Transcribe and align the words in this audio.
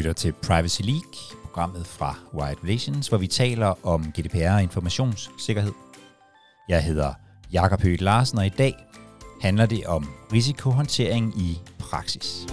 lytter 0.00 0.12
til 0.12 0.32
Privacy 0.32 0.82
League, 0.82 1.12
programmet 1.42 1.86
fra 1.86 2.18
Wired 2.34 2.64
Relations, 2.64 3.08
hvor 3.08 3.18
vi 3.18 3.26
taler 3.26 3.86
om 3.86 4.12
GDPR 4.12 4.50
og 4.50 4.62
informationssikkerhed. 4.62 5.72
Jeg 6.68 6.84
hedder 6.84 7.14
Jakob 7.52 7.82
Høgh 7.82 8.00
Larsen, 8.00 8.38
og 8.38 8.46
i 8.46 8.48
dag 8.48 8.74
handler 9.40 9.66
det 9.66 9.86
om 9.86 10.08
risikohåndtering 10.32 11.40
i 11.40 11.58
praksis. 11.78 12.46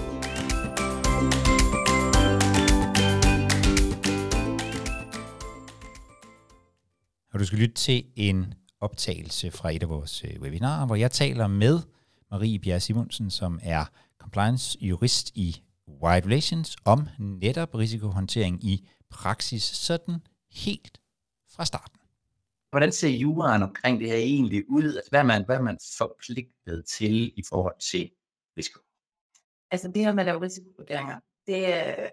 Og 7.33 7.39
du 7.39 7.45
skal 7.45 7.59
lytte 7.59 7.75
til 7.75 8.03
en 8.15 8.53
optagelse 8.81 9.51
fra 9.51 9.71
et 9.71 9.83
af 9.83 9.89
vores 9.89 10.23
øh, 10.23 10.41
webinarer, 10.41 10.85
hvor 10.85 10.95
jeg 10.95 11.11
taler 11.11 11.47
med 11.47 11.79
Marie 12.31 12.59
Bjerre 12.59 12.79
Simonsen, 12.79 13.29
som 13.29 13.59
er 13.63 13.85
compliance-jurist 14.19 15.31
i 15.35 15.61
Wide 15.87 16.25
Relations, 16.25 16.75
om 16.85 17.07
netop 17.19 17.75
risikohåndtering 17.75 18.63
i 18.63 18.89
praksis, 19.09 19.63
sådan 19.63 20.19
helt 20.51 21.01
fra 21.49 21.65
starten. 21.65 21.99
Hvordan 22.69 22.91
ser 22.91 23.09
juraen 23.09 23.63
omkring 23.63 23.99
det 23.99 24.07
her 24.07 24.15
egentlig 24.15 24.69
ud? 24.69 24.83
Altså, 24.83 25.09
hvad, 25.09 25.19
er 25.19 25.23
man, 25.23 25.45
hvad 25.45 25.55
er 25.55 25.61
man 25.61 25.77
forpligtet 25.97 26.85
til 26.85 27.33
i 27.39 27.43
forhold 27.49 27.79
til 27.91 28.11
risiko? 28.57 28.79
Altså 29.71 29.87
det 29.87 30.05
her 30.05 30.13
med 30.13 30.19
at 30.19 30.25
lave 30.25 30.41
risikovurderinger, 30.41 31.19
det 31.47 31.73
er, 31.73 32.09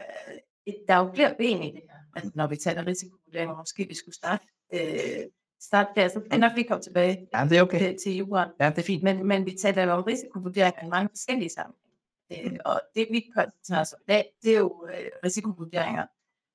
der 0.88 0.94
er 0.94 0.98
jo 0.98 1.12
flere 1.14 1.34
ben 1.38 1.62
i 1.62 1.70
det 1.70 1.82
her. 1.90 1.98
Altså, 2.16 2.30
når 2.34 2.46
vi 2.46 2.56
taler 2.56 2.86
risikovurderinger, 2.86 3.56
måske 3.56 3.88
vi 3.88 3.94
skulle 3.94 4.14
starte, 4.14 4.46
øh, 4.74 5.24
starte 5.60 5.90
der, 5.96 6.08
så 6.08 6.20
kan 6.30 6.40
nok 6.40 6.52
vi 6.56 6.62
komme 6.62 6.82
tilbage 6.82 7.28
Ja, 7.34 7.46
det 7.48 7.58
er 7.58 7.62
okay. 7.62 7.78
til, 7.78 7.98
til 8.02 8.16
juraen. 8.16 8.50
Ja, 8.60 8.70
det 8.70 8.78
er 8.78 8.82
fint. 8.82 9.02
Men, 9.02 9.26
men 9.26 9.46
vi 9.46 9.56
taler 9.62 9.82
jo 9.82 9.90
om 9.90 10.02
risikovurderinger 10.02 10.84
i 10.86 10.88
mange 10.88 11.08
forskellige 11.08 11.50
sammenhænge. 11.50 11.83
Øh, 12.32 12.56
og 12.64 12.80
det 12.94 13.06
vi 13.10 13.30
koncentrerer 13.34 13.80
os 13.80 13.94
dag, 14.08 14.32
det 14.42 14.54
er 14.54 14.58
jo 14.58 14.86
øh, 14.94 15.10
risikovurderinger 15.24 16.06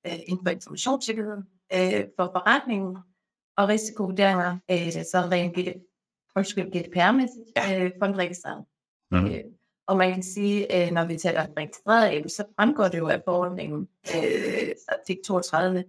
øh, 0.07 0.19
inden 0.27 0.45
for 0.45 0.51
informationssikkerheden, 0.51 1.43
øh, 1.73 2.05
for 2.17 2.25
forretningen, 2.25 2.97
og 3.57 3.69
risikovurderinger, 3.69 4.57
øh, 4.71 4.91
så 4.91 5.27
rent 5.31 5.55
GDPR-mæssigt, 6.75 7.51
Ja. 7.55 7.83
øh, 7.85 7.91
for 7.99 8.05
en 8.05 8.17
registreret. 8.17 8.65
Mhm. 9.11 9.25
Øh, 9.25 9.43
og 9.87 9.97
man 9.97 10.13
kan 10.13 10.23
sige, 10.23 10.85
øh, 10.85 10.91
når 10.91 11.05
vi 11.05 11.17
taler 11.17 11.47
om 11.47 11.53
registreret, 11.57 12.31
så 12.31 12.43
fremgår 12.55 12.83
det 12.87 12.97
jo 12.97 13.07
af 13.07 13.21
forordningen, 13.25 13.87
øh, 14.15 14.75
artikel 14.87 15.23
32, 15.23 15.83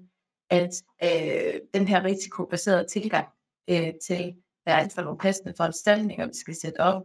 at 0.50 0.82
øh, 1.04 1.60
den 1.74 1.88
her 1.88 2.04
risikobaserede 2.04 2.86
tilgang 2.86 3.28
øh, 3.70 3.92
til, 4.06 4.36
hvad 4.62 4.74
er 4.74 4.88
for 4.88 5.02
nogle 5.02 5.18
passende 5.18 5.54
foranstaltninger, 5.56 6.26
vi 6.26 6.34
skal 6.34 6.54
sætte 6.54 6.80
op 6.80 7.02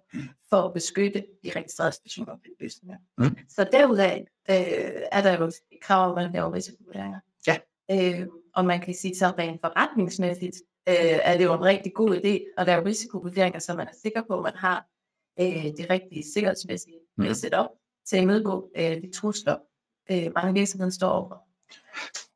for 0.50 0.62
at 0.62 0.74
beskytte 0.74 1.26
de 1.44 1.52
registrerede 1.56 1.96
stationer 1.96 2.32
og 2.32 2.40
oplysninger. 2.54 2.98
Mm. 3.18 3.38
Så 3.50 3.68
derudaf 3.72 4.26
øh, 4.50 4.56
er 5.12 5.22
der 5.22 5.38
jo 5.38 5.46
et 5.46 5.54
krav 5.82 6.12
om, 6.12 6.18
at 6.18 6.24
man 6.24 6.34
laver 6.34 6.54
risikovurderinger. 6.54 7.20
Ja. 7.48 7.58
Øh, 7.92 8.28
og 8.56 8.66
man 8.66 8.82
kan 8.82 8.94
sige, 8.94 9.16
så 9.16 9.34
rent 9.40 9.62
forretningsmæssigt 9.62 10.56
øh, 10.90 11.20
er 11.24 11.38
det 11.38 11.44
jo 11.44 11.54
en 11.54 11.64
rigtig 11.64 11.94
god 11.94 12.16
idé 12.16 12.54
at 12.58 12.68
lave 12.68 12.86
risikovurderinger, 12.86 13.60
så 13.60 13.74
man 13.74 13.88
er 13.88 13.96
sikker 14.02 14.22
på, 14.28 14.38
at 14.38 14.44
man 14.44 14.56
har 14.56 14.88
øh, 15.40 15.66
det 15.78 15.90
rigtige 15.90 16.24
sikkerhedsmæssige 16.34 17.00
mm. 17.18 17.34
setup 17.34 17.68
til 18.08 18.18
at 18.18 18.24
imødegå 18.24 18.72
øh, 18.78 19.02
de 19.02 19.12
trusler, 19.16 19.58
øh, 20.12 20.32
mange 20.36 20.54
virksomheder 20.54 20.92
står 20.92 21.10
over. 21.10 21.38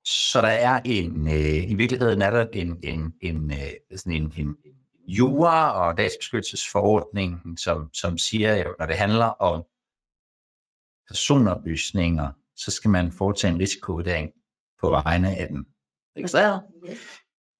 Så 0.06 0.42
der 0.42 0.48
er 0.48 0.82
en, 0.86 1.28
øh, 1.28 1.72
i 1.72 1.74
virkeligheden 1.74 2.22
er 2.22 2.30
der 2.30 2.48
en, 2.54 2.80
en, 2.84 3.14
en, 3.22 3.52
øh, 3.52 3.98
sådan 3.98 4.14
en, 4.14 4.34
en 4.38 4.56
jura 5.10 5.72
og 5.72 5.98
databeskyttelsesforordning, 5.98 7.60
som, 7.60 7.94
som 7.94 8.18
siger, 8.18 8.56
at 8.56 8.68
når 8.80 8.86
det 8.86 8.96
handler 8.96 9.26
om 9.26 9.64
personoplysninger, 11.08 12.32
så 12.56 12.72
skal 12.72 12.92
man 12.92 13.12
foretage 13.12 13.54
en 13.54 13.60
risikovurdering 13.60 14.32
på 14.82 14.90
vegne 14.90 15.38
af 15.38 15.48
den 15.48 15.66
registrerede. 16.18 16.64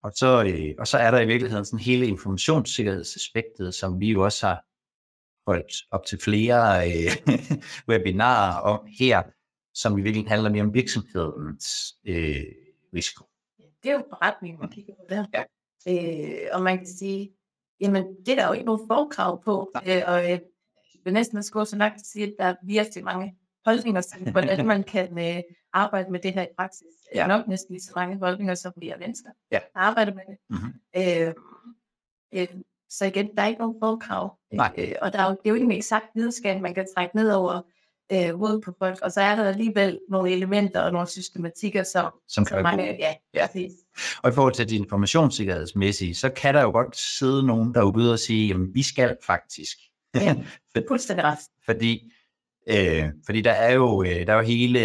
Og 0.04 0.12
så, 0.16 0.44
øh, 0.44 0.76
og 0.80 0.88
så 0.88 0.98
er 0.98 1.12
der 1.12 1.20
i 1.20 1.28
virkeligheden 1.28 1.66
sådan 1.66 1.80
hele 1.80 2.08
informationssikkerhedsaspektet, 2.08 3.76
som 3.76 4.00
vi 4.00 4.12
jo 4.12 4.24
også 4.24 4.48
har 4.48 4.66
holdt 5.48 5.74
op 5.92 6.06
til 6.06 6.20
flere 6.20 6.88
øh, 6.88 7.36
webinarer 7.90 8.62
om 8.62 8.88
her, 9.00 9.24
som 9.74 9.94
i 9.98 10.02
virkeligheden 10.02 10.30
handler 10.30 10.50
mere 10.50 10.64
om 10.64 10.74
virksomhedens 10.74 11.96
øh, 12.06 12.46
risiko. 12.94 13.26
Det 13.84 13.90
er 13.90 13.94
jo 13.94 14.04
forretningen, 14.10 14.60
man 14.60 14.70
kigger 14.72 14.94
på 14.94 15.06
der. 15.10 15.26
Ja. 15.34 15.44
Øh, 15.88 16.48
og 16.54 16.62
man 16.62 16.78
kan 16.78 16.88
sige, 16.88 17.32
jamen 17.82 18.16
det 18.26 18.32
er 18.32 18.36
der 18.36 18.48
jo 18.48 18.54
ikke 18.54 18.66
nogen 18.66 18.88
forkrav 18.88 19.44
på, 19.44 19.72
øh, 19.88 20.02
og 20.08 20.30
jeg 20.30 20.42
vil 21.04 21.14
næsten 21.14 21.38
også 21.38 21.52
gå 21.52 21.66
så 21.66 21.76
langt 21.76 21.96
at 21.96 22.06
sige, 22.06 22.26
at 22.26 22.34
der 22.40 22.46
er 22.46 22.56
virkelig 22.64 23.04
mange 23.04 23.36
holdninger 23.66 24.02
til, 24.02 24.22
hvordan 24.32 24.66
man 24.68 24.84
kan 24.84 25.20
øh, 25.20 25.44
arbejde 25.74 26.12
med 26.12 26.20
det 26.20 26.34
her 26.34 26.44
i 26.44 26.54
praksis. 26.58 26.88
Ja. 27.16 27.28
Nok 27.28 27.48
næsten 27.48 27.74
lige 27.74 27.84
så 27.84 27.92
mange 27.96 28.18
holdninger, 28.18 28.56
som 28.56 28.74
vi 28.78 28.90
er 28.90 28.98
mennesker, 28.98 29.30
Ja. 29.52 29.60
der 29.74 29.80
arbejder 29.80 30.14
med 30.14 30.24
det. 30.30 30.38
Mm-hmm. 30.50 30.74
Øh, 30.98 31.34
øh, 32.42 32.48
så 32.90 33.06
igen, 33.06 33.36
der 33.36 33.42
er 33.42 33.48
ikke 33.48 33.60
nogen 33.60 33.80
forkrav. 33.80 34.38
Nej. 34.54 34.74
Øh, 34.78 34.96
og 35.02 35.14
der 35.14 35.20
er 35.20 35.24
jo, 35.24 35.32
det 35.32 35.46
er 35.46 35.50
jo 35.50 35.54
ikke 35.54 35.66
en 35.66 35.72
eksakt 35.72 36.06
videnskab, 36.16 36.62
man 36.62 36.74
kan 36.74 36.88
trække 36.96 37.16
ned 37.16 37.32
over 37.32 37.62
øh, 38.12 38.38
hovedet 38.38 38.64
på 38.64 38.74
folk, 38.80 39.00
og 39.02 39.12
så 39.12 39.22
er 39.22 39.36
der 39.36 39.44
alligevel 39.44 40.00
nogle 40.10 40.32
elementer 40.32 40.82
og 40.82 40.92
nogle 40.92 41.08
systematikker, 41.08 41.84
som, 41.84 42.12
som, 42.28 42.46
kan 42.46 42.56
som 42.56 42.64
mange, 42.64 42.84
ja, 42.84 43.14
ja. 43.34 43.48
Præcis. 43.48 43.72
Og 44.24 44.30
i 44.30 44.34
forhold 44.34 44.54
til 44.54 44.70
det 44.70 44.76
informationssikkerhedsmæssige, 44.76 46.16
så 46.16 46.30
kan 46.30 46.54
der 46.56 46.62
jo 46.62 46.72
godt 46.72 46.98
sidde 46.98 47.48
nogen 47.48 47.74
derude 47.74 48.14
og 48.14 48.20
sige, 48.20 48.48
jamen 48.48 48.74
vi 48.74 48.84
skal 48.84 49.18
faktisk. 49.26 49.78
Ja, 50.16 50.36
fuldstændig 50.88 51.26
ret. 51.26 51.40
fordi, 51.66 52.12
øh, 52.70 53.06
fordi 53.26 53.42
der 53.42 53.52
er 53.52 53.74
jo, 53.74 54.04
øh, 54.04 54.28
der 54.28 54.34
er 54.34 54.38
jo 54.38 54.44
hele, 54.44 54.80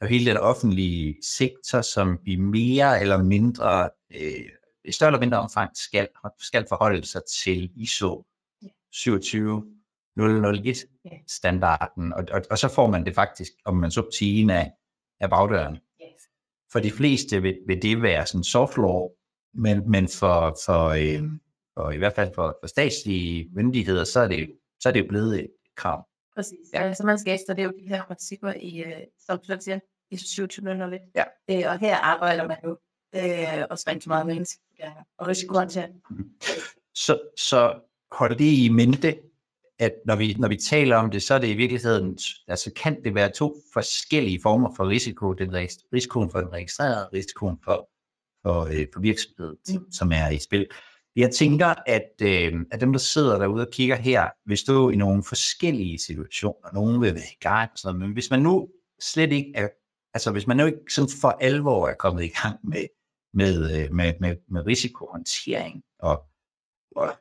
der 0.00 0.04
er 0.04 0.06
hele 0.06 0.30
den 0.30 0.36
offentlige 0.36 1.16
sektor, 1.22 1.80
som 1.80 2.18
vi 2.24 2.36
mere 2.36 3.00
eller 3.00 3.22
mindre, 3.22 3.90
øh, 4.14 4.44
i 4.84 4.92
større 4.92 5.08
eller 5.08 5.20
mindre 5.20 5.38
omfang, 5.38 5.70
skal, 5.74 6.08
skal 6.38 6.66
forholde 6.68 7.06
sig 7.06 7.20
til 7.44 7.70
ISO 7.76 8.24
27 8.92 9.77
001-standarden, 10.18 12.12
og, 12.12 12.24
og, 12.32 12.42
og 12.50 12.58
så 12.58 12.68
får 12.68 12.86
man 12.86 13.06
det 13.06 13.14
faktisk, 13.14 13.52
om 13.64 13.76
man 13.76 13.90
så 13.90 14.10
tigen 14.18 14.50
af, 14.50 14.72
af 15.20 15.30
bagdøren. 15.30 15.74
Yes. 15.74 16.22
For 16.72 16.80
de 16.80 16.90
fleste 16.90 17.42
vil, 17.42 17.58
vil 17.66 17.82
det 17.82 18.02
være 18.02 18.26
sådan 18.26 18.44
soft 18.44 18.76
law, 18.76 19.08
men, 19.54 19.90
men 19.90 20.08
for, 20.08 20.58
for, 20.66 20.88
øh, 20.88 21.22
for, 21.74 21.90
i 21.90 21.96
hvert 21.96 22.12
fald 22.12 22.34
for, 22.34 22.56
for 22.62 22.66
statslige 22.66 23.50
myndigheder, 23.54 24.04
så 24.04 24.20
er 24.20 24.28
det, 24.28 24.50
så 24.80 24.88
er 24.88 24.92
det 24.92 25.00
jo 25.00 25.06
blevet 25.08 25.40
et 25.40 25.50
krav. 25.76 26.08
Præcis. 26.34 26.58
Ja. 26.72 26.78
Øh, 26.78 26.82
så 26.82 26.88
altså, 26.88 27.06
man 27.06 27.18
skal 27.18 27.38
jo 27.58 27.72
de 27.82 27.88
her 27.88 28.04
principper 28.04 28.52
i, 28.60 28.82
øh, 28.82 29.00
soft 29.26 29.48
du 29.48 29.56
siger, 29.60 29.78
i 30.10 30.16
2701. 30.16 31.00
Ja. 31.14 31.24
Øh, 31.50 31.72
og 31.72 31.78
her 31.78 31.96
arbejder 31.96 32.48
man 32.48 32.56
jo 32.64 32.78
øh, 33.14 33.66
også 33.70 33.84
rigtig 33.88 34.08
meget 34.08 34.26
med 34.26 34.34
mennesker 34.34 34.62
ja, 34.78 34.92
og 35.18 35.28
risikohåndtering. 35.28 36.02
Så, 36.94 37.20
så 37.36 37.80
hold 38.12 38.36
det 38.38 38.44
i 38.44 38.68
mente, 38.68 39.18
at 39.78 39.92
når 40.06 40.16
vi, 40.16 40.34
når 40.38 40.48
vi 40.48 40.56
taler 40.56 40.96
om 40.96 41.10
det, 41.10 41.22
så 41.22 41.34
er 41.34 41.38
det 41.38 41.48
i 41.48 41.54
virkeligheden, 41.54 42.18
altså 42.48 42.72
kan 42.76 43.04
det 43.04 43.14
være 43.14 43.30
to 43.30 43.56
forskellige 43.72 44.40
former 44.42 44.74
for 44.76 44.88
risiko. 44.88 45.32
Den 45.32 45.54
risikoen 45.94 46.30
for 46.30 46.40
den 46.40 46.52
registrerede, 46.52 47.08
risikoen 47.12 47.58
for, 47.64 47.88
for, 48.42 48.64
øh, 48.64 48.86
for 48.92 49.00
virksomheden, 49.00 49.56
Mm. 49.68 49.92
som 49.92 50.12
er 50.12 50.28
i 50.30 50.38
spil. 50.38 50.66
Jeg 51.16 51.30
tænker, 51.34 51.74
at, 51.86 52.10
øh, 52.22 52.52
at 52.70 52.80
dem, 52.80 52.92
der 52.92 52.98
sidder 52.98 53.38
derude 53.38 53.66
og 53.66 53.72
kigger 53.72 53.96
her, 53.96 54.28
vil 54.46 54.58
stå 54.58 54.90
i 54.90 54.96
nogle 54.96 55.24
forskellige 55.24 55.98
situationer. 55.98 56.72
Nogle 56.74 57.00
vil 57.00 57.14
være 57.14 57.32
i 57.32 57.38
gang, 57.40 57.70
sådan 57.76 58.00
men 58.00 58.12
hvis 58.12 58.30
man 58.30 58.40
nu 58.42 58.68
slet 59.00 59.32
ikke 59.32 59.52
er, 59.54 59.68
altså 60.14 60.32
hvis 60.32 60.46
man 60.46 60.56
nu 60.56 60.66
ikke 60.66 60.78
sådan 60.90 61.10
for 61.20 61.28
alvor 61.28 61.88
er 61.88 61.94
kommet 61.94 62.24
i 62.24 62.28
gang 62.42 62.58
med, 62.64 62.86
med, 63.34 63.82
øh, 63.84 63.94
med, 63.94 64.12
med, 64.20 64.36
med 64.48 64.66
risikohåndtering 64.66 65.82
og, 65.98 66.22
og 66.96 67.16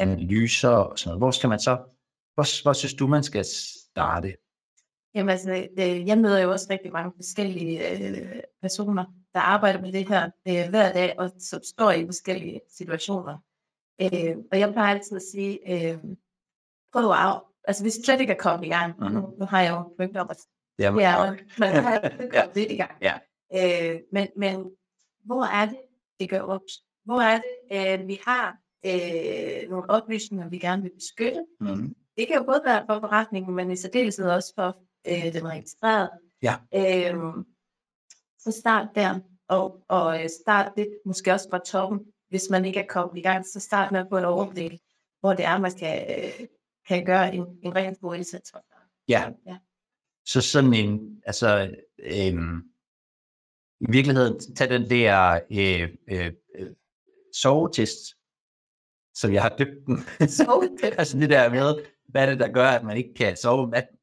analyser 0.00 0.68
og 0.68 0.98
sådan 0.98 1.08
noget, 1.08 1.20
hvor 1.20 1.30
skal 1.30 1.48
man 1.48 1.60
så, 1.60 1.76
hvor, 2.34 2.62
hvor 2.62 2.72
synes 2.72 2.94
du, 2.94 3.06
man 3.06 3.22
skal 3.22 3.44
starte? 3.44 4.36
Jamen 5.14 5.28
altså, 5.28 5.68
det, 5.76 6.06
jeg 6.06 6.18
møder 6.18 6.38
jo 6.40 6.50
også 6.50 6.66
rigtig 6.70 6.92
mange 6.92 7.12
forskellige 7.16 7.90
øh, 7.90 8.42
personer, 8.60 9.04
der 9.34 9.40
arbejder 9.40 9.80
med 9.80 9.92
det 9.92 10.08
her 10.08 10.24
øh, 10.48 10.68
hver 10.70 10.92
dag, 10.92 11.14
og 11.18 11.30
som 11.38 11.60
står 11.64 11.90
i 11.90 12.04
forskellige 12.06 12.60
situationer. 12.76 13.38
Øh, 14.02 14.36
og 14.52 14.58
jeg 14.58 14.72
plejer 14.72 14.94
altid 14.94 15.16
at 15.16 15.22
sige, 15.32 15.58
øh, 15.92 15.98
prøv 16.92 17.10
at, 17.10 17.40
altså 17.64 17.84
hvis 17.84 17.94
slet 18.04 18.20
ikke 18.20 18.32
er 18.32 18.36
kommet 18.38 18.66
i 18.66 18.70
gang, 18.70 18.94
Mhm. 18.98 19.12
nu, 19.12 19.34
nu 19.38 19.44
har 19.46 19.60
jeg 19.60 19.70
jo 19.70 19.94
rygtet 20.04 20.16
om, 20.16 20.30
at 20.30 20.36
Det 20.78 20.86
er, 20.86 21.00
Ja, 21.00 21.36
man 21.58 21.84
har 21.84 22.00
Ja. 22.34 22.46
lidt 22.54 22.72
i 22.72 22.76
gang. 22.76 22.90
Ja. 23.02 23.14
Øh, 23.54 24.00
men, 24.12 24.28
men 24.36 24.70
hvor 25.24 25.44
er 25.44 25.66
det, 25.66 25.78
det 26.20 26.30
gør 26.30 26.42
ondt? 26.42 26.72
Hvor 27.04 27.20
er 27.20 27.36
det, 27.40 27.76
at 27.76 28.06
vi 28.06 28.20
har 28.26 28.56
øh, 28.86 29.70
nogle 29.70 29.90
oplysninger, 29.90 30.48
vi 30.48 30.58
gerne 30.58 30.82
vil 30.82 30.92
beskytte? 30.94 31.44
mm, 31.60 31.94
Det 32.16 32.26
kan 32.26 32.36
jo 32.36 32.42
både 32.42 32.62
være 32.64 32.84
for 32.88 33.00
forretningen, 33.00 33.54
men 33.54 33.70
i 33.70 33.76
særdeleshed 33.76 34.30
også 34.30 34.52
for 34.54 34.82
øh, 35.06 35.32
den 35.32 35.48
registrerede. 35.48 36.10
Ja. 36.42 36.54
Øh, 36.74 37.44
så 38.38 38.50
start 38.60 38.88
der, 38.94 39.20
og, 39.48 39.84
og 39.88 40.22
øh, 40.22 40.28
start 40.44 40.72
lidt, 40.76 40.88
måske 41.06 41.32
også 41.32 41.48
fra 41.50 41.58
toppen, 41.58 42.00
hvis 42.28 42.50
man 42.50 42.64
ikke 42.64 42.80
er 42.80 42.86
kommet 42.86 43.18
i 43.18 43.22
gang, 43.22 43.46
så 43.46 43.60
start 43.60 43.92
med 43.92 44.00
at 44.00 44.06
få 44.10 44.16
et 44.16 44.24
overblik, 44.24 44.72
hvor 45.20 45.34
det 45.34 45.44
er, 45.44 45.58
man 45.58 45.72
kan, 45.72 46.24
øh, 46.24 46.46
kan 46.88 47.04
gøre 47.04 47.34
en, 47.34 47.46
en 47.62 47.74
rigtig 47.76 48.00
god 48.00 48.14
indsats. 48.14 48.52
ja. 49.08 49.30
Ja. 49.46 49.56
så 50.26 50.40
sådan 50.40 50.74
en, 50.74 51.22
altså, 51.26 51.76
øhm, 51.98 52.62
i 53.80 53.86
virkeligheden, 53.90 54.54
tag 54.54 54.68
den 54.70 54.90
der 54.90 55.40
øh, 55.50 55.88
øh, 56.10 56.32
øh, 56.54 56.70
sovetest, 57.42 57.98
som 59.20 59.32
jeg 59.32 59.42
har 59.42 59.48
døbt 59.58 59.86
den. 59.86 59.96
Altså 60.98 61.18
det 61.18 61.30
der 61.30 61.50
med, 61.50 61.74
hvad 62.08 62.22
er 62.22 62.30
det, 62.30 62.40
der 62.40 62.52
gør, 62.52 62.68
at 62.68 62.84
man 62.84 62.96
ikke 62.96 63.14
kan 63.14 63.36
sove 63.36 63.62
om 63.62 63.68
natten? 63.68 63.96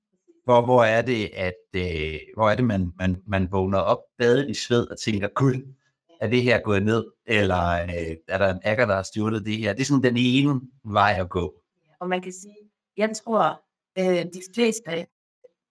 Hvor, 0.44 0.66
hvor 0.66 0.84
er 0.84 1.02
det, 1.02 1.32
at 1.34 1.54
øh, 1.76 2.20
hvor 2.36 2.50
er 2.50 2.56
det, 2.56 2.66
man, 2.66 2.92
man, 3.00 3.22
man 3.28 3.52
vågner 3.52 3.80
op, 3.80 4.00
badet 4.18 4.50
i 4.50 4.54
sved 4.54 4.88
og 4.88 5.00
tænker, 5.00 5.28
gud, 5.28 5.76
er 6.22 6.28
det 6.28 6.44
her 6.44 6.60
gået 6.60 6.84
ned? 6.84 7.06
Eller 7.26 7.84
øh, 7.84 8.16
er 8.28 8.38
der 8.38 8.54
en 8.54 8.62
ækker, 8.66 8.86
der 8.86 8.96
har 8.96 9.04
stjålet 9.04 9.46
det 9.46 9.58
her? 9.58 9.74
Det 9.74 9.82
er 9.82 9.86
sådan 9.86 10.04
den 10.04 10.18
ene 10.18 10.62
vej 10.84 11.16
at 11.20 11.30
gå. 11.30 11.54
Og 12.00 12.10
man 12.10 12.22
kan 12.22 12.32
sige, 12.32 12.58
jeg 12.98 13.16
tror, 13.16 13.62
øh, 14.00 14.26
de 14.26 14.42
fleste 14.56 15.08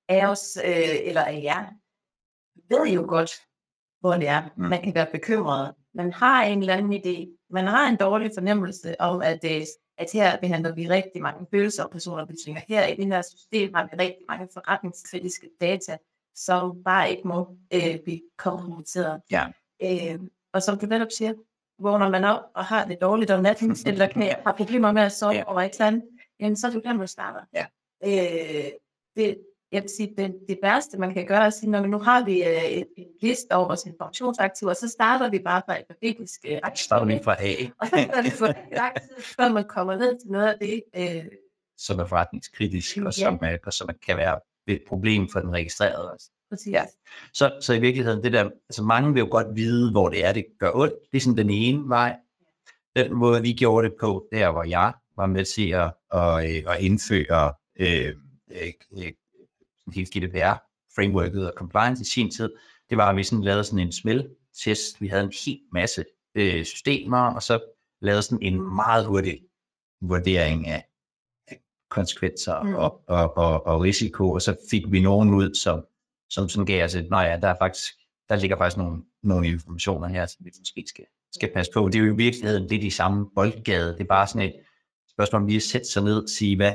af 0.09 0.27
os, 0.27 0.59
øh, 0.65 1.09
eller 1.09 1.23
af 1.23 1.41
jer, 1.43 1.65
ved 2.69 2.93
jo 2.93 3.05
godt, 3.09 3.31
hvor 4.01 4.15
det 4.15 4.29
er. 4.29 4.43
Mm. 4.57 4.65
Man 4.65 4.83
kan 4.83 4.95
være 4.95 5.07
bekymret. 5.13 5.75
Man 5.97 6.13
har 6.13 6.45
en 6.45 6.59
eller 6.59 6.75
anden 6.75 6.93
idé. 6.93 7.47
Man 7.51 7.67
har 7.67 7.89
en 7.89 7.97
dårlig 7.97 8.31
fornemmelse 8.35 9.01
om, 9.01 9.23
at, 9.23 9.45
øh, 9.45 9.63
at 9.99 10.09
her 10.13 10.41
behandler 10.41 10.75
vi 10.75 10.89
rigtig 10.89 11.23
mange 11.23 11.47
følelser 11.51 11.85
og 11.85 11.91
personoplysninger. 11.91 12.63
Her 12.69 12.87
i 12.87 12.97
det 12.97 13.07
her 13.07 13.23
system 13.23 13.75
har 13.75 13.89
vi 13.93 13.97
rigtig 14.03 14.25
mange 14.29 14.49
forretningskritiske 14.53 15.51
data, 15.61 15.97
som 16.35 16.83
bare 16.85 17.11
ikke 17.11 17.29
må 17.29 17.57
øh, 17.75 17.99
blive 18.05 18.21
kompromitteret. 18.39 19.21
Ja. 19.31 19.47
Øh, 19.83 20.21
og 20.53 20.63
som 20.63 20.79
du 20.79 20.87
netop 20.87 21.11
siger, 21.11 21.33
vågner 21.79 22.09
man 22.09 22.25
op 22.25 22.43
og 22.55 22.65
har 22.65 22.85
det 22.85 23.01
dårligt 23.01 23.31
om 23.31 23.43
natten, 23.43 23.77
eller 23.87 24.07
kan, 24.07 24.23
har 24.47 24.53
problemer 24.53 24.93
med 24.93 25.03
at 25.03 25.13
sove 25.13 25.33
ja. 25.33 25.45
over 25.47 25.63
et 25.63 25.73
eller 25.73 25.87
andet, 25.87 26.03
jamen 26.41 26.57
så 26.57 26.67
er 26.67 26.71
det 26.71 26.85
der, 26.85 26.93
man 26.93 27.09
starter. 27.09 27.41
Ja. 27.55 27.67
Øh, 28.05 28.71
det, 29.17 29.39
jeg 29.73 29.83
vil 29.83 29.91
sige, 29.97 30.15
det, 30.19 30.35
det 30.49 30.59
værste, 30.63 30.99
man 30.99 31.15
kan 31.15 31.27
gøre, 31.27 31.39
er 31.39 31.47
at 31.47 31.55
sige, 31.55 31.71
når 31.71 31.87
nu 31.87 31.99
har 31.99 32.25
vi 32.25 32.43
øh, 32.45 32.65
et, 32.65 32.87
en 32.97 33.07
liste 33.23 33.53
over 33.53 33.67
vores 33.67 33.85
informationsaktiver, 33.87 34.73
så 34.73 34.89
starter 34.89 35.31
vi 35.31 35.39
bare 35.39 35.63
fra 35.67 35.75
alfabetisk 35.77 36.41
øh, 36.47 36.59
Så 36.75 36.85
starter 36.85 37.07
vi 37.07 37.21
fra 37.25 37.37
A, 37.41 37.53
og 37.81 37.87
så 37.87 38.09
kan 38.15 38.25
det 38.25 38.33
få 38.33 38.47
lang 38.73 38.95
tid, 38.95 39.23
før 39.37 39.49
man 39.49 39.65
kommer 39.69 39.97
ned 39.97 40.21
til 40.21 40.31
noget 40.31 40.47
af 40.49 40.59
det. 40.61 40.83
Øh, 40.97 41.25
som 41.79 41.99
er 41.99 42.05
forretningskritisk, 42.07 42.97
og 42.97 43.03
Ja. 43.05 43.11
som, 43.11 43.39
er, 43.43 43.57
og 43.67 43.73
som 43.73 43.89
kan 44.07 44.17
være 44.17 44.41
et 44.67 44.83
problem 44.89 45.29
for 45.33 45.41
den 45.41 45.53
registrerede 45.53 46.13
også. 46.13 46.31
præcis. 46.51 46.73
Ja. 46.73 46.85
Så, 47.33 47.59
så 47.61 47.73
i 47.73 47.81
virkeligheden, 47.81 48.23
det 48.25 48.33
der, 48.33 48.45
altså 48.69 48.83
mange 48.83 49.13
vil 49.13 49.21
jo 49.21 49.29
godt 49.31 49.47
vide, 49.57 49.91
hvor 49.91 50.09
det 50.09 50.25
er, 50.27 50.33
det 50.33 50.45
gør 50.59 50.71
ondt. 50.75 50.95
Det 51.13 51.17
er 51.17 51.21
sådan 51.21 51.37
den 51.37 51.51
ene 51.51 51.89
vej. 51.89 52.17
Den 52.97 53.15
måde, 53.15 53.43
vi 53.43 53.53
gjorde 53.53 53.89
det 53.89 53.97
på, 54.01 54.27
der 54.33 54.51
hvor 54.53 54.65
jeg 54.65 54.93
var 55.17 55.27
med 55.27 55.45
til 55.45 55.71
at, 55.71 55.93
at, 56.15 56.51
øh, 56.57 56.63
at 56.75 56.81
indføre 56.81 57.53
øh, 57.81 58.15
øh, 58.53 59.13
hele 59.95 60.07
GDPR-frameworket 60.07 61.47
og 61.47 61.53
compliance 61.57 62.03
i 62.03 62.05
sin 62.05 62.31
tid, 62.31 62.51
det 62.91 62.99
var, 62.99 63.11
at 63.11 63.17
vi 63.17 63.23
sådan 63.23 63.45
lavede 63.45 63.65
sådan 63.65 63.79
en 63.79 63.93
smeltest. 63.93 65.01
Vi 65.01 65.09
havde 65.09 65.25
en 65.25 65.33
hel 65.47 65.61
masse 65.73 66.05
øh, 66.35 66.65
systemer, 66.65 67.35
og 67.35 67.43
så 67.43 67.61
lavede 68.01 68.23
sådan 68.23 68.43
en 68.43 68.75
meget 68.75 69.07
hurtig 69.07 69.43
vurdering 70.01 70.67
af, 70.67 70.85
konsekvenser 71.91 72.63
Mm. 72.63 72.75
og, 72.75 73.03
og, 73.09 73.37
og, 73.37 73.67
og 73.67 73.81
risiko, 73.81 74.33
og 74.33 74.43
så 74.43 74.57
fik 74.71 74.83
vi 74.91 75.01
nogen 75.01 75.35
ud, 75.35 75.55
som, 75.55 75.85
som 76.31 76.49
sådan 76.49 76.67
gav 76.67 76.85
os 76.85 76.95
et, 76.95 77.11
nej 77.11 77.23
ja, 77.23 77.39
der 77.43 77.49
er 77.49 77.57
faktisk, 77.59 77.93
der 78.29 78.37
ligger 78.37 78.57
faktisk 78.57 78.77
nogle, 78.77 79.03
nogle 79.23 79.49
informationer 79.49 80.09
her, 80.09 80.27
som 80.27 80.45
vi 80.45 80.51
måske 80.59 80.85
skal, 80.87 81.05
skal 81.33 81.51
passe 81.55 81.73
på. 81.75 81.89
Det 81.89 81.95
er 81.95 81.99
jo 82.05 82.13
i 82.13 82.17
virkeligheden 82.17 82.67
lidt 82.67 82.85
i 82.85 82.91
samme 82.91 83.31
boldgade. 83.35 83.93
Det 83.93 84.01
er 84.01 84.05
bare 84.05 84.27
sådan 84.27 84.49
et 84.49 84.55
spørgsmål 85.11 85.43
om 85.43 85.47
lige 85.47 85.57
at 85.57 85.63
sætte 85.63 85.87
sig 85.87 86.03
ned 86.03 86.23
og 86.23 86.29
sige, 86.29 86.57
hvad, 86.57 86.75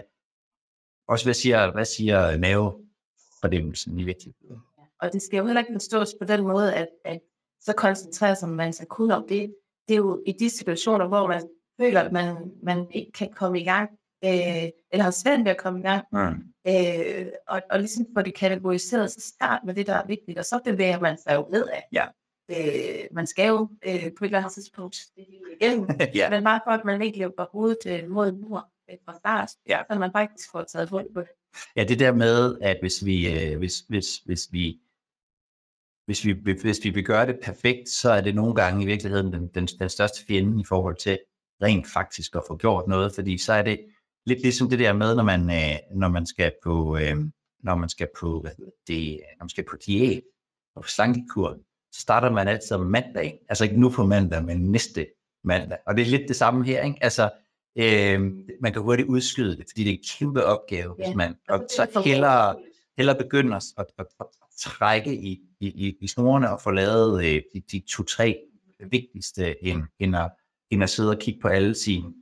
også 1.07 1.25
hvad 1.25 1.33
siger, 1.33 1.71
hvad 1.71 1.85
siger 1.85 2.37
mavefordemmelsen 3.43 3.99
i 3.99 4.03
virkeligheden? 4.03 4.61
Og 5.01 5.13
det 5.13 5.21
skal 5.21 5.37
jo 5.37 5.45
heller 5.45 5.61
ikke 5.61 5.73
forstås 5.73 6.15
på 6.19 6.25
den 6.25 6.41
måde, 6.41 6.73
at, 6.75 6.87
at 7.05 7.19
så 7.61 7.73
koncentrerer 7.73 8.45
man 8.47 8.73
sig 8.73 8.87
kun 8.87 9.11
om 9.11 9.25
det. 9.29 9.55
Det 9.87 9.93
er 9.93 9.97
jo 9.97 10.23
i 10.25 10.31
de 10.31 10.49
situationer, 10.49 11.07
hvor 11.07 11.27
man 11.27 11.41
føler, 11.81 12.01
at 12.01 12.11
man, 12.11 12.35
man 12.63 12.87
ikke 12.91 13.11
kan 13.11 13.33
komme 13.33 13.59
i 13.59 13.63
gang, 13.63 13.89
øh, 14.25 14.69
eller 14.91 15.03
har 15.03 15.11
svært 15.11 15.39
ved 15.39 15.51
at 15.51 15.57
komme 15.57 15.79
i 15.79 15.83
gang, 15.83 16.05
Mm. 16.11 16.43
øh, 16.67 17.27
og, 17.47 17.61
og 17.71 17.79
ligesom 17.79 18.05
få 18.17 18.21
det 18.21 18.33
kategoriseret, 18.35 19.11
så 19.11 19.21
start 19.35 19.61
med 19.65 19.73
det, 19.75 19.87
der 19.87 19.93
er 19.93 20.05
vigtigt, 20.07 20.37
og 20.37 20.45
så 20.45 20.59
bevæger 20.65 20.99
man 20.99 21.17
sig 21.17 21.35
jo 21.35 21.47
nedad. 21.51 21.81
Ja. 21.93 22.05
Øh, 22.51 23.07
man 23.11 23.27
skal 23.27 23.47
jo 23.47 23.69
øh, 23.87 24.01
på 24.17 24.25
et 24.25 24.27
eller 24.27 24.37
andet 24.37 24.53
tidspunkt 24.53 24.97
igennem, 25.61 25.87
ja. 26.15 26.29
men 26.29 26.43
bare 26.43 26.59
for, 26.65 26.71
at 26.71 26.85
man 26.85 27.01
ikke 27.01 27.19
løber 27.19 27.45
hovedet 27.51 27.77
øh, 27.87 28.09
mod 28.09 28.29
en 28.29 28.41
mur 28.41 28.69
øh, 28.91 28.97
fra 29.05 29.15
start, 29.17 29.49
Ja. 29.67 29.81
så 29.91 29.99
man 29.99 30.11
faktisk 30.11 30.51
får 30.51 30.63
taget 30.63 30.89
hul 30.89 31.13
på 31.13 31.19
det. 31.21 31.29
Ja, 31.75 31.83
det 31.83 31.99
der 31.99 32.13
med, 32.13 32.57
at 32.61 32.77
hvis 32.81 33.05
vi, 33.05 33.29
øh, 33.29 33.57
hvis, 33.57 33.79
hvis, 33.79 34.17
hvis 34.17 34.47
vi, 34.51 34.79
hvis 36.05 36.25
vi, 36.25 36.33
hvis 36.61 36.83
vi 36.83 36.89
vil 36.89 37.05
gøre 37.05 37.25
det 37.25 37.39
perfekt, 37.43 37.89
så 37.89 38.11
er 38.11 38.21
det 38.21 38.35
nogle 38.35 38.55
gange 38.55 38.83
i 38.83 38.85
virkeligheden 38.85 39.33
den, 39.33 39.47
den, 39.47 39.67
den 39.67 39.89
største 39.89 40.25
fjende 40.25 40.61
i 40.61 40.65
forhold 40.65 40.95
til 40.95 41.19
rent 41.61 41.87
faktisk 41.87 42.35
at 42.35 42.43
få 42.47 42.57
gjort 42.57 42.87
noget, 42.87 43.15
fordi 43.15 43.37
så 43.37 43.53
er 43.53 43.61
det 43.61 43.79
lidt 44.25 44.41
ligesom 44.41 44.69
det 44.69 44.79
der 44.79 44.93
med, 44.93 45.15
når 45.15 45.23
man, 45.23 45.49
øh, 45.49 45.77
når 45.95 46.07
man 46.07 46.25
skal 46.25 46.51
på, 46.63 46.97
øh, 46.97 47.15
når 47.63 47.75
man 47.75 47.89
skal 47.89 48.07
på, 48.19 48.41
hvad 48.41 48.51
hedder 48.57 48.71
det, 48.87 49.21
når 49.37 49.43
man 49.43 49.49
skal 49.49 49.65
på 49.69 49.77
diæt 49.85 50.23
og 50.75 50.83
på 50.83 50.89
slankekur, 50.89 51.57
så 51.91 52.01
starter 52.01 52.31
man 52.31 52.47
altid 52.47 52.71
om 52.71 52.85
mandag, 52.85 53.39
altså 53.49 53.63
ikke 53.63 53.79
nu 53.79 53.89
på 53.89 54.05
mandag, 54.05 54.43
men 54.43 54.71
næste 54.71 55.07
mandag, 55.43 55.77
og 55.85 55.97
det 55.97 56.01
er 56.01 56.05
lidt 56.05 56.27
det 56.27 56.35
samme 56.35 56.65
her, 56.65 56.83
ikke? 56.83 56.97
Altså, 57.01 57.29
øh, 57.75 58.21
man 58.61 58.73
kan 58.73 58.81
hurtigt 58.81 59.07
udskyde 59.07 59.57
det, 59.57 59.65
fordi 59.69 59.83
det 59.83 59.89
er 59.93 59.97
en 59.97 60.03
kæmpe 60.19 60.45
opgave, 60.45 60.95
Ja. 60.99 61.05
hvis 61.05 61.15
man, 61.15 61.35
Og 61.49 61.67
så 61.75 61.81
er 61.95 62.01
hellere, 62.01 62.55
hellere 62.97 63.17
begynde 63.17 63.55
at, 63.55 63.63
at, 63.77 63.85
at, 63.99 64.05
at 64.19 64.27
trække 64.59 65.15
i, 65.15 65.41
i, 65.59 65.67
i, 65.67 65.97
i 66.01 66.07
snorene 66.07 66.51
og 66.51 66.61
få 66.61 66.71
lavet 66.71 67.25
øh, 67.25 67.41
de, 67.53 67.61
de 67.71 67.79
to-tre 67.89 68.37
vigtigste, 68.91 69.63
end, 69.63 69.83
end, 69.99 70.15
at, 70.15 70.31
end 70.69 70.83
at 70.83 70.89
sidde 70.89 71.09
og 71.09 71.19
kigge 71.19 71.41
på 71.41 71.47
alle 71.47 71.75
sine 71.75 72.13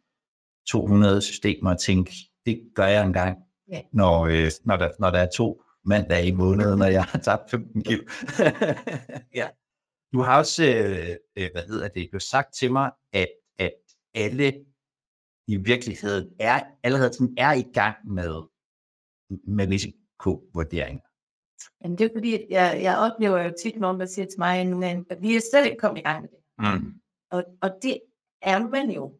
200 0.67 1.21
systemer 1.21 1.71
og 1.71 1.79
tænke, 1.79 2.13
det 2.45 2.61
gør 2.75 2.85
jeg 2.85 3.05
engang, 3.05 3.37
Ja. 3.71 3.81
når, 3.93 4.25
øh, 4.25 4.51
når, 4.65 4.77
der, 4.77 4.89
når 4.99 5.09
der 5.11 5.19
er 5.19 5.27
to 5.35 5.61
mandage 5.85 6.27
i 6.27 6.31
måneden, 6.31 6.79
når 6.79 6.85
jeg 6.85 7.03
har 7.03 7.19
tabt 7.19 7.49
15 7.51 7.83
kilo. 7.83 8.03
ja. 9.35 9.47
Du 10.13 10.21
har 10.21 10.37
også, 10.37 10.63
øh, 10.65 11.15
øh, 11.35 11.49
hvad 11.53 11.63
hedder 11.67 11.87
det, 11.87 12.09
jo 12.13 12.19
sagt 12.19 12.53
til 12.53 12.71
mig, 12.71 12.91
at, 13.13 13.27
at 13.59 13.73
alle 14.15 14.53
i 15.53 15.57
virkeligheden 15.57 16.29
er 16.39 16.59
allerede 16.83 17.13
sådan 17.13 17.33
er 17.37 17.53
i 17.53 17.65
gang 17.73 17.95
med, 18.07 18.41
med 19.47 19.67
risikovurderinger. 19.67 21.01
Men 21.83 21.97
det 21.97 22.05
er 22.05 22.09
fordi, 22.15 22.45
jeg, 22.49 22.79
jeg 22.81 22.97
oplever 22.97 23.43
jo 23.43 23.53
tit 23.63 23.79
nogen, 23.79 23.99
der 23.99 24.05
siger 24.05 24.25
til 24.25 24.39
mig, 24.39 24.67
"Men, 24.67 25.05
at 25.09 25.21
vi 25.21 25.35
er 25.35 25.41
slet 25.51 25.65
ikke 25.65 25.77
kommet 25.77 25.99
i 25.99 26.03
gang 26.03 26.21
med 26.21 26.29
det. 26.29 26.39
Mm. 26.81 26.93
Og, 27.31 27.43
og 27.61 27.69
det 27.81 27.99
er 28.41 28.67
man 28.67 28.91
jo. 28.91 29.13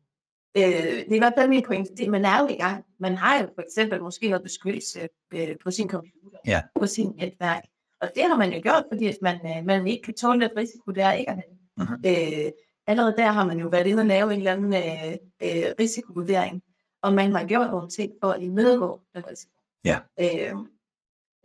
Øh, 0.58 0.64
det 0.64 1.12
er 1.12 1.16
i 1.16 1.18
hvert 1.18 1.34
fald 1.38 1.50
min 1.50 1.64
pointe. 1.68 1.96
Det, 1.96 2.10
man 2.10 2.26
er 2.26 2.40
jo 2.42 2.48
i 2.48 2.58
gang. 2.58 2.86
Man 3.00 3.16
har 3.16 3.42
jo 3.42 3.48
for 3.56 3.62
eksempel 3.62 4.02
måske 4.02 4.30
noget 4.30 4.44
beskyttelse 4.44 5.08
øh, 5.34 5.56
på 5.64 5.72
sin 5.72 5.90
computer, 5.90 6.38
Ja. 6.46 6.62
på 6.80 6.86
sin 6.88 7.12
netværk. 7.18 7.64
Og 8.02 8.12
det 8.16 8.24
har 8.24 8.38
man 8.38 8.54
jo 8.54 8.60
gjort, 8.62 8.84
fordi 8.92 9.06
at 9.08 9.18
man, 9.22 9.36
øh, 9.58 9.66
man 9.66 9.88
ikke 9.88 10.04
kan 10.04 10.14
tåle 10.14 10.40
den 10.48 10.58
risiko, 10.58 10.92
der 10.92 11.06
er 11.06 11.14
ikke 11.14 11.32
have. 11.32 11.44
Mhm. 11.78 11.94
Øh, 12.06 12.52
allerede 12.90 13.16
der 13.18 13.32
har 13.32 13.46
man 13.46 13.60
jo 13.60 13.68
været 13.68 13.88
inde 13.88 14.02
og 14.02 14.08
lave 14.08 14.34
en 14.34 14.38
eller 14.40 14.54
anden 14.54 14.74
øh, 14.74 15.12
øh, 15.44 15.74
risikovurdering, 15.80 16.64
og 17.02 17.14
man 17.14 17.32
har 17.32 17.46
gjort 17.46 17.72
nogle 17.72 17.90
ting 17.90 18.12
for 18.22 18.32
at 18.32 18.42
imødegå 18.42 19.02
den 19.16 19.24
risiko. 19.28 19.52
Ja. 19.86 20.00
Øh, 20.20 20.56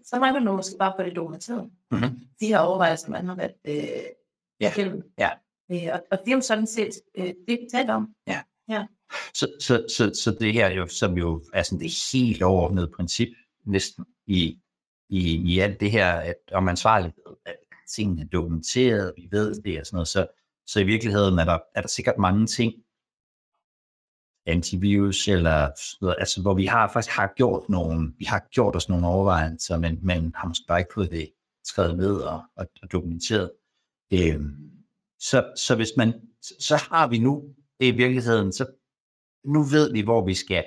så 0.05 0.19
mangler 0.21 0.41
man 0.41 0.57
måske 0.57 0.77
bare 0.79 0.93
på 0.99 1.03
det 1.03 1.17
dokumenteret. 1.17 1.71
Mm-hmm. 1.91 2.21
De 2.41 2.47
her 2.47 2.59
overvejelser, 2.59 3.11
man 3.11 3.27
har 3.27 3.35
været 3.35 3.55
øh, 3.65 4.03
Ja. 4.61 4.73
igennem. 4.73 5.03
Ja. 5.19 5.31
Øh, 5.73 5.89
og, 5.93 6.03
og 6.11 6.19
det 6.25 6.29
er 6.31 6.35
jo 6.37 6.41
sådan 6.41 6.67
set 6.67 7.01
øh, 7.15 7.27
det, 7.27 7.35
vi 7.49 7.69
taler 7.73 7.95
om. 7.95 8.15
Så, 9.35 9.49
så, 9.61 9.87
så, 9.97 10.21
så 10.23 10.37
det 10.41 10.53
her 10.53 10.69
jo, 10.71 10.87
som 10.87 11.19
jo 11.19 11.43
er 11.55 11.63
sådan 11.63 11.81
det 11.81 11.93
helt 12.13 12.43
overordnede 12.43 12.89
princip 12.97 13.29
næsten 13.67 14.05
i, 14.27 14.59
i, 15.09 15.53
i 15.55 15.59
alt 15.59 15.81
det 15.81 15.91
her, 15.91 16.13
at 16.13 16.37
om 16.53 16.69
ansvarlighed, 16.69 17.25
at 17.47 17.57
tingene 17.95 18.23
er 18.23 18.27
dokumenteret, 18.27 19.13
vi 19.17 19.29
ved 19.31 19.63
det 19.63 19.81
og 19.81 19.87
sådan 19.87 19.97
noget, 19.97 20.09
så, 20.09 20.27
så 20.67 20.81
i 20.81 20.85
virkeligheden 20.85 21.39
er 21.39 21.45
der, 21.45 21.59
er 21.75 21.81
der 21.81 21.89
sikkert 21.89 22.19
mange 22.19 22.47
ting, 22.47 22.75
antivirus 24.47 25.29
eller 25.29 25.71
noget, 26.01 26.17
altså 26.19 26.43
hvor 26.43 26.55
vi 26.55 26.67
har 26.67 26.89
faktisk 26.93 27.17
har 27.17 27.33
gjort 27.37 27.69
nogle, 27.69 28.13
vi 28.19 28.25
har 28.25 28.49
gjort 28.51 28.77
os 28.77 28.89
nogle 28.89 29.07
overvejelser, 29.07 29.79
men, 29.79 29.99
men 30.03 30.33
har 30.35 30.49
måske 30.49 30.65
bare 30.69 30.79
ikke 30.79 30.95
fået 30.95 31.11
det 31.11 31.33
skrevet 31.65 31.97
ned 31.97 32.17
og, 32.17 32.43
og, 32.57 32.67
og 32.83 32.93
dokumenteret. 32.93 33.51
Øhm, 34.13 34.71
så, 35.21 35.53
så 35.57 35.77
hvis 35.77 35.93
man, 35.97 36.13
så, 36.61 36.77
har 36.91 37.09
vi 37.09 37.19
nu 37.19 37.55
i 37.81 37.91
virkeligheden, 37.91 38.53
så 38.53 38.67
nu 39.45 39.63
ved 39.63 39.93
vi, 39.93 40.01
hvor 40.01 40.25
vi 40.25 40.35
skal 40.35 40.65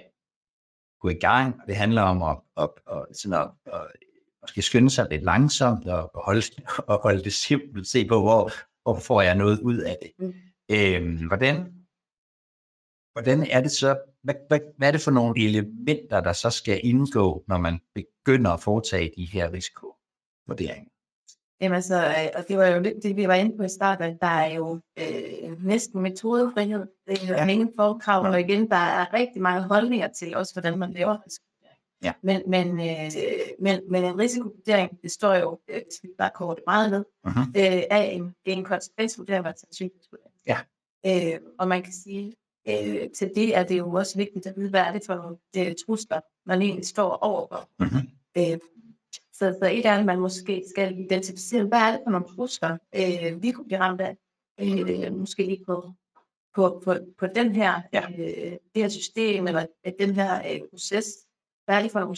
gå 1.01 1.09
i 1.09 1.19
gang, 1.19 1.55
og 1.61 1.67
det 1.67 1.75
handler 1.75 2.01
om 2.01 2.23
at, 2.23 2.37
at, 2.57 2.69
at, 2.91 3.17
sådan 3.17 3.41
at, 3.41 3.73
at 3.73 3.87
måske 4.41 4.61
skynde 4.61 4.89
sig 4.89 5.07
lidt 5.11 5.23
langsomt 5.23 5.87
og, 5.87 6.15
og, 6.15 6.25
holde, 6.25 6.41
og 6.87 7.01
holde 7.01 7.23
det 7.23 7.33
simpelt, 7.33 7.87
se 7.87 8.07
på, 8.07 8.21
hvor, 8.21 8.51
hvor 8.93 8.99
får 8.99 9.21
jeg 9.21 9.35
noget 9.35 9.59
ud 9.59 9.77
af 9.77 9.97
det. 10.01 10.11
Mm. 10.19 10.33
Øhm, 10.71 11.27
hvordan, 11.27 11.55
hvordan 13.13 13.47
er 13.51 13.61
det 13.61 13.71
så, 13.71 13.99
hvad, 14.23 14.35
hvad, 14.47 14.59
hvad 14.77 14.87
er 14.87 14.91
det 14.91 15.01
for 15.01 15.11
nogle 15.11 15.43
elementer, 15.45 16.21
der 16.21 16.33
så 16.33 16.49
skal 16.49 16.81
indgå, 16.83 17.43
når 17.47 17.57
man 17.57 17.79
begynder 17.95 18.51
at 18.51 18.59
foretage 18.61 19.11
de 19.17 19.25
her 19.25 19.53
risiko? 19.53 19.93
vurdering? 20.47 20.87
Jamen 21.61 21.75
altså, 21.75 21.95
øh, 22.07 22.27
og 22.35 22.45
det 22.47 22.57
var 22.57 22.65
jo 22.65 22.79
lidt 22.81 23.03
det, 23.03 23.15
vi 23.15 23.27
var 23.27 23.33
inde 23.33 23.57
på 23.57 23.63
i 23.63 23.69
starten, 23.69 24.17
der 24.21 24.27
er 24.27 24.53
jo 24.55 24.79
øh, 24.99 25.63
næsten 25.65 26.01
metodefrihed, 26.01 26.85
det 27.07 27.23
er 27.23 27.27
Ja. 27.27 27.43
ja. 27.45 27.51
ingen 27.51 27.71
forkrav, 27.75 28.25
Ja. 28.25 28.31
og 28.31 28.39
igen, 28.39 28.69
der 28.69 28.75
er 28.75 29.13
rigtig 29.13 29.41
mange 29.41 29.67
holdninger 29.67 30.07
til, 30.07 30.35
også 30.35 30.53
hvordan 30.53 30.79
man 30.79 30.91
laver. 30.93 31.17
Ja. 32.03 32.13
Men, 32.23 32.41
men, 32.47 32.67
øh, 32.79 33.11
men, 33.59 33.81
men 33.91 34.03
en 34.03 34.19
risikovurdering, 34.19 35.01
det 35.01 35.11
står 35.11 35.35
jo, 35.35 35.59
øh, 35.67 35.75
hvis 35.83 36.03
vi 36.03 36.09
bare 36.17 36.31
korter 36.35 36.61
meget 36.67 36.91
ned, 36.91 37.05
Mhm. 37.25 37.39
øh, 37.39 37.83
af 37.91 38.09
en, 38.13 38.23
det 38.23 38.53
er 38.53 38.57
en 38.57 38.63
konsekvensvurdering 38.63 39.45
og 39.45 39.51
en 39.51 39.57
sandsynlighedsvurdering. 39.57 40.33
Ja. 40.47 40.57
Øh, 41.05 41.39
og 41.59 41.67
man 41.67 41.83
kan 41.83 41.93
sige, 41.93 42.33
øh, 42.69 43.09
til 43.17 43.31
det 43.35 43.57
er 43.57 43.63
det 43.63 43.77
jo 43.77 43.91
også 43.93 44.17
vigtigt 44.17 44.45
at 44.47 44.53
vide, 44.57 44.69
hvad 44.69 44.81
er 44.81 44.91
det 44.91 45.01
for 45.05 45.15
nogle 45.15 45.37
øh, 45.57 45.75
trusler, 45.85 46.19
man 46.45 46.61
egentlig 46.61 46.85
står 46.85 47.09
overfor. 47.15 47.69
Mhm. 47.79 48.09
Øh, 48.37 48.59
så, 49.33 49.55
så 49.61 49.69
et 49.71 49.85
er, 49.85 49.93
at 49.99 50.05
man 50.05 50.19
måske 50.19 50.63
skal 50.69 50.99
identificere, 50.99 51.63
hvad 51.63 51.79
er 51.79 51.91
det 51.91 51.99
for 52.05 52.11
nogle 52.11 52.27
trusler, 52.35 52.77
øh, 52.95 53.43
vi 53.43 53.51
kunne 53.51 53.65
blive 53.65 53.79
ramt 53.79 54.01
af, 54.01 54.17
øh, 54.59 55.13
måske 55.13 55.43
lige 55.45 55.63
på, 55.65 55.91
på, 56.55 56.81
på, 56.85 56.95
på 57.17 57.27
den 57.27 57.55
her, 57.55 57.81
Ja. 57.93 58.03
øh, 58.19 58.51
det 58.51 58.81
her 58.83 58.89
system, 58.89 59.47
eller 59.47 59.65
øh, 59.85 59.93
den 59.99 60.15
her 60.15 60.53
øh, 60.53 60.59
proces, 60.69 61.05
er 61.73 61.81
det 61.81 61.91
for 61.91 61.99
nogle 61.99 62.15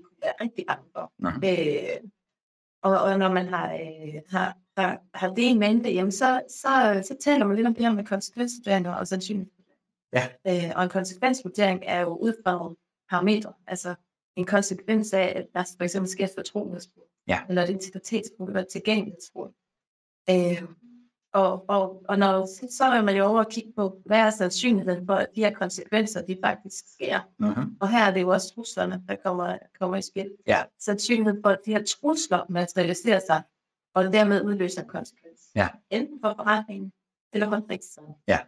kunne 0.00 0.20
være 0.22 0.32
rigtig 0.40 0.64
ramt 0.70 0.92
for. 0.92 1.12
Øh, 1.44 2.10
og, 2.82 3.00
og 3.00 3.18
når 3.18 3.32
man 3.32 3.46
har, 3.46 3.74
øh, 3.74 4.22
har, 4.30 4.56
har, 4.76 5.00
har 5.14 5.34
det 5.34 5.42
i 5.42 5.58
mente, 5.58 5.90
jamen 5.90 6.12
så, 6.12 6.42
så, 6.48 7.02
så 7.04 7.16
taler 7.20 7.46
man 7.46 7.56
lidt 7.56 7.66
om 7.66 7.74
det 7.74 7.84
her 7.84 7.92
med 7.92 8.04
konsekvensvurderinger 8.04 8.94
og 8.94 9.08
sandsynlighed. 9.08 9.52
Ja. 10.12 10.28
Øh, 10.46 10.72
og 10.76 10.82
en 10.82 10.88
konsekvensvurdering 10.88 11.82
er 11.86 12.00
jo 12.00 12.16
ud 12.16 12.32
fra 12.44 12.52
nogle 12.52 12.76
parametre, 13.10 13.52
altså 13.66 13.94
en 14.36 14.44
konsekvens 14.44 15.12
af, 15.12 15.32
at 15.36 15.46
der 15.54 15.74
for 15.76 15.84
eksempel 15.84 16.10
sker 16.10 16.28
fortrolighedsbrud, 16.36 17.02
Ja. 17.28 17.40
eller 17.48 17.62
et 17.62 17.70
integritetsbrud, 17.70 18.48
eller 18.48 18.60
et 18.60 18.68
tilgængelighedsbrud. 18.68 19.48
Øh, 20.30 20.62
og, 21.36 21.64
og, 21.68 22.02
og 22.08 22.18
når, 22.18 22.46
så 22.70 22.84
er 22.84 23.02
man 23.02 23.16
jo 23.16 23.24
over 23.24 23.40
at 23.40 23.48
kigge 23.48 23.72
på, 23.76 23.98
hvad 24.04 24.18
er 24.18 24.30
sandsynligheden 24.30 25.06
for, 25.06 25.14
at 25.14 25.26
de 25.34 25.40
her 25.40 25.54
konsekvenser, 25.54 26.22
de 26.22 26.38
faktisk 26.44 26.84
sker. 26.94 27.20
Mhm. 27.38 27.76
Og 27.80 27.88
her 27.88 28.04
er 28.04 28.14
det 28.14 28.20
jo 28.20 28.28
også 28.28 28.54
truslerne, 28.54 29.02
der 29.08 29.16
kommer, 29.24 29.58
kommer 29.78 29.96
i 29.96 30.02
spil. 30.02 30.32
Ja. 30.46 30.62
Sandsynligheden 30.80 31.42
for, 31.42 31.50
at 31.50 31.58
de 31.66 31.72
her 31.72 31.84
trusler 31.84 32.46
materialiserer 32.48 33.20
sig, 33.26 33.42
og 33.94 34.12
dermed 34.12 34.42
udløser 34.44 34.82
en 34.82 34.88
konsekvens. 34.88 35.40
Ja. 35.54 35.68
Enten 35.90 36.18
for 36.22 36.34
forretningen, 36.36 36.92
eller 37.32 37.60
drikkelserne. 37.60 38.14
Ja. 38.28 38.38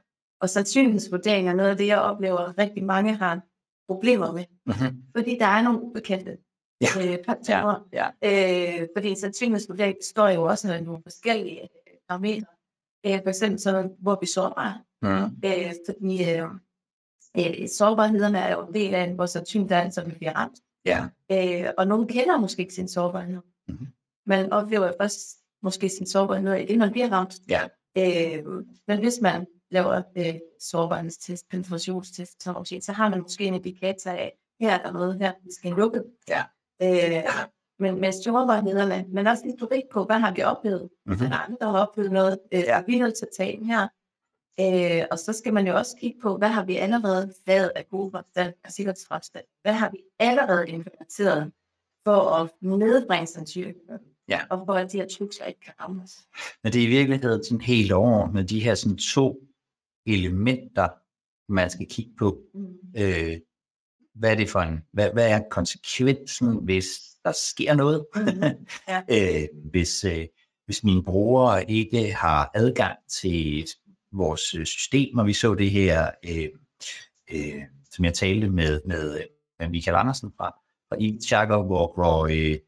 Og 0.41 0.51
sandsynlighedsvurdering 0.51 1.49
er 1.49 1.55
noget 1.55 1.71
af 1.71 1.77
det, 1.77 1.87
jeg 1.87 1.99
oplever, 2.01 2.39
at 2.39 2.59
rigtig 2.59 2.85
mange 2.85 3.15
har 3.15 3.41
problemer 3.89 4.33
med. 4.33 4.45
Mhm. 4.67 5.03
Fordi 5.17 5.39
der 5.39 5.47
er 5.47 5.63
nogle 5.63 5.83
ubekendte 5.83 6.39
Ja. 6.81 7.13
øh, 7.13 7.19
faktorer. 7.27 7.89
Ja. 7.93 8.09
Øh, 8.81 8.89
fordi 8.97 9.15
sandsynlighedsvurdering 9.15 9.97
består 10.01 10.29
jo 10.29 10.43
også 10.43 10.73
af 10.73 10.85
nogle 10.85 11.03
forskellige 11.03 11.63
øh, 11.63 11.69
parametre. 12.09 12.47
Øh, 13.07 13.23
for 13.23 13.29
eksempel 13.29 13.61
så, 13.61 13.89
hvor 13.99 14.19
vi 14.21 14.27
sårbare. 14.27 14.81
Mhm. 15.03 15.37
Øh, 15.45 15.73
fordi 15.87 16.31
øh, 16.31 16.45
øh, 17.39 17.69
sårbarhederne 17.69 18.39
er 18.39 18.53
jo 18.53 18.67
en 18.67 18.75
del 18.75 18.95
af, 18.95 19.15
hvor 19.15 19.27
sandsynligt 19.27 19.73
er, 19.73 19.91
så 19.91 20.05
vi 20.05 20.13
bliver 20.13 20.33
ramt. 20.33 20.59
Ja. 20.85 21.07
Øh, 21.33 21.71
og 21.79 21.87
nogen 21.87 22.09
kender 22.09 22.39
måske 22.39 22.61
ikke 22.61 22.75
sin 22.75 22.89
sårbarhed. 22.89 23.41
Mhm. 23.69 23.87
Man 24.27 24.53
oplever 24.53 24.93
først 25.01 25.39
måske 25.63 25.89
sin 25.89 26.07
sårbarhed, 26.07 26.57
inden 26.57 26.79
man 26.79 26.93
bliver 26.93 27.13
ramt. 27.13 27.35
Ja. 27.49 27.63
Øh, 27.99 28.45
men 28.89 28.99
hvis 28.99 29.21
man 29.23 29.47
laver 29.71 30.03
øh, 30.17 30.35
sårbarhedstest, 30.61 31.49
penetrationstest, 31.49 32.41
noget, 32.41 32.85
så 32.85 32.93
har 32.93 33.09
man 33.09 33.21
måske 33.21 33.45
en 33.45 33.55
indikator 33.55 34.11
af, 34.11 34.33
her 34.61 34.79
er 34.79 34.83
der 34.83 34.93
noget 34.93 35.19
her, 35.19 35.33
vi 35.45 35.51
skal 35.53 35.71
lukke. 35.71 36.03
Ja. 36.29 36.43
Øh, 36.83 37.25
men 37.79 38.01
med 38.01 38.13
sårbarhederne, 38.13 39.07
men 39.09 39.27
også 39.27 39.45
historik 39.45 39.83
på, 39.93 40.05
hvad 40.05 40.19
har 40.19 40.35
vi 40.35 40.43
oplevet? 40.43 40.89
Mhm. 41.07 41.25
Er 41.25 41.29
der 41.29 41.37
andre, 41.37 41.57
der 41.61 41.71
har 41.71 41.87
oplevet 41.87 42.13
noget? 42.13 42.39
Øh, 42.53 42.61
ja. 42.61 42.83
Vi 42.87 42.97
er 42.97 43.03
nødt 43.03 43.19
til 43.19 43.27
at 43.27 43.37
tage 43.37 43.65
her. 43.65 43.89
Øh, 44.61 45.07
og 45.11 45.19
så 45.19 45.33
skal 45.33 45.55
man 45.55 45.67
jo 45.67 45.77
også 45.77 45.97
kigge 46.01 46.21
på, 46.21 46.37
hvad 46.37 46.49
har 46.49 46.65
vi 46.65 46.77
allerede 46.77 47.35
lavet 47.47 47.73
af 47.77 47.89
gode 47.89 48.11
forstand 48.11 48.55
og 48.65 48.73
sikkerhedsforstand? 48.73 49.45
Hvad 49.63 49.73
har 49.73 49.91
vi 49.91 49.99
allerede 50.19 50.69
implementeret 50.69 51.53
for 52.05 52.21
at 52.21 52.51
nedbringe 52.61 53.27
sandsynligheden? 53.27 54.01
Ja. 54.29 54.41
Og 54.51 54.63
for 54.67 54.73
at 54.73 54.93
de 54.93 54.99
her 54.99 55.09
trusler 55.09 55.47
ikke 55.47 55.61
kan 55.61 55.75
ramme 55.81 56.03
os. 56.03 56.19
Men 56.65 56.73
det 56.73 56.83
er 56.83 56.87
i 56.87 56.91
virkeligheden 56.91 57.45
sådan 57.45 57.61
helt 57.61 57.93
overordnet, 57.93 58.51
de 58.51 58.61
her 58.61 58.75
sådan 58.75 58.97
to 58.99 59.41
elementer, 60.07 60.89
man 61.53 61.71
skal 61.71 61.87
kigge 61.87 62.13
på. 62.19 62.39
Mm. 62.55 62.77
Øh, 62.99 63.41
hvad 64.15 64.31
er 64.31 64.35
det 64.35 64.51
for 64.51 64.61
en, 64.61 64.85
hvad, 64.93 65.11
hvad 65.13 65.31
er 65.31 65.41
konsekvensen, 65.51 66.57
hvis 66.65 67.18
der 67.29 67.35
sker 67.35 67.75
noget? 67.75 68.07
Mhm. 68.15 68.67
Ja. 68.89 69.03
øh, 69.43 69.49
hvis, 69.71 70.05
øh, 70.05 70.27
hvis 70.67 70.85
mine 70.85 71.03
brugere 71.03 71.71
ikke 71.71 72.13
har 72.13 72.51
adgang 72.55 72.99
til 73.09 73.69
vores 74.13 74.55
øh, 74.55 74.67
systemer, 74.67 75.25
vi 75.25 75.33
så 75.33 75.55
det 75.55 75.71
her, 75.71 76.11
øh, 76.29 76.49
øh, 77.33 77.63
som 77.93 78.05
jeg 78.05 78.15
talte 78.15 78.51
med, 78.51 78.81
med, 78.87 79.21
med 79.59 79.69
Michael 79.69 79.97
Andersen 79.97 80.33
fra, 80.37 80.55
fra 80.89 80.97
e 81.01 81.63
hvor, 81.63 81.93
hvor, 81.95 82.27
øh, 82.27 82.59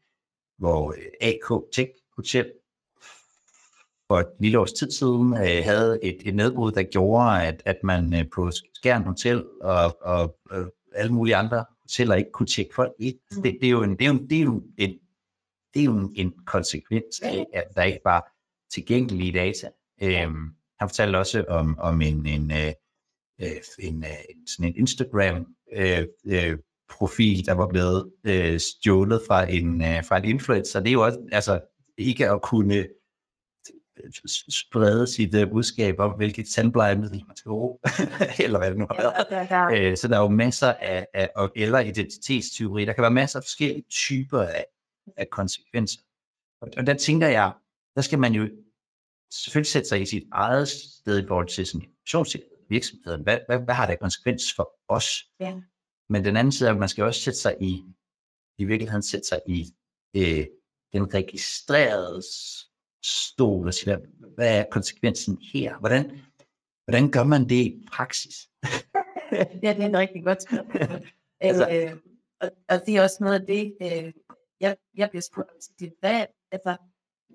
hvor 0.57 0.91
øh, 0.91 1.05
AK 1.21 1.73
Tech 1.73 1.91
Hotel 2.15 2.51
for 4.07 4.19
et 4.19 4.27
lille 4.39 4.59
års 4.59 4.73
tid 4.73 4.91
siden 4.91 5.33
øh, 5.33 5.63
havde 5.63 5.99
et, 6.03 6.17
et 6.25 6.35
nedbrud, 6.35 6.71
der 6.71 6.83
gjorde, 6.83 7.47
at, 7.47 7.61
at 7.65 7.77
man 7.83 8.13
øh, 8.13 8.25
på 8.35 8.51
Skjern 8.73 9.03
Hotel 9.03 9.45
og, 9.61 9.97
og 10.01 10.37
øh, 10.51 10.65
alle 10.95 11.13
mulige 11.13 11.35
andre 11.35 11.65
hoteller 11.91 12.15
ikke 12.15 12.31
kunne 12.31 12.47
tjekke 12.47 12.75
folk 12.75 12.91
ind. 12.99 13.15
Altså, 13.31 13.41
Det, 13.41 13.57
det, 13.61 13.67
er 13.67 13.71
jo 13.71 13.83
en, 13.83 13.97
det, 13.97 14.01
er 14.01 14.07
jo 14.07 14.13
en, 14.13 14.29
det, 14.29 14.37
er 14.39 14.43
jo 14.43 14.63
en, 14.77 14.99
det 15.73 15.79
er 15.79 15.83
jo 15.83 15.97
en, 15.97 16.11
en 16.15 16.33
konsekvens 16.45 17.21
af, 17.23 17.45
at 17.53 17.63
der 17.75 17.83
ikke 17.83 17.99
var 18.05 18.31
tilgængelige 18.73 19.31
data. 19.31 19.69
Øhm, 20.01 20.49
han 20.79 20.89
fortalte 20.89 21.17
også 21.17 21.45
om, 21.49 21.79
om 21.79 22.01
en, 22.01 22.25
en, 22.25 22.51
øh, 22.51 22.73
øh, 23.41 23.47
en, 23.79 24.03
øh, 24.03 24.09
en, 24.29 24.47
sådan 24.47 24.71
en 24.71 24.77
Instagram 24.77 25.45
øh, 25.73 26.05
øh, 26.25 26.57
profil, 26.89 27.45
der 27.45 27.53
var 27.53 27.67
blevet 27.67 28.11
øh, 28.23 28.59
stjålet 28.59 29.21
fra 29.27 29.51
en, 29.51 29.81
øh, 29.81 30.03
fra 30.03 30.17
en 30.17 30.25
influencer. 30.25 30.79
Det 30.79 30.89
er 30.89 30.93
jo 30.93 31.05
også 31.05 31.19
altså, 31.31 31.59
ikke 31.97 32.29
at 32.29 32.41
kunne 32.41 32.87
sprede 34.49 35.07
sit 35.07 35.35
øh, 35.35 35.49
budskab 35.49 35.99
om, 35.99 36.11
hvilket 36.11 36.47
tandplejemiddel 36.55 37.23
man 37.27 37.35
skal 37.35 37.49
bruge, 37.49 37.79
eller 38.45 38.59
hvad 38.59 38.69
det 38.69 38.77
nu 38.77 38.87
har 38.91 39.01
været. 39.01 39.13
Ja, 39.31 39.35
der, 39.37 39.47
der, 39.47 39.89
Øh, 39.91 39.97
så 39.97 40.07
der 40.07 40.17
er 40.17 40.21
jo 40.21 40.27
masser 40.27 40.73
af, 40.73 41.07
af 41.13 41.29
og- 41.35 41.51
eller 41.55 41.79
identitetstyveri. 41.79 42.85
Der 42.85 42.93
kan 42.93 43.01
være 43.01 43.11
masser 43.11 43.39
af 43.39 43.43
forskellige 43.43 43.85
typer 43.89 44.41
af, 44.41 44.65
af 45.17 45.29
konsekvenser. 45.29 46.01
Og, 46.61 46.67
og 46.77 46.85
der 46.87 46.93
tænker 46.93 47.27
jeg, 47.27 47.53
der 47.95 48.01
skal 48.01 48.19
man 48.19 48.33
jo 48.33 48.49
selvfølgelig 49.33 49.71
sætte 49.71 49.89
sig 49.89 50.01
i 50.01 50.05
sit 50.05 50.23
eget 50.31 50.67
sted 50.67 51.23
i 51.23 51.27
forhold 51.27 51.47
til 51.47 51.65
sådan 51.65 51.87
virksomheden. 52.69 53.23
Hvad, 53.23 53.39
hvad, 53.47 53.59
hvad 53.59 53.75
har 53.75 53.87
det 53.87 53.99
konsekvens 53.99 54.53
for 54.55 54.71
os? 54.87 55.07
Ja. 55.39 55.61
Men 56.09 56.25
den 56.25 56.37
anden 56.37 56.51
side 56.51 56.69
er, 56.69 56.73
at 56.73 56.79
man 56.79 56.89
skal 56.89 57.03
også 57.03 57.21
sætte 57.21 57.39
sig 57.39 57.55
i, 57.61 57.83
i 58.57 58.63
virkeligheden 58.65 59.03
sætte 59.03 59.27
sig 59.27 59.41
i 59.47 59.65
øh, 60.15 60.45
den 60.93 61.13
registrerede 61.13 62.21
stol 63.03 63.67
og 63.67 63.73
sige, 63.73 63.97
hvad, 64.35 64.59
er 64.59 64.65
konsekvensen 64.71 65.37
her? 65.53 65.77
Hvordan, 65.79 66.19
hvordan 66.85 67.11
gør 67.11 67.23
man 67.23 67.49
det 67.49 67.55
i 67.55 67.85
praksis? 67.91 68.49
ja, 69.63 69.73
det 69.73 69.83
er 69.83 69.87
et 69.89 69.93
rigtig 69.97 70.23
godt 70.23 70.41
spørgsmål. 70.43 71.07
Altså- 71.43 71.69
øh, 71.71 71.97
og, 72.41 72.49
og 72.69 72.81
det 72.85 72.95
er 72.97 73.01
også 73.03 73.17
noget 73.19 73.39
af 73.39 73.45
det, 73.45 73.77
øh, 73.81 74.13
jeg, 74.59 74.75
jeg 74.97 75.09
bliver 75.09 75.21
spurgt 75.21 75.49
om. 75.49 75.55
til. 75.79 75.91
Hvad, 75.99 76.25
altså, 76.51 76.75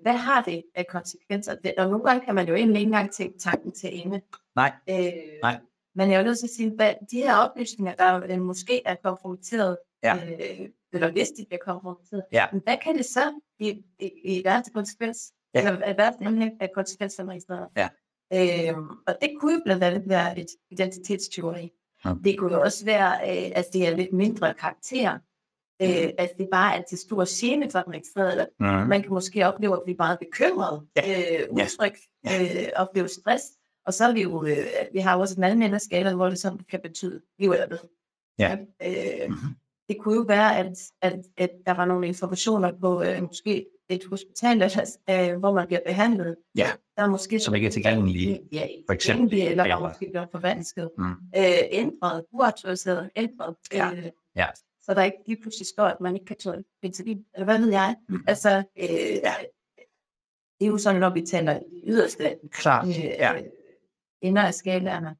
hvad 0.01 0.13
har 0.17 0.41
det 0.43 0.63
af 0.75 0.87
konsekvenser? 0.87 1.55
Det, 1.55 1.73
og 1.77 1.89
nogle 1.89 2.03
gange 2.05 2.25
kan 2.25 2.35
man 2.35 2.47
jo 2.47 2.55
egentlig 2.55 2.79
ikke 2.79 2.87
engang 2.87 3.11
tænke 3.11 3.39
tanken 3.39 3.71
til 3.71 3.89
ende. 4.05 4.21
Nej, 4.55 4.73
Øh, 4.89 5.13
Nej. 5.41 5.59
Men 5.95 6.11
jeg 6.11 6.19
er 6.19 6.23
nødt 6.23 6.39
til 6.39 6.45
at 6.45 6.49
sige, 6.51 6.71
hvad 6.75 6.93
de 7.11 7.17
her 7.17 7.35
oplysninger, 7.35 7.95
der 7.95 8.23
øh, 8.29 8.41
måske 8.41 8.81
er 8.85 8.95
kompromitteret, 9.03 9.77
Ja. 10.03 10.15
øh, 10.15 10.69
eller 10.93 11.11
hvis 11.11 11.29
de 11.29 11.45
bliver 11.47 11.59
kompromitteret, 11.65 12.23
Ja. 12.31 12.45
men 12.51 12.61
hvad 12.63 12.77
kan 12.83 12.97
det 12.97 13.05
så 13.05 13.39
i, 13.59 13.83
i, 13.99 14.11
i 14.23 14.41
værste 14.45 14.71
konsekvens, 14.73 15.33
Ja. 15.53 15.59
eller 15.67 15.81
af 15.85 15.97
værste 15.97 16.23
emne 16.25 16.51
af 16.59 16.69
konsekvenser 16.75 17.25
registreret? 17.25 17.67
Ja. 17.77 17.89
Øhm, 18.33 18.87
og 19.07 19.17
det 19.21 19.29
kunne 19.39 19.53
jo 19.53 19.61
blandt 19.65 19.83
andet 19.83 20.09
være 20.09 20.39
et 20.39 20.47
identitetstyveri. 20.71 21.71
Ja. 22.05 22.13
Det 22.23 22.37
kunne 22.39 22.53
jo 22.55 22.61
også 22.61 22.85
være, 22.85 23.11
øh, 23.13 23.51
at 23.55 23.65
det 23.73 23.87
er 23.87 23.95
lidt 23.95 24.13
mindre 24.13 24.53
karakter, 24.53 25.13
øh, 25.81 26.09
at 26.17 26.29
det 26.37 26.47
bare 26.51 26.77
er 26.77 26.81
til 26.89 26.97
stor 26.97 27.39
gene 27.41 27.71
for 27.71 27.79
den 27.79 27.93
registrerede, 27.93 28.31
eller 28.31 28.45
mm. 28.81 28.87
man 28.89 29.01
kan 29.01 29.13
måske 29.13 29.47
opleve 29.47 29.73
at 29.75 29.81
blive 29.85 29.95
meget 29.97 30.19
bekymret, 30.19 30.81
Ja. 30.95 31.41
øh, 31.41 31.47
utryg, 31.51 31.93
øh, 32.25 32.67
opleve 32.75 33.07
stress. 33.07 33.43
Og 33.85 33.93
så 33.93 34.05
er 34.05 34.13
vi 34.13 34.21
jo, 34.23 34.45
øh, 34.45 34.57
vi 34.93 34.99
har 34.99 35.15
jo 35.15 35.21
også 35.21 35.35
en 35.37 35.43
anden 35.43 35.61
ende 35.63 35.75
af 35.75 35.81
skalaen, 35.81 36.15
hvor 36.15 36.29
det 36.29 36.39
sådan 36.39 36.59
kan 36.59 36.79
betyde 36.83 37.21
liv 37.39 37.51
eller 37.51 37.67
død. 37.67 37.77
Ja. 38.39 38.57
Øh, 38.83 39.29
Mhm. 39.29 39.37
Det 39.89 39.97
kunne 39.99 40.15
jo 40.15 40.21
være, 40.21 40.57
at, 40.57 40.77
at, 41.01 41.19
at 41.37 41.49
der 41.65 41.73
var 41.73 41.85
nogle 41.85 42.07
informationer 42.07 42.71
på 42.81 43.03
øh, 43.03 43.21
måske 43.23 43.65
et 43.89 44.05
hospital, 44.09 44.61
eller, 44.61 44.97
øh, 45.33 45.39
hvor 45.39 45.53
man 45.53 45.67
bliver 45.67 45.79
behandlet. 45.85 46.35
Ja. 46.57 46.67
Der 46.97 47.03
er 47.03 47.07
måske 47.07 47.39
Som 47.39 47.55
ikke 47.55 47.67
er 47.67 47.71
tilgængelige, 47.71 48.41
Ja, 48.51 48.67
for 48.87 48.93
eksempel. 48.93 49.41
eller 49.41 49.63
Eller- 49.63 49.79
måske 49.79 50.07
bliver 50.11 50.25
forvansket. 50.31 50.89
Mm. 50.97 51.11
Øh, 51.11 51.43
ændret, 51.71 52.25
uautoriseret, 52.31 53.09
ændret. 53.15 53.55
Ja. 53.73 53.91
Øh, 53.91 54.03
Ja. 54.35 54.47
så 54.81 54.93
der 54.93 55.03
ikke 55.03 55.17
lige 55.27 55.41
pludselig 55.41 55.67
står, 55.67 55.83
at 55.85 56.01
man 56.01 56.13
ikke 56.13 56.25
kan 56.25 56.35
tåle 56.37 56.63
penicillin, 56.81 57.25
eller 57.33 57.45
hvad 57.45 57.59
ved 57.59 57.69
jeg. 57.71 57.95
Mm. 58.09 58.23
Altså, 58.27 58.63
øh, 58.77 58.89
ja. 59.23 59.33
det 60.59 60.65
er 60.65 60.67
jo 60.67 60.77
sådan, 60.77 60.99
når 61.01 61.09
vi 61.09 61.21
taler 61.21 61.59
i 61.71 61.83
yderste 61.87 62.35
Klart, 62.51 62.87
øh, 62.87 62.95
ja. 63.03 63.41
ender 64.21 64.41
af 64.41 64.53
skalaerne. 64.53 65.15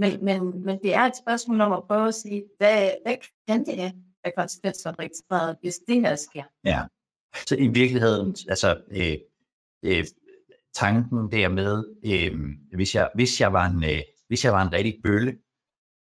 Men, 0.00 0.24
men, 0.24 0.64
men 0.64 0.78
det 0.82 0.94
er 0.94 1.00
et 1.00 1.16
spørgsmål 1.16 1.60
om 1.60 1.72
at 1.72 1.82
prøve 1.88 2.08
at 2.08 2.14
sige, 2.14 2.44
hvad, 2.58 2.90
hvad 3.06 3.16
kan 3.48 3.66
det 3.66 3.76
have 3.76 3.92
af 4.24 4.32
konsekvenser 4.36 4.98
registreret, 4.98 5.56
hvis 5.60 5.78
det 5.88 6.00
her 6.00 6.16
sker? 6.16 6.44
Ja. 6.64 6.82
Så 7.46 7.56
i 7.56 7.66
virkeligheden, 7.66 8.36
altså 8.48 8.80
øh, 8.90 9.16
øh, 9.84 10.04
tanken 10.74 11.32
der 11.32 11.48
med, 11.48 11.84
øh, 12.04 12.38
hvis, 12.74 12.94
jeg, 12.94 13.10
hvis, 13.14 13.40
jeg 13.40 13.52
var 13.52 13.66
en, 13.66 13.84
øh, 13.84 14.02
hvis 14.28 14.44
jeg 14.44 14.52
var 14.52 14.62
en 14.62 14.72
rigtig 14.72 15.00
bølle, 15.04 15.38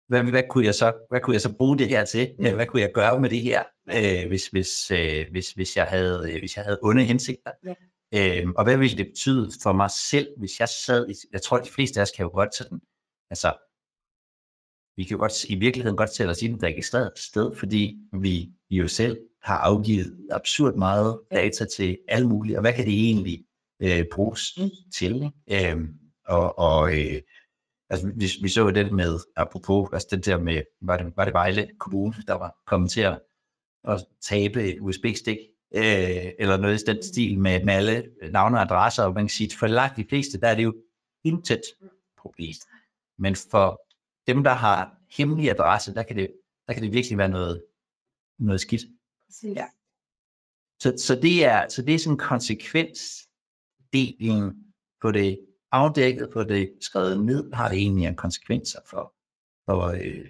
hvad, 0.08 0.24
hvad, 0.24 0.44
kunne 0.50 0.65
jeg 0.65 0.75
så, 0.75 0.94
hvad 1.10 1.20
kunne 1.22 1.34
jeg 1.34 1.41
så 1.41 1.56
bruge 1.58 1.77
det 1.77 1.88
her 1.88 2.06
til? 2.06 2.36
Hvad 2.39 2.65
kunne 2.65 2.82
jeg 2.82 2.91
gøre 2.94 3.20
med 3.20 3.29
det 3.29 3.41
her, 3.41 3.63
øh, 3.89 4.27
hvis, 4.27 4.48
hvis, 4.48 4.91
øh, 4.91 5.25
hvis, 5.32 5.51
hvis, 5.51 5.77
jeg 5.77 5.86
havde, 5.86 6.32
øh, 6.32 6.39
hvis 6.39 6.58
jeg 6.58 6.63
havde 6.65 6.79
onde 6.84 7.03
hensigter? 7.03 7.51
Ja. 7.65 7.74
Øh, 8.15 8.48
og 8.58 8.63
hvad 8.63 8.77
ville 8.77 8.98
det 8.98 9.08
betyde 9.08 9.51
for 9.63 9.74
mig 9.74 9.89
selv, 10.10 10.27
hvis 10.38 10.60
jeg 10.60 10.70
sad 10.70 11.10
i, 11.10 11.13
jeg 11.34 11.41
tror, 11.41 11.58
de 11.58 11.70
fleste 11.70 12.00
af 12.00 12.03
os 12.03 12.12
kan 12.12 12.24
jo 12.24 12.29
godt 12.29 12.56
sådan, 12.56 12.79
altså, 13.29 13.53
vi 14.98 15.04
kan 15.04 15.16
jo 15.16 15.20
godt, 15.20 15.46
i 15.46 15.56
virkeligheden 15.56 15.98
godt 15.98 16.16
sætte 16.16 16.32
os 16.32 16.42
i 16.42 16.46
et 16.46 16.63
registreret 16.63 17.12
sted, 17.16 17.56
fordi 17.56 17.98
vi, 18.13 18.50
jo 18.70 18.88
selv 18.88 19.18
har 19.44 19.58
afgivet 19.58 20.18
absurd 20.32 20.75
meget 20.75 21.20
data 21.32 21.66
til 21.66 21.98
alle 22.08 22.27
mulige, 22.27 22.58
og 22.58 22.62
hvad 22.62 22.74
kan 22.74 22.86
det 22.86 22.94
egentlig 22.94 23.46
øh, 23.82 24.06
bruges 24.13 24.58
Mm. 24.58 24.70
til? 24.94 25.32
Ikke? 25.50 25.72
Øhm, 25.72 25.94
og 26.27 26.60
og 26.60 27.00
øh, 27.00 27.22
altså, 27.89 28.12
vi, 28.16 28.27
vi 28.42 28.50
så 28.50 28.62
jo 28.62 28.70
den 28.70 28.96
med, 28.96 29.20
apropos, 29.36 29.89
altså 29.94 30.08
den 30.12 30.22
der 30.22 30.38
med, 30.38 30.62
var 30.82 30.98
det, 30.98 31.13
var 31.16 31.25
det 31.25 31.34
Vejle 31.34 31.70
Kommune, 31.80 32.16
der 32.27 32.34
var 32.34 32.56
kommet 32.68 32.92
til 32.92 33.01
at, 33.01 33.20
at 33.88 34.06
tabe 34.22 34.63
et 34.63 34.80
USB-stik, 34.80 35.38
øh, 35.75 36.32
eller 36.39 36.58
noget 36.58 36.82
i 36.82 36.86
den 36.86 37.04
stil 37.04 37.39
med, 37.39 37.63
med 37.63 37.74
alle 37.74 38.10
navne 38.32 38.58
og 38.58 38.62
adresser, 38.62 39.04
og 39.04 39.13
man 39.13 39.24
kan 39.24 39.30
sige, 39.30 39.58
for 39.60 39.68
langt 39.68 39.98
de 39.98 40.06
fleste, 40.10 40.39
der 40.39 40.48
er 40.48 40.56
det 40.56 40.63
jo 40.63 40.75
intet 41.24 41.62
problem. 42.18 42.54
Men 43.20 43.36
for 43.36 43.82
dem, 44.27 44.43
der 44.43 44.53
har 44.53 44.98
hemmelige 45.17 45.51
adresser, 45.51 45.93
der 45.93 46.03
kan 46.03 46.15
det, 46.15 46.31
der 46.67 46.74
kan 46.74 46.84
det 46.84 46.93
virkelig 46.93 47.17
være 47.17 47.29
noget, 47.29 47.63
noget 48.39 48.62
skidt. 48.62 48.81
Ja. 49.43 49.65
Så, 50.79 50.93
så, 50.98 51.15
det 51.22 51.46
er, 51.46 51.69
så 51.69 51.81
det 51.81 51.96
er 51.96 52.00
sådan 52.00 52.13
en 52.13 52.17
konsekvensdeling 52.17 54.53
på 55.01 55.12
det 55.12 55.39
afdækket, 55.72 56.29
på 56.29 56.43
det 56.43 56.74
skrevet 56.81 57.25
ned, 57.25 57.51
har 57.53 57.69
det 57.69 57.77
egentlig 57.77 58.07
en 58.07 58.15
konsekvenser 58.15 58.79
for, 58.86 59.13
for, 59.69 59.81
øh, 59.81 60.25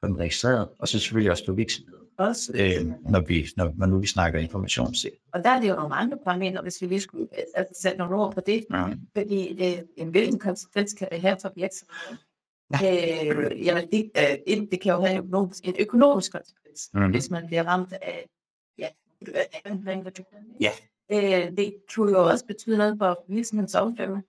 for 0.00 0.06
den 0.06 0.18
registrerede, 0.18 0.70
og 0.78 0.88
så 0.88 0.98
selvfølgelig 0.98 1.30
også 1.30 1.44
for 1.46 1.52
virksomheden, 1.52 2.06
Også, 2.18 2.52
øh, 2.54 2.86
når, 3.10 3.20
vi, 3.20 3.48
når, 3.56 3.72
når 3.76 3.86
nu 3.86 3.98
vi 3.98 4.06
snakker 4.06 4.38
informationssikkerhed. 4.38 5.20
og 5.32 5.44
der 5.44 5.50
er 5.50 5.60
det 5.60 5.68
jo 5.68 5.74
nogle 5.74 5.94
andre 5.94 6.18
parametre, 6.24 6.62
hvis 6.62 6.82
vi 6.82 6.86
lige 6.86 7.00
skulle 7.00 7.28
altså, 7.54 7.82
sætte 7.82 7.98
nogle 7.98 8.16
ord 8.16 8.34
på 8.34 8.40
det. 8.46 8.66
Ja. 8.70 8.86
Fordi 9.16 9.64
øh, 9.64 9.78
en 9.96 10.08
hvilken 10.08 10.38
konsekvens 10.38 10.92
kan 10.92 11.08
det 11.12 11.20
have 11.20 11.36
for 11.42 11.52
virksomheden? 11.56 12.18
Ja. 12.82 13.26
Øh, 13.26 13.66
jamen, 13.66 13.88
det, 13.92 14.10
øh, 14.48 14.56
det 14.70 14.80
kan 14.80 14.92
jo 14.92 15.00
have 15.00 15.12
en 15.12 15.18
økonomisk, 15.24 15.64
en 15.68 15.74
økonomisk 15.80 16.32
konsekvens, 16.32 16.90
Mhm. 16.94 17.10
hvis 17.10 17.30
man 17.30 17.46
bliver 17.46 17.64
ramt 17.64 17.92
af, 17.92 18.26
ja, 18.78 18.88
Ja. 20.60 20.70
Øh, 21.12 21.56
det 21.56 21.74
kunne 21.94 22.12
jo 22.12 22.28
også 22.28 22.46
betyde 22.46 22.78
noget 22.78 22.96
for 22.98 23.24
virksomhedens 23.28 23.74
omdømme. 23.74 24.22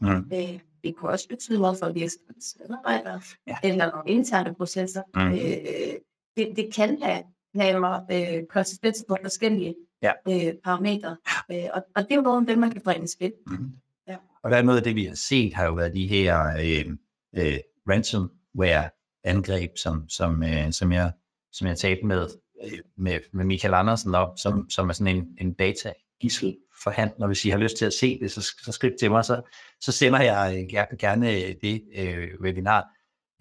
Mm. 0.00 0.08
Øh, 0.32 0.60
det 0.84 0.96
kunne 0.96 1.10
også 1.10 1.28
betyde 1.28 1.60
noget 1.60 1.78
for 1.78 1.92
virksomhedens 1.92 2.56
medarbejdere, 2.60 3.20
Ja. 3.46 3.56
eller 3.64 3.90
nogle 3.90 4.10
interne 4.10 4.54
processer. 4.54 5.02
Mm. 5.14 5.32
Øh, 5.32 5.94
det, 6.36 6.56
det 6.56 6.74
kan 6.74 7.02
have, 7.02 7.22
have 7.54 8.38
øh, 8.40 8.46
konsekvenser 8.46 9.04
på 9.08 9.16
forskellige 9.22 9.74
Ja. 10.02 10.12
øh, 10.28 10.54
parametre. 10.64 11.16
Øh, 11.52 11.64
og, 11.74 11.82
og 11.96 12.02
det 12.02 12.10
er 12.12 12.16
jo 12.16 12.22
nogle 12.22 12.40
af 12.40 12.46
dem, 12.46 12.58
man 12.58 12.70
kan 12.70 12.80
bringe 12.82 13.04
i 13.04 13.08
spil. 13.08 13.32
Mm. 13.46 13.70
Ja. 14.08 14.16
Og 14.42 14.50
der 14.50 14.56
er 14.56 14.62
noget 14.62 14.78
af 14.78 14.84
det, 14.84 14.94
vi 14.96 15.04
har 15.04 15.14
set, 15.14 15.54
har 15.54 15.66
jo 15.66 15.74
været 15.74 15.94
de 15.94 16.06
her 16.06 16.46
øh, 16.46 16.96
øh, 17.36 17.58
ransomware-angreb, 17.88 19.70
som, 19.76 20.08
som, 20.08 20.42
øh, 20.42 20.72
som, 20.72 20.92
jeg, 20.92 21.12
som 21.52 21.66
jeg 21.66 21.78
talte 21.78 22.06
med, 22.06 22.28
øh, 22.64 22.78
med, 22.96 23.20
med 23.32 23.44
Michael 23.44 23.74
Andersen 23.74 24.14
op, 24.14 24.38
som, 24.38 24.70
som 24.70 24.88
er 24.88 24.92
sådan 24.92 25.16
en, 25.16 25.36
en 25.40 25.52
data 25.52 25.92
gissel 26.20 26.56
forhandler. 26.82 27.26
Hvis 27.26 27.44
I 27.44 27.48
har 27.48 27.58
lyst 27.58 27.76
til 27.76 27.84
at 27.84 27.92
se 27.92 28.18
det, 28.20 28.32
så, 28.32 28.40
så 28.64 28.72
skriv 28.72 28.92
til 29.00 29.10
mig, 29.10 29.24
så, 29.24 29.42
så 29.80 29.92
sender 29.92 30.22
jeg 30.22 30.66
øh, 30.72 30.98
gerne 30.98 31.32
øh, 31.32 31.54
det 31.62 31.82
øh, 31.94 32.40
webinar. 32.40 32.88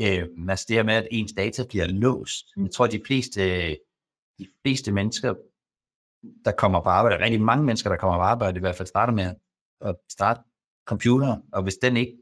Øh, 0.01 0.27
altså 0.49 0.65
det 0.67 0.75
her 0.75 0.83
med, 0.83 0.93
at 0.93 1.07
ens 1.11 1.33
data 1.37 1.63
bliver 1.69 1.87
låst. 1.87 2.45
Jeg 2.57 2.71
tror, 2.71 2.87
de 2.87 3.01
fleste, 3.05 3.69
de 4.39 4.47
fleste 4.61 4.91
mennesker, 4.91 5.33
der 6.45 6.51
kommer 6.51 6.81
på 6.81 6.89
arbejde, 6.89 7.23
rigtig 7.23 7.41
mange 7.41 7.65
mennesker, 7.65 7.89
der 7.89 7.97
kommer 7.97 8.17
på 8.17 8.21
arbejde, 8.21 8.57
i 8.57 8.59
hvert 8.59 8.75
fald 8.75 8.87
starter 8.87 9.13
med 9.13 9.35
at 9.81 9.95
starte 10.09 10.41
computer, 10.85 11.37
og 11.53 11.63
hvis 11.63 11.75
den 11.75 11.97
ikke 11.97 12.17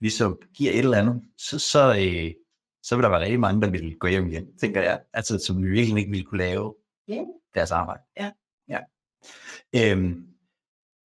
ligesom 0.00 0.38
giver 0.54 0.72
et 0.72 0.78
eller 0.78 0.98
andet, 0.98 1.22
så, 1.38 1.58
så, 1.58 1.88
øh, 1.98 2.34
så 2.82 2.96
vil 2.96 3.02
der 3.02 3.08
være 3.08 3.20
rigtig 3.20 3.40
mange, 3.40 3.60
der 3.62 3.70
vil 3.70 3.98
gå 3.98 4.06
hjem 4.06 4.26
igen, 4.28 4.56
tænker 4.58 4.82
jeg. 4.82 5.00
Altså, 5.12 5.38
som 5.38 5.62
vi 5.64 5.70
virkelig 5.70 5.98
ikke 5.98 6.10
ville 6.10 6.26
kunne 6.26 6.38
lave 6.38 6.74
Ja. 7.08 7.24
deres 7.54 7.70
arbejde. 7.70 8.02
Ja. 8.18 8.30
ja. 8.68 8.78
Øhm, 9.76 10.26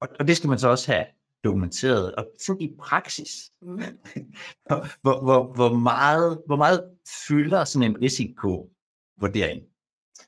og, 0.02 0.08
og 0.20 0.28
det 0.28 0.38
skal 0.38 0.50
man 0.50 0.60
så 0.60 0.70
også 0.70 0.92
have 0.92 1.06
dokumenteret. 1.44 2.16
Og 2.16 2.28
så 2.40 2.58
i 2.60 2.76
praksis, 2.80 3.52
Mm. 3.62 3.78
hvor, 5.02 5.24
hvor, 5.24 5.54
hvor, 5.54 5.74
meget, 5.74 6.42
hvor 6.46 6.56
meget 6.56 6.92
fylder 7.28 7.64
sådan 7.64 7.92
en 7.92 8.02
risikovurdering? 8.02 9.62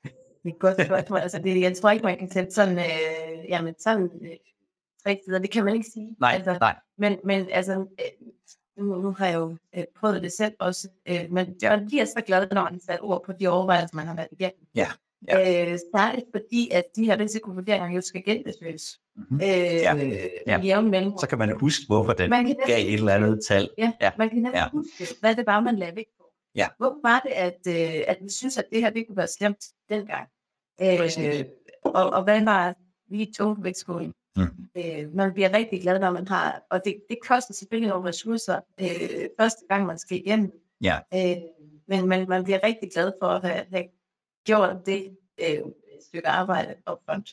Det 0.03 0.51
er 0.51 0.55
et 0.55 0.59
godt 0.59 0.85
spørgsmål. 0.85 1.19
altså, 1.19 1.39
det, 1.39 1.61
jeg 1.61 1.77
tror 1.77 1.89
ikke, 1.91 2.05
man 2.05 2.17
kan 2.17 2.31
sætte 2.31 2.51
sådan, 2.51 2.77
øh, 2.77 3.45
jamen, 3.49 3.75
sådan 3.79 4.09
øh, 4.21 4.29
tre 5.03 5.21
sider. 5.25 5.39
Det 5.39 5.51
kan 5.51 5.65
man 5.65 5.73
ikke 5.75 5.89
sige. 5.93 6.15
Nej, 6.19 6.31
altså, 6.33 6.57
nej. 6.59 6.75
Men, 6.97 7.19
men 7.23 7.47
altså, 7.51 7.73
øh, 7.79 8.27
nu, 8.77 9.01
nu 9.01 9.11
har 9.11 9.25
jeg 9.25 9.35
jo 9.35 9.57
øh, 9.77 9.83
prøvet 9.99 10.21
det 10.23 10.31
selv 10.31 10.53
også. 10.59 10.89
Øh, 11.09 11.25
men 11.29 11.55
jeg 11.61 11.83
bliver 11.87 12.05
så 12.05 12.21
glad, 12.27 12.47
når 12.51 12.63
man 12.63 12.79
sætter 12.79 13.03
ord 13.05 13.23
på 13.25 13.31
de 13.39 13.47
overvejelser, 13.47 13.95
man 13.95 14.07
har 14.07 14.15
været 14.15 14.27
igennem. 14.31 14.67
Ja, 14.75 14.87
Øh, 15.31 15.79
særligt 15.95 16.25
fordi, 16.35 16.69
at 16.71 16.83
de 16.95 17.05
her 17.05 17.19
risikovurderinger 17.19 17.95
jo 17.95 18.01
skal 18.01 18.23
genbesøges. 18.23 18.99
Mhm. 19.15 19.35
Øh, 19.35 19.47
Ja, 19.47 19.95
ja. 19.95 20.27
ja. 20.47 20.61
I 20.61 20.65
jævn. 20.65 21.19
Så 21.19 21.27
kan 21.29 21.37
man 21.37 21.59
huske, 21.59 21.83
hvorfor 21.87 22.13
den 22.13 22.29
Man 22.29 22.45
kan 22.45 22.55
gav 22.67 22.85
et 22.87 22.93
eller 22.93 23.13
andet 23.13 23.39
tal. 23.47 23.69
Ja, 23.77 23.91
Ja, 24.01 24.11
man 24.17 24.29
kan 24.29 24.37
næsten 24.37 24.55
ja. 24.55 24.63
ja. 24.63 24.69
huske, 24.71 25.15
hvad 25.19 25.35
det 25.35 25.45
var, 25.45 25.59
man 25.59 25.75
lagde 25.75 25.95
vægt 25.95 26.09
på. 26.17 26.23
Ja. 26.55 26.67
Hvorfor 26.77 26.99
var 27.03 27.19
det, 27.19 27.31
at, 27.31 27.59
øh, 27.67 28.03
at 28.07 28.17
vi 28.21 28.29
synes, 28.29 28.57
at 28.57 28.65
det 28.71 28.81
her 28.81 28.89
det 28.89 29.07
kunne 29.07 29.17
være 29.17 29.27
slemt 29.27 29.65
dengang? 29.89 30.27
Øh, 30.81 31.45
og, 31.85 32.09
og 32.09 32.23
hvad 32.23 32.43
var 32.43 32.75
lige 33.09 33.33
tungvægtskolen? 33.37 34.13
Mm. 34.37 34.69
Øh, 34.77 35.15
man 35.15 35.33
bliver 35.33 35.53
rigtig 35.53 35.81
glad, 35.81 35.99
når 35.99 36.11
man 36.11 36.27
har, 36.27 36.61
og 36.69 36.81
det, 36.85 36.95
det 37.09 37.17
koster 37.27 37.53
selvfølgelig 37.53 37.89
nogle 37.89 38.09
ressourcer, 38.09 38.59
øh, 38.81 39.29
første 39.39 39.65
gang 39.69 39.85
man 39.85 39.97
skal 39.97 40.17
igennem. 40.17 40.51
Ja. 40.81 40.99
Øh, 41.13 41.37
men 41.87 42.07
man, 42.07 42.29
man 42.29 42.43
bliver 42.43 42.59
rigtig 42.63 42.91
glad 42.93 43.11
for 43.21 43.27
at 43.27 43.41
have, 43.41 43.65
have 43.71 43.85
gjort 44.45 44.85
det 44.85 45.17
øh, 45.39 45.59
stykke 46.07 46.27
arbejde 46.27 46.75
op 46.85 46.99
front. 47.05 47.29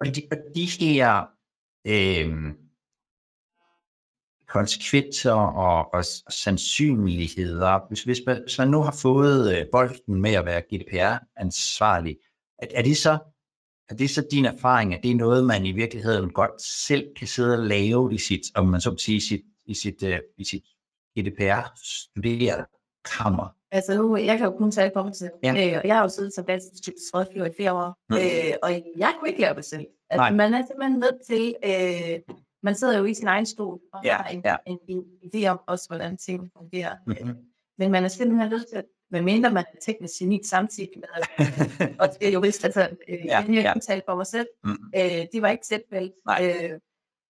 Og 0.00 0.06
de, 0.06 0.22
og 0.30 0.36
de 0.54 0.66
her 0.66 1.24
øh, 1.86 2.54
konsekvenser 4.48 5.32
og, 5.32 5.54
og, 5.54 5.94
og 5.94 6.04
sandsynligheder, 6.30 7.88
hvis, 7.88 8.02
hvis, 8.02 8.18
man, 8.26 8.42
hvis 8.42 8.58
man 8.58 8.68
nu 8.68 8.82
har 8.82 8.96
fået 9.02 9.58
øh, 9.58 9.66
bolden 9.72 10.20
med 10.20 10.32
at 10.32 10.44
være 10.44 10.60
GDPR-ansvarlig, 10.60 12.16
er, 12.58 12.66
er, 12.70 12.82
det 12.82 12.96
så, 12.96 13.18
er 13.88 13.94
det 13.94 14.10
så 14.10 14.26
din 14.30 14.44
erfaring, 14.44 14.94
at 14.94 15.00
det 15.02 15.10
er 15.10 15.14
noget, 15.14 15.44
man 15.44 15.66
i 15.66 15.72
virkeligheden 15.72 16.30
godt 16.30 16.62
selv 16.62 17.14
kan 17.16 17.26
sidde 17.26 17.58
og 17.58 17.64
lave 17.64 18.14
i 18.14 18.18
sit, 18.18 18.40
om 18.54 18.66
man 18.66 18.80
så 18.80 18.90
må 18.90 18.96
sige, 18.96 19.16
i 19.16 19.20
sit, 19.20 19.42
i 19.66 19.74
sit, 19.74 20.02
øh, 20.02 20.18
i 20.38 20.44
sit 20.44 20.62
GDPR-studerede 21.18 22.64
kammer? 23.18 23.48
Altså 23.70 23.96
nu, 23.96 24.16
jeg 24.16 24.38
kan 24.38 24.46
jo 24.46 24.56
kun 24.56 24.70
tale 24.70 24.90
for 24.94 25.02
mig 25.02 25.14
selv, 25.16 25.30
Ja. 25.42 25.50
øh, 25.50 25.80
og 25.82 25.88
jeg 25.88 25.94
har 25.96 26.02
jo 26.02 26.08
siddet 26.08 26.34
som 26.34 26.44
rådgiver 27.14 27.46
i 27.46 27.50
flere 27.56 27.72
år, 27.72 27.96
Mm. 28.10 28.16
øh, 28.16 28.54
og 28.62 28.70
jeg 28.96 29.14
kunne 29.18 29.28
ikke 29.28 29.40
lave 29.40 29.54
det 29.54 29.64
selv. 29.64 29.86
Altså, 30.10 30.22
Nej. 30.22 30.32
man 30.32 30.54
er 30.54 30.62
simpelthen 30.66 30.98
nødt 30.98 31.20
til, 31.26 31.54
øh, 31.64 32.36
man 32.62 32.74
sidder 32.74 32.98
jo 32.98 33.04
i 33.04 33.14
sin 33.14 33.26
egen 33.28 33.46
stol 33.46 33.80
og 33.92 34.00
Ja, 34.04 34.16
har 34.16 34.24
en, 34.24 34.42
ja. 34.44 34.56
en, 34.66 34.78
en 34.88 35.04
idé 35.24 35.46
om 35.46 35.60
også, 35.66 35.88
hvordan 35.88 36.16
tingene 36.16 36.50
fungerer. 36.58 36.94
Mhm. 37.06 37.36
Men 37.78 37.90
man 37.90 38.04
er 38.04 38.08
simpelthen 38.08 38.50
nødt 38.50 38.66
til, 38.72 38.82
medmindre 39.14 39.50
man 39.50 39.64
er 39.74 39.78
teknisk 39.82 40.14
geni 40.18 40.40
samtidig 40.44 40.90
med, 40.96 41.08
og 42.00 42.08
det 42.20 42.28
er 42.28 42.32
jo 42.32 42.40
vist, 42.40 42.64
altså, 42.64 42.88
øh, 43.08 43.18
Ja, 43.24 43.44
jeg 43.48 43.48
ja. 43.48 43.72
tale 43.82 44.02
for 44.08 44.14
mig 44.16 44.26
selv, 44.26 44.46
Mm. 44.64 44.76
øh, 44.96 45.26
det 45.32 45.42
var 45.42 45.48
ikke 45.48 45.66
selvfældt. 45.66 46.12
Nej. 46.26 46.54
Øh, 46.72 46.80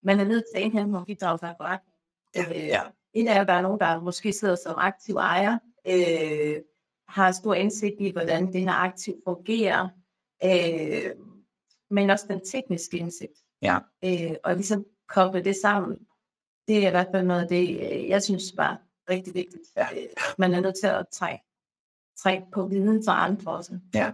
man 0.02 0.20
er 0.20 0.24
nødt 0.24 0.44
til 0.52 0.58
at 0.60 0.64
indhente 0.64 0.90
nogle 0.92 1.06
bidrag 1.06 1.40
fra 1.40 1.52
forretning. 1.52 1.94
Ja, 2.36 2.66
ja. 3.14 3.40
At 3.40 3.48
der 3.48 3.52
er 3.54 3.62
nogen, 3.62 3.80
der 3.80 4.00
måske 4.00 4.32
sidder 4.32 4.56
som 4.64 4.74
aktiv 4.76 5.14
ejer, 5.14 5.58
øh, 5.86 6.56
har 7.08 7.32
stor 7.32 7.54
indsigt 7.54 7.94
i, 8.00 8.10
hvordan 8.12 8.52
det 8.52 8.60
her 8.60 8.72
aktiv 8.72 9.14
fungerer, 9.26 9.88
øh, 10.44 11.10
men 11.90 12.10
også 12.10 12.26
den 12.28 12.40
tekniske 12.44 12.96
indsigt. 12.96 13.38
Ja. 13.62 13.78
Øh, 14.04 14.34
og 14.44 14.54
ligesom 14.54 14.84
koble 15.08 15.44
det 15.44 15.56
sammen, 15.56 15.98
det 16.68 16.84
er 16.84 16.88
i 16.88 16.90
hvert 16.90 17.08
fald 17.14 17.26
noget 17.26 17.42
af 17.42 17.48
det, 17.48 17.92
øh, 17.92 18.08
jeg 18.08 18.22
synes 18.22 18.42
var 18.56 18.80
rigtig 19.10 19.34
vigtigt. 19.34 19.62
Ja. 19.76 19.86
Øh, 19.96 20.08
man 20.38 20.54
er 20.54 20.60
nødt 20.60 20.74
til 20.80 20.86
at 20.86 21.06
trække 21.12 21.44
trække 22.22 22.46
på 22.54 22.66
viden 22.66 23.02
fra 23.06 23.24
andre 23.24 23.52
også. 23.52 23.78
Ja. 23.94 24.12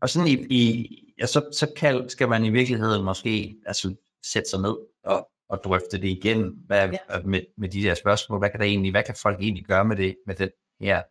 Og 0.00 0.08
sådan 0.08 0.28
i, 0.28 0.46
i 0.50 1.14
ja, 1.20 1.26
så, 1.26 1.48
så 1.52 1.72
kan, 1.76 2.08
skal 2.08 2.28
man 2.28 2.44
i 2.44 2.50
virkeligheden 2.50 3.04
måske 3.04 3.56
altså, 3.66 3.94
sætte 4.26 4.50
sig 4.50 4.60
ned 4.60 4.76
og, 5.04 5.30
og 5.48 5.60
drøfte 5.64 6.00
det 6.00 6.08
igen 6.08 6.54
hvad, 6.66 6.88
ja. 6.88 7.22
med, 7.24 7.40
med 7.56 7.68
de 7.68 7.82
der 7.82 7.94
spørgsmål. 7.94 8.38
Hvad 8.38 8.50
kan, 8.50 8.60
der 8.60 8.66
egentlig, 8.66 8.90
hvad 8.90 9.02
kan 9.02 9.14
folk 9.22 9.40
egentlig 9.40 9.64
gøre 9.64 9.84
med 9.84 9.96
det, 9.96 10.16
med 10.26 10.34
den 10.34 10.50
her 10.80 11.02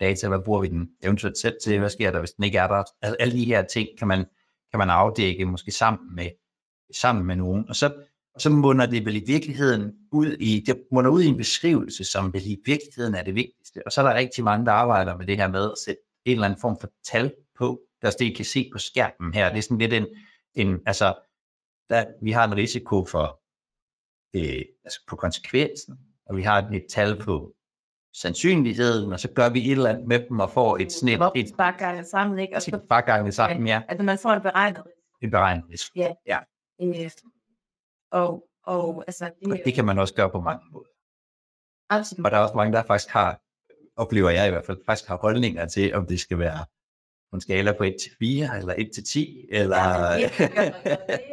data? 0.00 0.28
Hvad 0.28 0.40
bruger 0.44 0.60
vi 0.60 0.68
den 0.68 0.90
eventuelt 1.02 1.38
selv 1.38 1.56
til? 1.62 1.78
Hvad 1.78 1.90
sker 1.90 2.10
der, 2.10 2.18
hvis 2.18 2.32
den 2.32 2.44
ikke 2.44 2.58
er 2.58 2.66
der? 2.66 2.84
Altså, 3.02 3.16
alle 3.20 3.34
de 3.34 3.44
her 3.44 3.62
ting 3.62 3.88
kan 3.98 4.08
man, 4.08 4.24
kan 4.70 4.78
man 4.78 4.90
afdække 4.90 5.44
måske 5.44 5.70
sammen 5.70 6.14
med, 6.14 6.30
sammen 6.96 7.26
med 7.26 7.36
nogen. 7.36 7.68
Og 7.68 7.76
så, 7.76 7.92
og 8.34 8.40
så 8.40 8.50
munder 8.50 8.86
det 8.86 9.04
vel 9.04 9.16
i 9.16 9.24
virkeligheden 9.26 9.92
ud 10.12 10.26
i, 10.26 10.64
det 10.66 10.82
munder 10.92 11.10
ud 11.10 11.22
i 11.22 11.26
en 11.26 11.36
beskrivelse, 11.36 12.04
som 12.04 12.32
vel 12.32 12.46
i 12.46 12.56
virkeligheden 12.66 13.14
er 13.14 13.22
det 13.22 13.34
vigtigste. 13.34 13.82
Og 13.86 13.92
så 13.92 14.00
er 14.00 14.08
der 14.08 14.14
rigtig 14.14 14.44
mange, 14.44 14.66
der 14.66 14.72
arbejder 14.72 15.16
med 15.16 15.26
det 15.26 15.36
her 15.36 15.48
med 15.48 15.70
at 15.70 15.78
sætte 15.84 16.00
en 16.24 16.32
eller 16.32 16.44
anden 16.44 16.60
form 16.60 16.78
for 16.80 16.88
tal 17.04 17.34
på. 17.58 17.80
Der 18.02 18.08
er 18.08 18.12
det, 18.18 18.24
I 18.24 18.32
kan 18.32 18.44
se 18.44 18.70
på 18.72 18.78
skærmen 18.78 19.34
her. 19.34 19.48
Det 19.48 19.58
er 19.58 19.62
sådan 19.62 19.78
lidt 19.78 19.92
en, 19.92 20.06
en 20.54 20.80
altså, 20.86 21.14
der, 21.88 22.04
vi 22.22 22.30
har 22.30 22.44
en 22.44 22.56
risiko 22.56 23.04
for, 23.04 23.40
øh, 24.36 24.64
altså 24.84 25.00
på 25.08 25.16
konsekvensen, 25.16 25.98
og 26.26 26.36
vi 26.36 26.42
har 26.42 26.70
et 26.72 26.86
tal 26.90 27.22
på 27.22 27.54
sandsynligheden, 28.14 29.12
og 29.12 29.20
så 29.20 29.28
gør 29.28 29.48
vi 29.48 29.66
et 29.66 29.72
eller 29.72 29.90
andet 29.90 30.06
med 30.06 30.28
dem 30.28 30.40
og 30.40 30.50
får 30.50 30.78
et 30.78 30.92
snit. 30.92 31.20
Et, 31.34 31.54
bare 31.58 31.72
gange 31.78 32.04
sammen, 32.04 32.38
ikke? 32.38 32.56
Og 32.56 32.62
så, 32.62 32.80
bare 32.88 33.02
gange 33.02 33.32
sammen, 33.32 33.66
ja. 33.66 33.82
Altså 33.88 34.02
man 34.02 34.18
får 34.18 34.30
en 34.30 34.42
beregnet 34.42 34.82
En 35.22 35.30
beregnet 35.30 35.64
risiko. 35.70 35.92
Ja. 35.98 36.12
ja. 36.26 36.38
Øh, 38.14 38.20
og, 38.20 38.48
og 38.62 39.04
altså... 39.06 39.30
Det, 39.44 39.52
og 39.52 39.58
det 39.64 39.74
kan 39.74 39.84
man 39.84 39.98
også 39.98 40.14
gøre 40.14 40.30
på 40.30 40.40
mange 40.40 40.66
måder. 40.72 40.88
Absolut. 41.90 42.24
Og 42.26 42.30
der 42.30 42.36
er 42.36 42.42
også 42.42 42.56
mange, 42.56 42.72
der 42.72 42.82
faktisk 42.82 43.10
har, 43.10 43.40
oplever 43.96 44.30
jeg 44.30 44.46
i 44.46 44.50
hvert 44.50 44.64
fald, 44.66 44.78
faktisk 44.86 45.08
har 45.08 45.16
holdninger 45.16 45.66
til, 45.66 45.94
om 45.94 46.06
det 46.06 46.20
skal 46.20 46.38
være 46.38 46.64
på 47.30 47.34
en 47.36 47.40
skala 47.40 47.72
på 47.72 47.84
1 47.84 47.96
til 48.02 48.12
4, 48.18 48.58
eller 48.58 48.74
1 48.78 48.90
til 48.94 49.04
10, 49.04 49.46
eller... 49.50 50.12
Ja, 50.14 50.30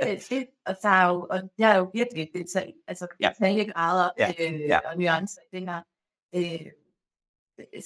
det, 0.03 0.25
det, 0.29 0.47
og, 0.65 0.75
der 0.81 0.89
er 0.89 1.09
jo, 1.09 1.27
og 1.29 1.39
jeg 1.57 1.71
er 1.71 1.77
jo 1.77 1.89
virkelig 1.93 2.29
detalj, 2.33 2.71
altså 2.87 3.07
Ja. 3.19 3.29
detaljegrader 3.29 4.09
Ja, 4.17 4.33
øh, 4.39 4.59
ja. 4.59 4.79
og 4.79 4.97
nuancer 4.97 5.41
i 5.53 5.59
det 5.59 5.69
her. 5.69 5.81
Øh, 6.35 6.71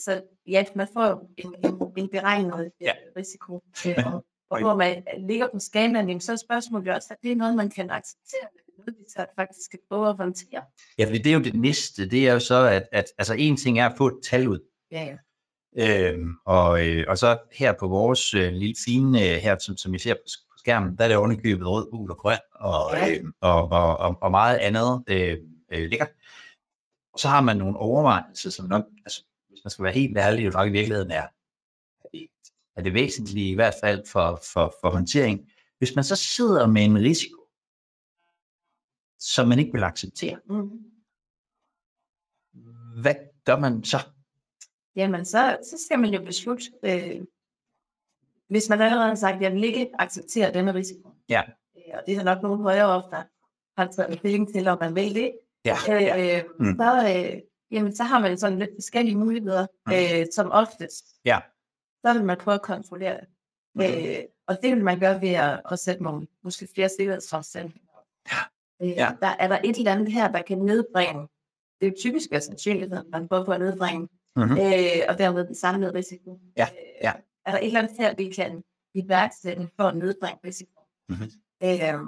så 0.06 0.24
ja, 0.48 0.66
man 0.76 0.88
får 0.94 1.30
en, 1.38 1.56
en, 1.66 1.94
en 1.98 2.10
beregnet 2.10 2.72
Ja. 2.82 2.86
ja. 2.86 2.94
risiko. 3.18 3.64
Øh, 3.88 4.14
og, 4.14 4.26
og 4.50 4.62
hvor 4.62 4.76
man 4.76 5.04
ligger 5.18 5.48
på 5.54 5.60
skalaen, 5.60 6.22
så 6.22 6.32
er 6.32 6.36
spørgsmålet 6.36 6.88
jo 6.88 6.94
også, 6.94 7.08
at 7.12 7.18
det 7.24 7.32
er 7.32 7.36
noget, 7.36 7.56
man 7.56 7.70
kan 7.70 7.90
acceptere. 7.90 8.48
Er 8.88 8.92
så 9.08 9.26
faktisk 9.36 9.66
skal 9.66 9.80
prøve 9.90 10.10
at 10.10 10.16
håndtere. 10.16 10.62
Ja, 10.98 11.06
fordi 11.06 11.18
det 11.18 11.30
er 11.30 11.34
jo 11.34 11.44
det 11.44 11.56
næste. 11.56 12.10
Det 12.10 12.28
er 12.30 12.34
jo 12.34 12.40
så, 12.40 12.68
at, 12.68 12.84
at 12.92 13.06
altså 13.18 13.34
en 13.34 13.58
ting 13.58 13.80
er 13.80 13.90
at 13.90 13.98
få 13.98 14.08
et 14.08 14.20
tal 14.24 14.48
ud. 14.48 14.60
Ja, 14.92 15.04
ja. 15.04 15.18
Øhm, 15.78 16.34
og, 16.46 16.88
øh, 16.88 17.06
og 17.08 17.18
så 17.18 17.38
her 17.52 17.74
på 17.80 17.88
vores 17.88 18.34
øh, 18.34 18.54
lille 18.54 18.76
fine, 18.86 19.20
øh, 19.30 19.38
her 19.38 19.58
som, 19.60 19.78
som 19.78 19.94
I 19.94 20.00
ser 20.00 20.14
på 20.14 20.58
skærmen, 20.58 20.98
der 20.98 21.04
er 21.04 21.08
det 21.08 21.18
ovenikøbet 21.18 21.68
rød, 21.68 21.92
gul 21.92 22.12
og 22.12 22.18
grøn, 22.18 22.38
og, 22.56 22.92
Ja. 22.94 23.10
øh, 23.12 23.24
og, 23.42 23.72
og, 23.72 23.98
og, 23.98 24.18
og 24.22 24.32
meget 24.32 24.58
andet 24.58 25.04
øh, 25.08 25.38
øh, 25.72 25.90
lækkert. 25.90 26.10
Og 27.14 27.20
så 27.20 27.28
har 27.28 27.42
man 27.42 27.58
nogle 27.58 27.78
overvejelser, 27.78 28.50
som 28.50 28.66
nok, 28.66 28.84
altså, 29.06 29.26
hvis 29.50 29.60
man 29.64 29.72
skal 29.72 29.84
være 29.84 29.94
helt 29.94 30.18
ærlig, 30.18 30.46
jo 30.46 30.52
nok 30.52 30.68
i 30.68 30.72
virkeligheden 30.72 31.12
er, 31.12 31.28
er 32.76 32.82
det 32.84 32.94
væsentlige 32.94 33.52
i 33.52 33.56
hvert 33.56 33.76
fald 33.84 34.04
for, 34.08 34.40
for, 34.54 34.74
for 34.82 34.90
håndtering. 34.90 35.40
Hvis 35.78 35.96
man 35.96 36.04
så 36.04 36.16
sidder 36.16 36.68
med 36.68 36.86
en 36.86 36.98
risiko, 36.98 37.41
som 39.22 39.48
man 39.48 39.60
ikke 39.60 39.72
vil 39.72 39.84
acceptere, 39.84 40.38
Mm. 40.50 40.70
hvad 43.02 43.16
gør 43.46 43.58
man 43.60 43.84
så? 43.84 43.98
Jamen, 44.96 45.26
så, 45.26 45.58
så 45.64 45.84
skal 45.86 46.00
man 46.00 46.14
jo 46.14 46.22
beslutte, 46.26 46.64
øh, 46.84 47.22
hvis 48.48 48.70
man 48.70 48.82
allerede 48.82 49.08
har 49.08 49.16
sagt, 49.16 49.36
at 49.36 49.42
jeg 49.42 49.52
vil 49.54 49.64
ikke 49.64 49.90
acceptere 50.00 50.54
denne 50.54 50.74
risiko. 50.74 51.10
Ja. 51.30 51.42
Øh, 51.78 51.94
og 51.94 52.04
det 52.08 52.18
er 52.18 52.24
nok 52.24 52.42
nogle 52.44 52.62
højere 52.64 52.86
op, 52.86 53.12
der 53.12 53.24
har 53.78 53.88
taget 53.92 54.18
stilling 54.20 54.54
til, 54.54 54.68
om 54.68 54.78
man 54.82 54.96
vil 54.96 55.16
det. 55.16 55.32
Ja, 55.66 55.76
Øh, 55.90 56.02
ja. 56.02 56.38
øh, 56.40 56.44
Mm. 56.60 56.66
så, 56.78 57.14
øh, 57.16 57.42
jamen, 57.72 57.96
så 57.96 58.04
har 58.04 58.20
man 58.20 58.38
sådan 58.38 58.60
lidt 58.60 58.70
forskellige 58.76 59.18
muligheder, 59.18 59.68
Mm. 59.86 59.94
øh, 59.94 60.26
som 60.34 60.52
oftest. 60.52 61.06
Ja. 61.26 61.40
Så 62.06 62.14
vil 62.14 62.24
man 62.26 62.38
prøve 62.38 62.56
at 62.56 62.62
kontrollere 62.62 63.20
det. 63.20 63.28
Mm. 63.76 63.82
Øh, 63.82 64.24
og 64.48 64.58
det 64.64 64.76
vil 64.76 64.84
man 64.84 65.00
gøre 65.00 65.22
ved 65.22 65.30
at, 65.30 65.62
at 65.72 65.80
sætte 65.80 66.04
nogle, 66.04 66.28
måske 66.44 66.68
flere 66.74 66.90
sikkerhedsforanstaltninger. 66.90 67.90
Ja. 68.32 68.38
Øh, 68.84 68.90
Ja. 68.90 69.10
Der 69.22 69.28
er 69.40 69.48
der 69.48 69.60
et 69.64 69.78
eller 69.78 69.92
andet 69.92 70.12
her, 70.14 70.32
der 70.32 70.42
kan 70.42 70.58
nedbringe. 70.58 71.22
Det 71.82 71.88
er 71.88 71.92
jo 71.92 71.96
typisk 72.00 72.30
af 72.32 72.42
sandsynligheden, 72.42 73.12
man 73.12 73.28
prøver 73.28 73.46
på 73.46 73.52
at 73.52 73.60
nedbringe 73.60 74.08
Mm-hmm. 74.36 74.52
øh, 74.58 75.02
og 75.10 75.18
dermed 75.18 75.46
den 75.48 75.56
samlede 75.56 75.94
risiko. 75.94 76.40
Ja, 76.58 76.68
Øh, 76.72 76.78
ja. 77.04 77.12
Er 77.46 77.52
der 77.52 77.58
et 77.60 77.66
eller 77.66 77.80
andet 77.80 77.98
her, 78.00 78.14
vi 78.18 78.30
kan 78.30 78.64
iværksætte 78.94 79.70
for 79.76 79.84
at 79.84 79.98
nedbringe 79.98 80.40
risiko? 80.46 80.82
Mhm. 81.10 81.32
Øh, 81.64 82.00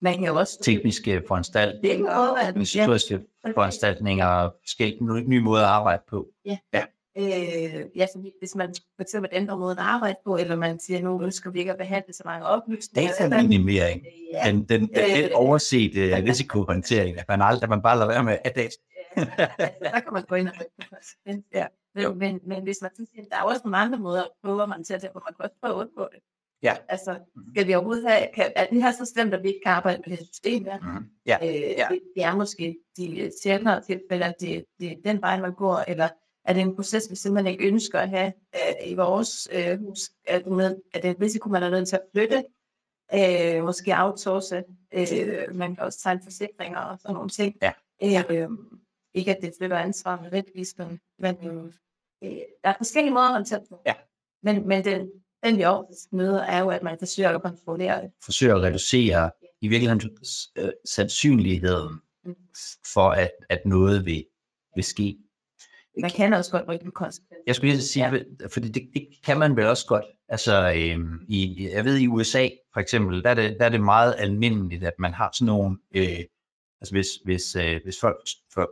man 0.00 0.14
kan 0.14 0.24
jo 0.24 0.34
også... 0.38 0.58
Tekniske 0.62 1.22
foranstaltninger, 1.28 2.06
være, 2.06 2.30
organisatoriske 2.30 3.20
foranstaltninger, 3.54 4.50
forskellige 4.62 5.28
nye 5.28 5.40
måder 5.40 5.62
at 5.62 5.68
arbejde 5.70 6.02
på. 6.08 6.28
Øh, 7.18 7.84
ja, 7.96 8.06
så 8.06 8.30
hvis 8.38 8.54
man 8.54 8.74
for 8.96 9.02
eksempel 9.02 9.30
ændrer 9.32 9.56
måden 9.56 9.78
at 9.78 9.84
arbejde 9.84 10.16
på, 10.24 10.36
eller 10.36 10.56
man 10.56 10.78
siger, 10.80 11.00
nu 11.02 11.22
ønsker 11.22 11.50
vi 11.50 11.58
ikke 11.58 11.72
at 11.72 11.78
behandle 11.78 12.12
så 12.12 12.22
mange 12.24 12.46
oplysninger. 12.46 13.10
Dataminimering, 13.20 14.02
Ja, 14.32 14.48
den, 14.50 14.56
den, 14.64 14.80
den, 14.80 14.88
den 14.88 15.24
Øh. 15.24 15.30
oversete 15.34 16.16
risikohåndtering, 16.24 17.18
at 17.18 17.24
man, 17.28 17.42
aldrig, 17.42 17.62
at 17.62 17.68
man 17.68 17.82
bare 17.82 17.96
lader 17.98 18.08
være 18.08 18.24
med 18.24 18.38
at 18.44 18.54
data. 18.56 18.76
ja, 19.16 19.68
der 19.82 20.00
kan 20.00 20.12
man 20.12 20.22
gå 20.28 20.34
ind 20.34 20.48
og. 20.48 20.54
Ja. 21.54 21.66
Men, 21.94 22.18
men, 22.18 22.40
men 22.46 22.62
hvis 22.62 22.78
man 22.82 22.90
siger, 22.96 23.24
der 23.30 23.36
er 23.36 23.42
også 23.42 23.60
nogle 23.64 23.76
andre 23.76 23.98
måder, 23.98 24.22
prøver 24.44 24.66
man 24.66 24.84
til 24.84 24.94
at 24.94 25.02
det, 25.02 25.10
hvor 25.12 25.22
man 25.26 25.34
kan 25.34 25.44
også 25.44 25.56
prøve 25.62 25.74
at 25.74 25.86
undgå 25.86 26.08
det. 26.12 26.20
Ja. 26.62 26.76
Altså, 26.88 27.18
skal 27.54 27.66
vi 27.66 27.74
overhovedet 27.74 28.10
have, 28.10 28.26
kan, 28.34 28.52
er 28.56 28.66
det 28.66 28.82
her 28.82 28.92
så 28.92 29.12
slemt, 29.14 29.34
at 29.34 29.42
vi 29.42 29.48
ikke 29.48 29.60
kan 29.64 29.72
arbejde 29.72 30.02
med 30.06 30.16
det 30.16 30.26
system 30.26 30.64
her? 30.64 30.78
Mhm. 30.80 31.04
Ja, 31.26 31.38
Øh, 31.42 31.54
ja. 31.54 31.86
det, 31.90 32.00
det 32.16 32.24
er 32.24 32.36
måske 32.36 32.76
de 32.96 33.32
sjældnere 33.42 33.80
tilfælde, 33.82 34.24
at 34.24 34.34
det, 34.40 34.64
det 34.80 34.92
er 34.92 34.96
den 35.04 35.20
vej, 35.22 35.40
man 35.40 35.54
går, 35.54 35.84
eller 35.88 36.08
er 36.48 36.52
det 36.52 36.62
en 36.62 36.76
proces, 36.76 37.10
vi 37.10 37.16
simpelthen 37.16 37.52
ikke 37.52 37.66
ønsker 37.66 38.00
at 38.00 38.08
have 38.08 38.32
øh, 38.54 38.90
i 38.90 38.94
vores 38.94 39.48
øh, 39.52 39.78
hus? 39.80 39.98
Er 40.26 40.38
det, 40.38 40.52
med, 40.52 40.76
er 40.94 41.00
det 41.00 41.10
en 41.10 41.22
risiko, 41.22 41.48
man 41.48 41.62
er 41.62 41.70
nødt 41.70 41.88
til 41.88 41.96
at 41.96 42.02
flytte? 42.14 42.44
Øh, 43.14 43.64
måske 43.64 43.94
outsource? 43.96 44.64
Øh, 44.94 45.54
man 45.54 45.76
kan 45.76 45.84
også 45.84 46.02
tegne 46.02 46.20
forsikringer 46.24 46.78
og 46.78 46.98
sådan 47.00 47.14
nogle 47.14 47.28
ting. 47.28 47.56
Ja. 47.62 48.22
Øh, 48.30 48.48
ikke 49.14 49.36
at 49.36 49.42
det 49.42 49.52
flytter 49.58 49.76
ansvar 49.76 50.22
nødvendigvis, 50.22 50.74
men, 50.78 51.00
men 51.18 51.36
øh, 52.24 52.30
der 52.64 52.70
er 52.70 52.74
forskellige 52.76 53.14
måder 53.14 53.26
at 53.26 53.32
håndtere 53.32 53.60
det. 53.60 53.78
Ja. 53.86 53.94
Men, 54.42 54.68
men 54.68 54.84
den, 54.84 55.10
den 55.44 55.56
vi 55.58 55.64
møder, 56.12 56.42
er 56.42 56.60
jo, 56.60 56.70
at 56.70 56.82
man 56.82 56.98
forsøger 56.98 57.30
at 57.30 57.42
kontrollere 57.42 58.02
det. 58.02 58.10
Forsøger 58.24 58.56
at 58.56 58.62
reducere 58.62 59.30
i 59.60 59.68
virkeligheden 59.68 60.16
øh, 60.56 60.72
sandsynligheden 60.84 62.00
Mm. 62.24 62.34
for, 62.92 63.10
at, 63.10 63.30
at 63.48 63.66
noget 63.66 64.04
vil, 64.04 64.24
vil 64.74 64.84
ske. 64.84 65.18
Man 66.00 66.10
kan 66.10 66.32
også 66.32 66.50
godt 66.50 66.68
rykke 66.68 66.84
en 66.84 66.90
konsekvens. 66.90 67.42
Jeg 67.46 67.54
skulle 67.54 67.72
lige 67.72 67.82
sige, 67.82 68.06
Ja. 68.06 68.14
ja. 68.40 68.46
fordi 68.46 68.68
det, 68.68 68.90
det 68.94 69.08
kan 69.24 69.38
man 69.38 69.56
vel 69.56 69.66
også 69.66 69.86
godt. 69.86 70.04
Altså, 70.28 70.72
øhm, 70.76 71.20
i, 71.28 71.68
jeg 71.74 71.84
ved 71.84 71.96
i 71.96 72.06
USA 72.06 72.48
for 72.72 72.80
eksempel, 72.80 73.22
der 73.22 73.30
er, 73.30 73.34
det, 73.34 73.56
der 73.60 73.64
er 73.64 73.68
det 73.68 73.80
meget 73.80 74.14
almindeligt, 74.18 74.84
at 74.84 74.92
man 74.98 75.12
har 75.12 75.30
sådan 75.34 75.46
nogle, 75.46 75.78
øh, 75.94 76.18
altså 76.80 76.94
hvis, 76.94 77.06
hvis, 77.24 77.56
øh, 77.56 77.80
hvis, 77.84 77.96
folk, 78.00 78.16
for, 78.54 78.70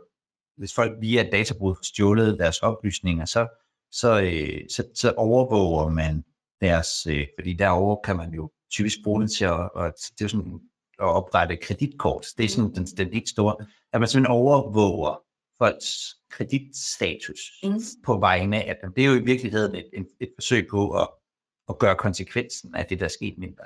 hvis 0.57 0.73
folk 0.75 0.91
via 1.01 1.29
databrud 1.31 1.75
får 1.75 1.83
stjålet 1.83 2.39
deres 2.39 2.59
oplysninger, 2.59 3.25
så, 3.25 3.47
så, 3.91 4.21
øh, 4.21 4.69
så, 4.69 4.83
så 4.95 5.13
overvåger 5.17 5.89
man 5.89 6.23
deres, 6.61 7.07
øh, 7.09 7.27
fordi 7.39 7.53
derover 7.53 8.01
kan 8.03 8.15
man 8.17 8.33
jo 8.33 8.51
typisk 8.71 8.97
bruge 9.03 9.21
det 9.21 9.31
til 9.31 9.45
at, 9.45 9.71
og 9.75 9.93
det 10.19 10.25
er 10.25 10.29
sådan, 10.29 10.59
at 10.99 11.05
oprette 11.05 11.57
kreditkort. 11.57 12.27
Det 12.37 12.45
er 12.45 12.49
sådan 12.49 12.73
den, 12.75 12.85
den 12.85 13.13
helt 13.13 13.29
store, 13.29 13.55
at 13.93 13.99
man 13.99 14.09
simpelthen 14.09 14.35
overvåger 14.35 15.26
folks 15.57 16.15
kreditstatus 16.29 17.39
Mm. 17.63 17.79
på 18.05 18.19
vegne 18.19 18.63
af 18.63 18.77
dem. 18.83 18.93
Det 18.93 19.03
er 19.03 19.07
jo 19.07 19.15
i 19.15 19.23
virkeligheden 19.23 19.75
et, 19.75 19.89
et, 19.93 20.07
et 20.19 20.31
forsøg 20.37 20.67
på 20.69 20.91
at, 21.01 21.07
at 21.69 21.79
gøre 21.79 21.95
konsekvensen 21.95 22.75
af 22.75 22.85
det, 22.85 22.99
der 22.99 23.05
er 23.05 23.09
sket 23.09 23.37
mindre. 23.37 23.63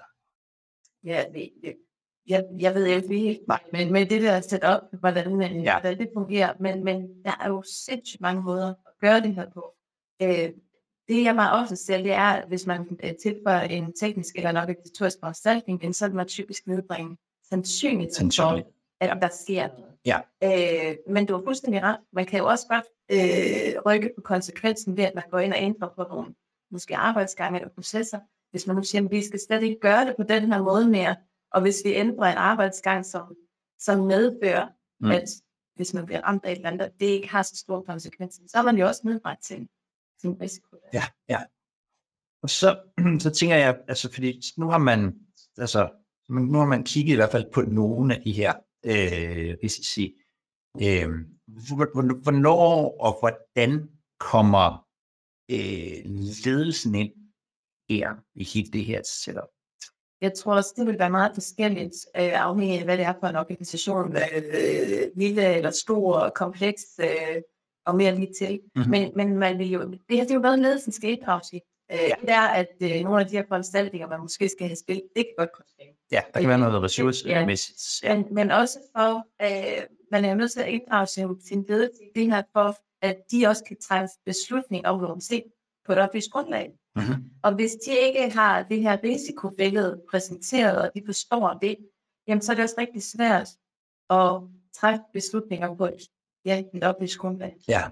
Ja, 1.03 1.25
det, 1.33 1.49
det, 1.63 1.75
jeg, 2.27 2.45
jeg 2.59 2.75
ved 2.75 2.85
ikke 2.85 3.39
men, 3.73 3.93
men 3.93 4.09
det 4.09 4.21
der 4.21 4.31
er 4.31 4.41
sat 4.41 4.63
op, 4.63 4.81
hvordan, 4.99 5.41
ja. 5.41 5.47
Ja. 5.47 5.79
hvordan 5.79 5.97
det 5.99 6.09
fungerer, 6.13 6.53
men, 6.59 6.83
men 6.83 7.23
der 7.25 7.31
er 7.41 7.47
jo 7.47 7.63
sindssygt 7.85 8.21
mange 8.21 8.41
måder 8.43 8.69
at 8.69 8.93
gøre 9.01 9.21
det 9.21 9.35
her 9.35 9.49
på. 9.49 9.73
Øh, 10.21 10.49
det 11.07 11.23
jeg 11.23 11.35
meget 11.35 11.61
ofte 11.63 11.75
ser, 11.75 11.97
det 11.97 12.11
er, 12.11 12.29
at 12.29 12.47
hvis 12.47 12.65
man 12.65 12.99
øh, 13.03 13.13
tilføjer 13.23 13.61
en 13.61 13.93
teknisk 13.93 14.35
eller 14.35 14.49
en 14.49 14.57
organisatorisk 14.57 15.17
foranstaltning, 15.19 15.95
så 15.95 16.07
vil 16.07 16.15
man 16.15 16.27
typisk 16.27 16.67
nedbringe 16.67 17.17
sandsynligheden 17.49 18.31
for, 18.31 18.61
at 18.99 19.17
der 19.21 19.29
sker 19.31 19.67
noget. 19.67 19.90
Ja. 20.05 20.19
Øh, 20.43 20.95
men 21.13 21.25
du 21.25 21.33
har 21.35 21.43
fuldstændig 21.43 21.83
ret. 21.83 21.97
Man 22.13 22.25
kan 22.25 22.39
jo 22.39 22.45
også 22.47 22.67
godt 22.67 22.85
øh, 23.11 23.81
rykke 23.85 24.11
på 24.15 24.21
konsekvensen 24.21 24.97
ved, 24.97 25.03
at 25.03 25.15
man 25.15 25.23
går 25.31 25.39
ind 25.39 25.53
og 25.53 25.59
ændrer 25.61 25.89
på 25.95 26.03
nogle 26.03 26.35
måske 26.71 26.97
arbejdsgange 26.97 27.59
eller 27.59 27.73
processer. 27.73 28.19
Hvis 28.51 28.67
man 28.67 28.75
nu 28.75 28.83
siger, 28.83 29.05
at 29.05 29.11
vi 29.11 29.23
skal 29.23 29.39
slet 29.47 29.63
ikke 29.63 29.79
gøre 29.81 30.05
det 30.05 30.15
på 30.17 30.23
den 30.23 30.53
her 30.53 30.61
måde 30.61 30.87
mere, 30.87 31.15
og 31.51 31.61
hvis 31.61 31.81
vi 31.85 31.93
ændrer 31.93 32.31
en 32.31 32.37
arbejdsgang, 32.37 33.05
som, 33.05 33.35
som 33.79 33.99
medfører, 33.99 34.67
Mm. 35.03 35.11
at 35.11 35.29
hvis 35.75 35.93
man 35.93 36.05
bliver 36.05 36.21
ramt 36.21 36.45
af 36.45 36.51
et 36.51 36.55
eller 36.55 36.69
andet, 36.69 36.91
det 36.99 37.05
ikke 37.05 37.29
har 37.29 37.41
så 37.43 37.55
store 37.55 37.83
konsekvenser, 37.83 38.41
så 38.47 38.57
er 38.57 38.61
man 38.61 38.77
jo 38.77 38.87
også 38.87 39.01
nedbragt 39.05 39.43
til. 39.43 39.67
sin 40.21 40.41
risiko. 40.41 40.77
Ja, 40.93 41.03
ja. 41.29 41.39
Og 42.43 42.49
så, 42.49 42.79
så 43.23 43.29
tænker 43.29 43.55
jeg, 43.55 43.79
altså 43.87 44.13
fordi 44.13 44.41
nu 44.57 44.69
har 44.69 44.77
man, 44.77 45.15
altså 45.57 45.89
nu 46.29 46.57
har 46.57 46.65
man 46.65 46.83
kigget 46.83 47.13
i 47.13 47.15
hvert 47.15 47.31
fald 47.31 47.51
på 47.53 47.61
nogle 47.61 48.15
af 48.15 48.21
de 48.21 48.31
her 48.31 48.53
øh, 48.85 49.57
risici. 49.63 50.15
Øh, 50.81 51.09
hvornår 52.23 52.97
og 52.99 53.19
hvordan 53.19 53.89
kommer 54.19 54.87
øh, 55.51 56.05
ledelsen 56.45 56.95
ind 56.95 57.11
her 57.89 58.15
i 58.35 58.43
hele 58.43 58.71
det 58.71 58.85
her 58.85 59.01
setup? 59.03 59.49
Jeg 60.21 60.33
tror 60.33 60.55
også, 60.55 60.73
det 60.77 60.87
vil 60.87 60.99
være 60.99 61.09
meget 61.09 61.31
forskelligt, 61.33 61.95
øh, 62.15 62.41
afhængig 62.41 62.79
af, 62.79 62.85
hvad 62.85 62.97
det 62.97 63.05
er 63.05 63.13
for 63.19 63.27
en 63.27 63.35
organisation. 63.35 64.15
Øh, 64.15 65.11
lille 65.15 65.55
eller 65.55 65.71
stor, 65.71 66.29
kompleks 66.35 66.81
øh, 66.99 67.41
og 67.85 67.95
mere 67.95 68.15
lige 68.15 68.33
til. 68.39 68.59
Mm-hmm. 68.75 68.91
Men, 68.91 69.11
men 69.15 69.37
man 69.37 69.57
vil 69.59 69.69
jo, 69.69 69.81
det 69.81 70.17
her 70.17 70.23
det 70.23 70.31
er 70.31 70.35
jo 70.35 70.41
været 70.41 70.59
ledelsen 70.59 70.91
skal 70.91 71.09
inddrages 71.09 71.53
i. 71.53 71.59
Øh, 71.91 71.99
ja. 71.99 72.15
Det 72.21 72.29
er, 72.29 72.47
at 72.47 72.67
øh, 72.81 73.01
nogle 73.03 73.19
af 73.19 73.27
de 73.27 73.37
her 73.37 73.43
foranstaltninger, 73.47 74.07
man 74.07 74.19
måske 74.19 74.49
skal 74.49 74.67
have 74.67 74.75
spillet, 74.75 75.03
det 75.15 75.25
kan 75.25 75.33
godt 75.37 75.51
koste 75.51 75.73
penge. 75.79 75.93
Ja, 76.11 76.21
der 76.33 76.39
kan 76.39 76.49
være 76.49 76.59
noget 76.59 76.83
ressourcemæssigt. 76.83 78.03
Ja. 78.03 78.15
Men, 78.15 78.25
men 78.31 78.51
også 78.51 78.79
for, 78.95 79.27
øh, 79.41 79.83
man 80.11 80.25
er 80.25 80.35
nødt 80.35 80.51
til 80.51 80.59
at 80.59 80.67
inddrage 80.67 81.07
sin, 81.07 81.41
sin 81.41 81.65
ledelse 81.69 82.03
i 82.03 82.19
det 82.19 82.25
her, 82.31 82.43
for 82.53 82.75
at 83.01 83.17
de 83.31 83.47
også 83.47 83.63
kan 83.63 83.77
træffe 83.81 84.13
beslutninger 84.25 84.89
om 84.89 85.19
ting 85.19 85.43
på 85.85 85.91
et 85.91 85.97
oplyst 85.97 86.31
grundlag. 86.31 86.71
Mm-hmm. 86.95 87.23
Og 87.43 87.55
hvis 87.55 87.71
de 87.71 87.91
ikke 87.99 88.29
har 88.29 88.63
det 88.63 88.81
her 88.81 88.97
risikobillede 89.03 90.01
præsenteret, 90.09 90.81
og 90.81 90.91
de 90.95 91.01
forstår 91.05 91.57
det, 91.61 91.77
jamen 92.27 92.41
så 92.41 92.51
er 92.51 92.55
det 92.55 92.63
også 92.63 92.75
rigtig 92.77 93.03
svært 93.03 93.49
at 94.09 94.41
træffe 94.75 95.03
beslutninger 95.13 95.75
på 95.75 95.85
et, 95.85 96.07
ja, 96.45 96.63
et 96.73 96.83
oplyst 96.83 97.17
grundlag. 97.17 97.55
Ja. 97.67 97.83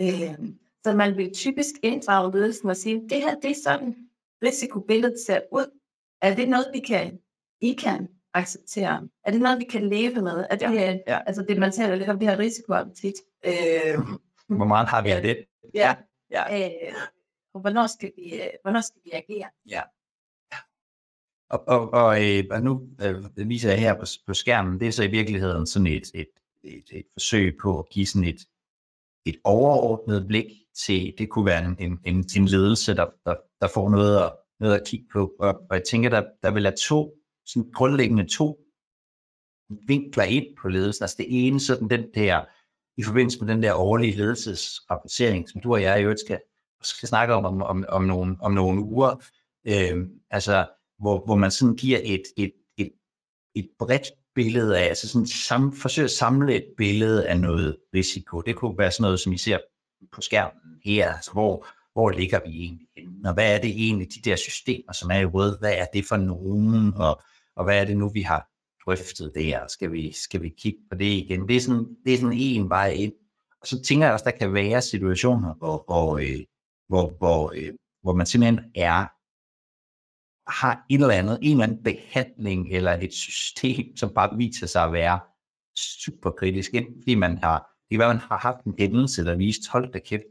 Øh, 0.00 0.38
så 0.84 0.94
man 0.96 1.16
vil 1.16 1.34
typisk 1.34 1.74
inddrage 1.82 2.32
ledelsen 2.32 2.70
og 2.70 2.76
sige, 2.76 3.08
det 3.08 3.20
her 3.20 3.34
det 3.34 3.50
er 3.50 3.62
sådan, 3.64 3.96
risikobilledet 4.42 5.20
ser 5.26 5.40
ud. 5.52 5.78
Er 6.22 6.34
det 6.34 6.48
noget, 6.48 6.66
vi 6.72 6.80
kan, 6.80 7.18
I 7.60 7.72
kan 7.72 8.08
acceptere? 8.34 9.08
Er 9.24 9.30
det 9.30 9.40
noget, 9.40 9.58
vi 9.58 9.64
kan 9.64 9.88
leve 9.88 10.22
med? 10.22 10.46
Er 10.50 10.56
det, 10.56 10.74
ja. 10.74 10.98
Ja. 11.06 11.20
Altså 11.26 11.42
det, 11.48 11.58
man 11.58 11.72
taler 11.72 11.94
lidt 11.96 12.08
om 12.08 12.18
det 12.18 12.28
her 12.28 12.38
risikoappetit. 12.38 13.14
Øh, 13.44 13.98
Hvor 14.56 14.64
meget 14.64 14.88
har 14.88 15.02
vi 15.02 15.10
af 15.10 15.22
det? 15.22 15.44
Ja. 15.74 15.94
ja. 16.30 16.66
Øh, 16.66 16.94
og 17.54 17.60
hvornår 17.60 17.86
skal 17.86 18.12
vi, 18.16 18.34
øh, 18.34 18.48
hvornår 18.62 18.80
skal 18.80 19.00
vi 19.04 19.10
agere? 19.10 19.50
Ja. 19.68 19.82
Og, 21.50 21.68
og, 21.68 21.92
og, 21.92 22.24
øh, 22.24 22.44
og 22.50 22.62
nu 22.62 22.88
øh, 23.02 23.48
viser 23.48 23.70
jeg 23.70 23.80
her 23.80 23.94
på, 23.94 24.06
på 24.26 24.34
skærmen, 24.34 24.80
det 24.80 24.88
er 24.88 24.92
så 24.92 25.02
i 25.02 25.10
virkeligheden 25.10 25.66
sådan 25.66 25.86
et, 25.86 26.10
et, 26.14 26.28
et, 26.62 26.84
et 26.92 27.06
forsøg 27.12 27.56
på 27.62 27.78
at 27.78 27.88
give 27.88 28.06
sådan 28.06 28.28
et, 28.28 28.40
et 29.26 29.36
overordnet 29.44 30.26
blik 30.26 30.61
til, 30.86 31.14
det 31.18 31.30
kunne 31.30 31.46
være 31.46 31.64
en, 31.64 31.98
en, 32.04 32.24
en 32.36 32.46
ledelse, 32.46 32.94
der, 32.94 33.06
der, 33.26 33.34
der 33.60 33.68
får 33.74 33.90
noget 33.90 34.16
at, 34.24 34.32
noget 34.60 34.74
at 34.74 34.86
kigge 34.86 35.06
på. 35.12 35.32
Og, 35.38 35.48
og 35.70 35.76
jeg 35.76 35.82
tænker, 35.90 36.10
der, 36.10 36.24
der 36.42 36.50
vil 36.50 36.62
være 36.62 36.76
to, 36.88 37.14
sådan 37.46 37.70
grundlæggende 37.74 38.28
to 38.28 38.58
vinkler 39.86 40.24
ind 40.24 40.46
på 40.62 40.68
ledelsen. 40.68 41.02
Altså 41.02 41.16
det 41.18 41.26
ene, 41.28 41.60
sådan 41.60 41.90
den 41.90 42.04
der, 42.14 42.44
i 42.96 43.02
forbindelse 43.02 43.44
med 43.44 43.54
den 43.54 43.62
der 43.62 43.74
årlige 43.74 44.16
ledelsesrapportering, 44.16 45.48
som 45.48 45.60
du 45.60 45.72
og 45.72 45.82
jeg 45.82 46.00
i 46.00 46.02
øvrigt 46.02 46.20
skal, 46.20 46.40
skal 46.82 47.08
snakke 47.08 47.34
om 47.34 47.44
om, 47.44 47.62
om, 47.62 47.84
om, 47.88 48.04
nogle, 48.04 48.36
om 48.40 48.52
nogle 48.52 48.82
uger, 48.82 49.24
øh, 49.66 50.06
altså 50.30 50.68
hvor, 50.98 51.24
hvor 51.24 51.36
man 51.36 51.50
sådan 51.50 51.76
giver 51.76 52.00
et, 52.02 52.22
et, 52.36 52.52
et, 52.78 52.92
et 53.54 53.68
bredt 53.78 54.06
billede 54.34 54.78
af, 54.78 54.84
altså 54.84 55.08
sådan 55.08 55.26
sam, 55.26 55.72
forsøger 55.72 56.06
at 56.06 56.10
samle 56.10 56.54
et 56.54 56.66
billede 56.76 57.28
af 57.28 57.40
noget 57.40 57.76
risiko. 57.94 58.40
Det 58.40 58.56
kunne 58.56 58.78
være 58.78 58.90
sådan 58.90 59.02
noget, 59.02 59.20
som 59.20 59.32
I 59.32 59.38
ser 59.38 59.58
på 60.12 60.20
skærmen 60.20 60.80
her, 60.84 61.12
altså 61.12 61.32
hvor, 61.32 61.66
hvor 61.92 62.10
ligger 62.10 62.40
vi 62.46 62.50
egentlig 62.50 62.86
henne, 62.96 63.28
og 63.28 63.34
hvad 63.34 63.54
er 63.54 63.60
det 63.60 63.70
egentlig, 63.70 64.08
de 64.14 64.30
der 64.30 64.36
systemer, 64.36 64.92
som 64.92 65.10
er 65.10 65.18
i 65.18 65.24
rød, 65.24 65.58
hvad 65.58 65.74
er 65.74 65.86
det 65.94 66.04
for 66.08 66.16
nogen, 66.16 66.94
og, 66.94 67.22
og 67.56 67.64
hvad 67.64 67.80
er 67.80 67.84
det 67.84 67.96
nu, 67.96 68.08
vi 68.08 68.22
har 68.22 68.48
drøftet 68.84 69.32
der, 69.34 69.66
skal 69.68 69.92
vi, 69.92 70.12
skal 70.12 70.42
vi 70.42 70.48
kigge 70.48 70.78
på 70.90 70.98
det 70.98 71.04
igen. 71.04 71.48
Det 71.48 71.56
er 71.56 71.60
sådan, 71.60 71.96
det 72.04 72.14
er 72.14 72.18
sådan 72.18 72.38
en 72.38 72.68
vej 72.68 72.90
ind. 72.90 73.12
Og 73.60 73.66
så 73.66 73.82
tænker 73.82 74.06
jeg 74.06 74.12
også, 74.12 74.24
der 74.24 74.38
kan 74.38 74.54
være 74.54 74.82
situationer, 74.82 75.54
hvor, 75.54 75.84
hvor, 75.86 76.18
øh, 76.18 76.44
hvor, 76.88 77.16
hvor, 77.18 77.52
øh, 77.56 77.72
hvor 78.02 78.14
man 78.14 78.26
simpelthen 78.26 78.60
er 78.74 79.06
har 80.50 80.84
et 80.90 81.00
eller 81.00 81.14
andet, 81.14 81.38
en 81.42 81.50
eller 81.50 81.64
anden 81.64 81.82
behandling 81.82 82.72
eller 82.72 82.92
et 82.92 83.12
system, 83.12 83.96
som 83.96 84.14
bare 84.14 84.36
viser 84.36 84.66
sig 84.66 84.84
at 84.84 84.92
være 84.92 85.20
super 85.76 86.30
kritisk, 86.30 86.74
enten 86.74 87.02
fordi 87.02 87.14
man 87.14 87.38
har, 87.38 87.71
det 87.92 87.98
kan 87.98 88.06
være, 88.06 88.14
man 88.14 88.22
har 88.22 88.38
haft 88.38 88.64
en 88.64 88.74
hændelse, 88.78 89.24
der 89.24 89.34
vist, 89.34 89.68
hold 89.68 89.92
da 89.92 89.98
kæft, 89.98 90.22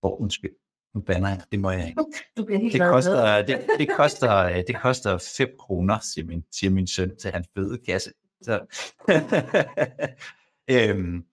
hvor 0.00 0.16
oh, 0.16 0.22
undskyld, 0.22 0.50
nu 0.94 1.00
banner 1.00 1.28
jeg, 1.28 1.42
det 1.52 1.60
må 1.60 1.70
jeg 1.70 1.88
ikke. 1.88 2.02
Du 2.36 2.44
bliver 2.44 2.60
helt 2.60 2.72
det 2.72 2.80
koster, 2.80 3.42
det, 3.42 3.66
det, 3.78 3.88
koster, 3.96 4.62
det 4.62 4.76
koster 4.76 5.18
5 5.36 5.48
kroner, 5.58 5.98
siger 5.98 6.26
min, 6.26 6.44
siger 6.52 6.70
min 6.70 6.86
søn 6.86 7.16
til 7.16 7.30
hans 7.30 7.48
fødekasse. 7.54 8.12
Så, 8.42 8.54
øhm, 10.74 11.24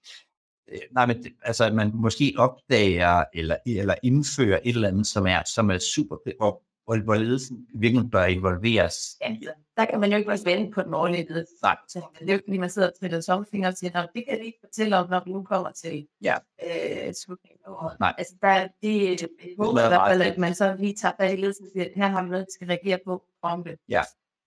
nej, 0.91 1.05
men 1.05 1.25
altså, 1.41 1.65
at 1.65 1.75
man 1.75 1.91
måske 1.93 2.33
opdager 2.38 3.23
eller, 3.33 3.57
eller 3.65 3.95
indfører 4.03 4.59
et 4.63 4.75
eller 4.75 4.88
andet, 4.88 5.07
som 5.07 5.27
er, 5.27 5.43
som 5.55 5.71
er 5.71 5.77
super, 5.77 6.17
hvor, 6.38 6.63
hvor, 6.89 7.04
hvor 7.04 7.15
ledelsen 7.15 7.67
virkelig 7.75 8.12
bør 8.12 8.25
involveres. 8.25 8.95
Ja, 9.21 9.36
der 9.78 9.86
kan 9.86 9.99
man 9.99 10.12
jo 10.12 10.17
ikke 10.17 10.32
også 10.32 10.43
vente 10.43 10.71
på 10.71 10.82
den 10.82 10.93
årlige 10.93 11.25
ledelse. 11.30 11.54
Nej. 11.63 11.78
Så 11.88 12.02
det 12.19 12.30
er 12.30 12.34
jo 12.34 12.39
ikke 12.47 12.60
man 12.60 12.69
sidder 12.69 12.88
og 12.88 12.99
triller 12.99 13.21
tomfinger 13.21 13.67
og 13.67 13.78
siger, 13.78 14.06
det 14.15 14.25
kan 14.28 14.38
jeg 14.38 14.45
ikke 14.45 14.60
fortælle 14.63 14.97
om, 14.97 15.10
når 15.10 15.21
vi 15.25 15.32
nu 15.32 15.43
kommer 15.43 15.71
til 15.71 16.08
ja. 16.21 16.36
øh, 16.63 17.13
slutningen 17.13 17.60
af 17.65 17.71
året. 17.71 17.99
Nej. 17.99 18.13
Altså, 18.17 18.36
der, 18.41 18.67
det 18.82 19.10
er 19.10 19.13
et 19.13 19.28
håb 19.60 19.78
i 19.78 19.80
hvert 19.80 20.10
fald, 20.10 20.21
at 20.21 20.38
man 20.38 20.56
så 20.56 20.75
lige 20.80 20.95
tager 20.95 21.13
fat 21.19 21.34
i 21.34 21.36
ledelsen 21.36 21.65
og 21.65 21.71
siger, 21.73 21.89
her 21.95 22.08
har 22.08 22.23
vi 22.23 22.30
noget, 22.30 22.45
vi 22.45 22.54
skal 22.54 22.67
reagere 22.67 22.99
på 23.06 23.23
om 23.41 23.63
det. 23.63 23.75
Ja. 23.89 24.02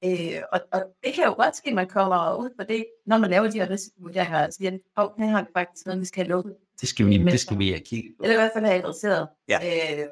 Øh, 0.04 0.42
og, 0.52 0.60
og, 0.72 0.82
det 1.04 1.14
kan 1.14 1.24
jo 1.24 1.34
godt 1.34 1.56
ske, 1.56 1.68
at 1.68 1.74
man 1.74 1.88
kommer 1.88 2.34
ud 2.34 2.50
på 2.58 2.64
det, 2.68 2.84
når 3.06 3.18
man 3.18 3.30
laver 3.30 3.50
de 3.50 3.58
her 3.58 3.70
risikovurderinger, 3.70 4.46
og 4.46 4.52
siger, 4.52 4.78
oh, 4.96 5.10
her 5.18 5.26
har 5.26 5.42
vi 5.42 5.48
faktisk 5.56 5.86
noget, 5.86 6.00
vi 6.00 6.06
skal 6.06 6.24
have 6.24 6.30
lukket. 6.30 6.56
Det 6.80 6.88
skal 6.88 7.06
vi, 7.06 7.18
det 7.18 7.40
skal 7.40 7.58
vi 7.58 7.68
have 7.68 7.80
kigget 7.80 8.14
på. 8.18 8.22
Eller 8.22 8.34
i 8.34 8.40
hvert 8.40 8.50
fald 8.54 8.64
have 8.64 8.78
adresseret. 8.78 9.28
Ja. 9.48 9.58
Øh, 9.64 10.06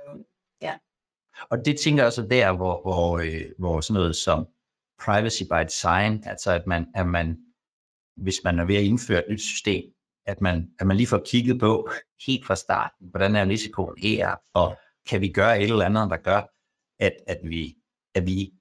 ja. 0.62 0.74
Og 1.50 1.58
det 1.64 1.80
tænker 1.80 2.02
jeg 2.02 2.06
også 2.06 2.26
der, 2.30 2.56
hvor, 2.56 2.82
hvor, 2.82 3.18
øh, 3.18 3.44
hvor 3.58 3.80
sådan 3.80 4.00
noget 4.00 4.16
som 4.16 4.46
privacy 5.04 5.42
by 5.42 5.64
design, 5.64 6.22
altså 6.26 6.52
at 6.52 6.66
man, 6.66 6.86
at 6.94 7.06
man 7.06 7.38
hvis 8.16 8.40
man 8.44 8.58
er 8.58 8.64
ved 8.64 8.76
at 8.76 8.82
indføre 8.82 9.18
et 9.18 9.30
nyt 9.30 9.40
system, 9.40 9.84
at 10.26 10.40
man, 10.40 10.70
at 10.78 10.86
man 10.86 10.96
lige 10.96 11.06
får 11.06 11.22
kigget 11.26 11.60
på 11.60 11.90
helt 12.26 12.46
fra 12.46 12.56
starten, 12.56 13.08
hvordan 13.10 13.36
er 13.36 13.48
risikoen 13.48 13.98
her, 13.98 14.36
og 14.54 14.76
kan 15.08 15.20
vi 15.20 15.28
gøre 15.28 15.60
et 15.60 15.70
eller 15.70 15.84
andet, 15.84 16.10
der 16.10 16.16
gør, 16.16 16.42
at, 16.98 17.16
at 17.26 17.40
vi, 17.44 17.76
at 18.14 18.26
vi 18.26 18.52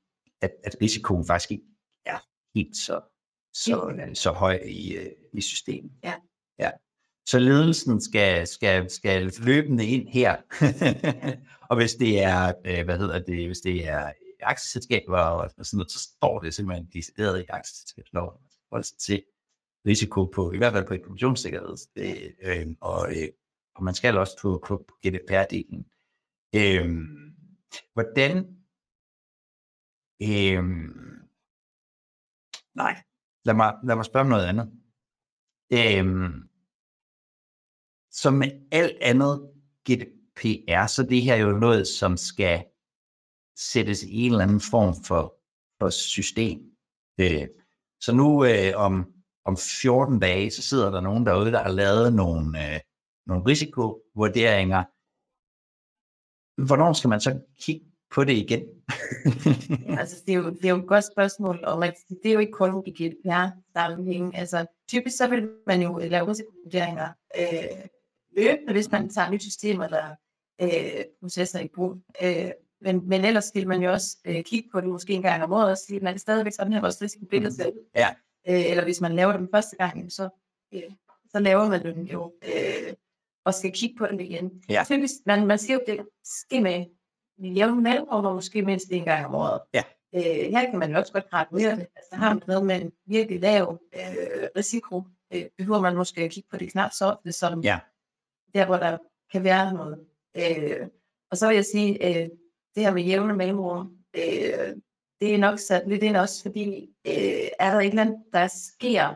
at, 0.42 0.52
at 0.64 0.76
risikoen 0.82 1.26
faktisk 1.26 1.52
ikke 1.52 1.64
er 2.06 2.20
helt 2.56 2.78
så, 2.78 3.02
så, 3.54 3.94
ja. 3.98 4.14
så 4.14 4.32
høj 4.32 4.60
i, 4.66 4.96
øh, 4.96 5.12
i 5.34 5.42
systemet. 5.42 5.92
Ja. 6.04 6.14
ja. 6.60 6.72
Så 7.30 7.40
ledelsen 7.40 8.02
skal, 8.02 8.48
skal, 8.48 8.90
skal 8.90 9.32
løbende 9.46 9.86
ind 9.86 10.08
her. 10.08 10.38
og 11.70 11.76
hvis 11.76 11.94
det 11.94 12.24
er, 12.24 12.54
øh, 12.66 12.86
hvad 12.86 12.98
hedder 12.98 13.20
det, 13.20 13.48
hvis 13.48 13.60
det 13.60 13.88
er 13.88 14.12
aktieselskaber 14.42 15.18
og 15.18 15.50
sådan 15.50 15.78
noget, 15.78 15.92
så 15.92 16.00
står 16.00 16.40
det 16.40 16.54
simpelthen 16.54 16.90
decideret 16.94 17.42
i 17.42 17.46
aktieselskabsloven. 17.50 18.38
Altså 18.72 18.98
til 18.98 19.24
risiko 19.88 20.26
på, 20.26 20.52
i 20.52 20.58
hvert 20.58 20.74
fald 20.74 20.88
på 20.88 20.94
informationssikkerhed. 20.94 21.76
Det, 21.96 22.36
øh, 22.42 22.68
og, 22.82 23.10
øh, 23.12 23.28
og 23.76 23.84
man 23.84 23.94
skal 23.94 24.18
også 24.18 24.38
på, 24.42 24.64
på 24.68 24.98
GDPR-delen. 25.06 25.84
Øh, 26.56 26.90
hvordan 27.94 28.60
Øhm, 30.22 31.30
nej, 32.76 33.04
lad 33.46 33.54
mig, 33.54 33.78
lad 33.84 33.96
mig 33.96 34.06
spørge 34.06 34.22
om 34.22 34.30
noget 34.30 34.46
andet. 34.46 34.72
Øhm, 35.72 36.49
som 38.12 38.34
med 38.34 38.52
alt 38.72 38.98
andet 39.02 39.50
GDPR, 39.90 40.88
så 40.88 41.04
det 41.10 41.22
her 41.22 41.34
er 41.34 41.40
jo 41.40 41.52
noget, 41.52 41.88
som 41.88 42.18
skal 42.18 42.64
sættes 43.58 44.04
i 44.04 44.26
en 44.26 44.32
eller 44.32 44.44
anden 44.44 44.62
form 44.62 45.04
for, 45.04 45.36
for 45.80 45.90
system. 45.90 46.60
Øh, 47.20 47.48
så 48.02 48.16
nu 48.16 48.46
øh, 48.46 48.74
om, 48.76 49.14
om 49.46 49.58
14 49.58 50.20
dage, 50.20 50.52
så 50.52 50.62
sidder 50.62 50.92
der 50.92 51.02
nogen 51.02 51.26
derude, 51.26 51.52
der 51.52 51.64
har 51.64 51.72
lavet 51.72 52.14
nogle, 52.14 52.74
øh, 52.74 52.80
nogle 53.26 53.46
risikovurderinger. 53.46 54.84
Hvornår 56.68 56.94
skal 56.94 57.10
man 57.10 57.22
så 57.22 57.40
kigge 57.62 57.86
på 58.12 58.24
det 58.24 58.34
igen? 58.34 58.64
altså, 60.00 60.24
det 60.26 60.34
er, 60.34 60.38
jo, 60.38 60.50
det 60.50 60.66
er 60.66 60.70
jo 60.70 60.78
et 60.78 60.88
godt 60.88 61.06
spørgsmål, 61.14 61.64
og 61.64 61.82
like, 61.82 61.98
det 62.24 62.30
er 62.30 62.34
jo 62.34 62.40
ikke 62.40 62.52
kun 62.52 62.84
i 62.86 62.92
GDPR-sammenhæng. 62.92 64.38
Altså, 64.38 64.66
typisk 64.88 65.18
så 65.18 65.28
vil 65.28 65.50
man 65.68 65.82
jo 65.82 65.98
lave 65.98 66.28
risikovurderinger 66.28 67.10
øh, 67.40 67.86
løbende, 68.40 68.74
hvis 68.74 68.92
man 68.92 69.10
tager 69.10 69.32
nyt 69.32 69.42
system 69.42 69.82
eller 69.82 70.16
øh, 70.62 71.04
processer 71.22 71.60
i 71.60 71.68
brug. 71.76 71.96
Øh, 72.24 72.52
men, 72.82 73.10
men 73.10 73.26
ellers 73.26 73.52
vil 73.54 73.68
man 73.68 73.82
jo 73.82 73.92
også 73.92 74.18
øh, 74.26 74.44
kigge 74.44 74.70
på 74.72 74.82
det 74.82 74.90
måske 74.90 75.14
en 75.14 75.22
gang 75.22 75.44
om 75.44 75.54
året 75.54 75.72
og 75.72 75.78
sige, 75.78 75.98
at 75.98 76.04
man 76.04 76.14
er 76.14 76.20
stadigvæk 76.20 76.54
sådan 76.54 76.74
her 76.74 76.82
vores 76.82 77.02
risikobillede 77.02 77.56
selv. 77.56 77.74
Ja. 77.96 78.08
Øh, 78.50 78.70
eller 78.70 78.84
hvis 78.84 79.02
man 79.02 79.16
laver 79.16 79.38
dem 79.38 79.48
første 79.54 79.76
gang, 79.76 80.12
så, 80.12 80.30
øh, 80.74 80.82
så 81.32 81.40
laver 81.40 81.70
man 81.70 81.84
dem 81.84 82.04
jo. 82.04 82.34
Øh, 82.44 82.94
og 83.46 83.54
skal 83.54 83.72
kigge 83.72 83.96
på 83.98 84.08
det 84.08 84.22
igen. 84.22 84.64
Ja. 84.70 84.84
Typisk, 84.86 85.14
man, 85.26 85.48
man 85.48 85.58
siger 85.58 85.74
jo, 85.74 85.82
det 85.88 86.06
sker 86.24 86.62
med 86.62 86.86
jævne 87.56 87.82
mellemrum, 87.82 88.26
og 88.26 88.34
måske 88.36 88.62
mindst 88.62 88.92
en 88.92 89.06
gang 89.06 89.26
om 89.26 89.36
året. 89.36 89.62
Ja. 89.74 89.84
Øh, 90.16 90.52
her 90.52 90.70
kan 90.70 90.80
man 90.80 90.92
jo 90.92 90.98
også 90.98 91.14
godt 91.14 91.30
graduere 91.30 91.76
det. 91.76 91.88
Altså, 91.96 92.16
har 92.16 92.34
man 92.34 92.44
noget 92.48 92.66
med 92.66 92.82
en 92.82 92.92
virkelig 93.06 93.40
lav 93.40 93.80
øh, 93.94 94.48
risiko, 94.56 95.04
øh, 95.34 95.46
behøver 95.58 95.82
man 95.82 95.96
måske 95.96 96.22
at 96.22 96.32
kigge 96.32 96.50
på 96.52 96.58
det 96.58 96.72
knap 96.72 96.92
så 96.94 97.06
ofte, 97.06 97.32
som 97.32 97.62
Ja. 97.62 97.80
Der, 98.54 98.66
hvor 98.66 98.78
der 98.78 98.98
kan 99.32 99.44
være 99.44 99.74
noget. 99.74 100.00
Øh, 100.38 100.88
og 101.32 101.38
så 101.38 101.48
vil 101.48 101.56
jeg 101.56 101.66
sige, 101.66 102.08
øh, 102.08 102.30
det 102.76 102.84
her 102.84 102.94
med 102.94 103.04
jævne 103.04 103.34
mellemrum, 103.36 103.98
øh, 104.16 104.76
det 105.22 105.34
er 105.34 105.38
nok 105.38 105.60
sat 105.60 105.84
lidt 105.88 106.04
ind 106.04 106.18
også, 106.18 106.42
fordi 106.42 106.90
øh, 107.08 107.48
er 107.60 107.72
der 107.72 107.80
et 107.80 107.86
eller 107.88 108.02
andet, 108.02 108.24
der 108.34 108.48
sker, 108.48 109.10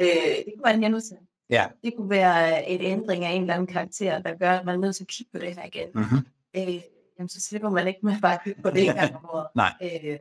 øh, 0.00 0.06
det 0.46 0.52
kunne 0.56 0.64
være 0.64 0.74
en 0.74 0.82
hændelse, 0.82 1.16
Ja. 1.50 1.66
det 1.84 1.94
kunne 1.96 2.10
være 2.10 2.70
et 2.70 2.80
ændring 2.82 3.24
af 3.24 3.30
en 3.32 3.40
eller 3.40 3.54
anden 3.54 3.66
karakter, 3.66 4.18
der 4.22 4.34
gør, 4.38 4.50
at 4.50 4.64
man 4.64 4.74
er 4.74 4.78
nødt 4.80 4.96
til 4.96 5.04
at 5.04 5.08
kigge 5.08 5.30
på 5.32 5.38
det 5.38 5.54
her 5.56 5.64
igen. 5.64 5.88
Mm-hmm. 5.94 6.18
Øh, 6.56 6.80
jamen, 7.18 7.28
så 7.28 7.40
slipper 7.40 7.70
man 7.70 7.88
ikke 7.88 8.00
med 8.02 8.12
at 8.12 8.18
bare 8.22 8.38
kigge 8.44 8.62
på 8.62 8.70
det 8.70 8.88
en 8.88 8.94
gang 8.94 9.16
om 9.16 9.24
året. 9.32 9.46
Nej. 9.54 9.72
Øh, 9.82 10.18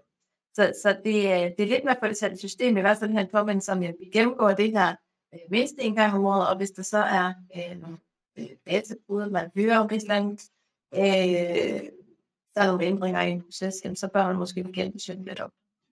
så, 0.56 0.74
så 0.84 0.98
det, 1.06 1.32
er- 1.32 1.50
det 1.58 1.64
er 1.64 1.68
lidt 1.68 1.84
med 1.84 1.92
at 1.92 1.98
få 2.02 2.08
det 2.08 2.18
sat 2.18 2.32
i 2.34 2.38
system, 2.38 2.78
i 2.78 2.82
hvert 2.82 2.98
fald 2.98 3.12
her 3.12 3.26
på, 3.32 3.44
men 3.44 3.62
som 3.62 3.84
jeg 3.84 3.94
gennemgår 4.14 4.50
det 4.52 4.72
her 4.72 4.96
øh, 5.34 5.40
mindst 5.50 5.74
en 5.80 5.96
gang 5.96 6.14
om 6.14 6.26
året, 6.26 6.50
og 6.50 6.58
hvis 6.58 6.72
der 6.72 6.84
så 6.84 6.98
er 6.98 7.34
øh, 7.58 7.78
Øh, 8.38 8.44
nogle 8.44 8.58
databrud, 8.68 9.30
man 9.30 9.52
hører 9.56 9.80
om 9.80 9.86
et 9.86 10.02
eller 10.02 10.16
andet, 10.16 10.42
øh, 10.96 11.90
der 12.56 12.62
er 12.62 12.68
nogle 12.68 12.86
ændringer 12.86 13.22
i 13.22 13.32
en 13.32 13.42
proces, 13.42 13.76
jamen, 13.84 13.96
så 13.96 14.08
bør 14.08 14.28
man 14.28 14.36
måske 14.36 14.72
genbesøge 14.74 15.26
lidt 15.26 15.40
op. 15.40 15.52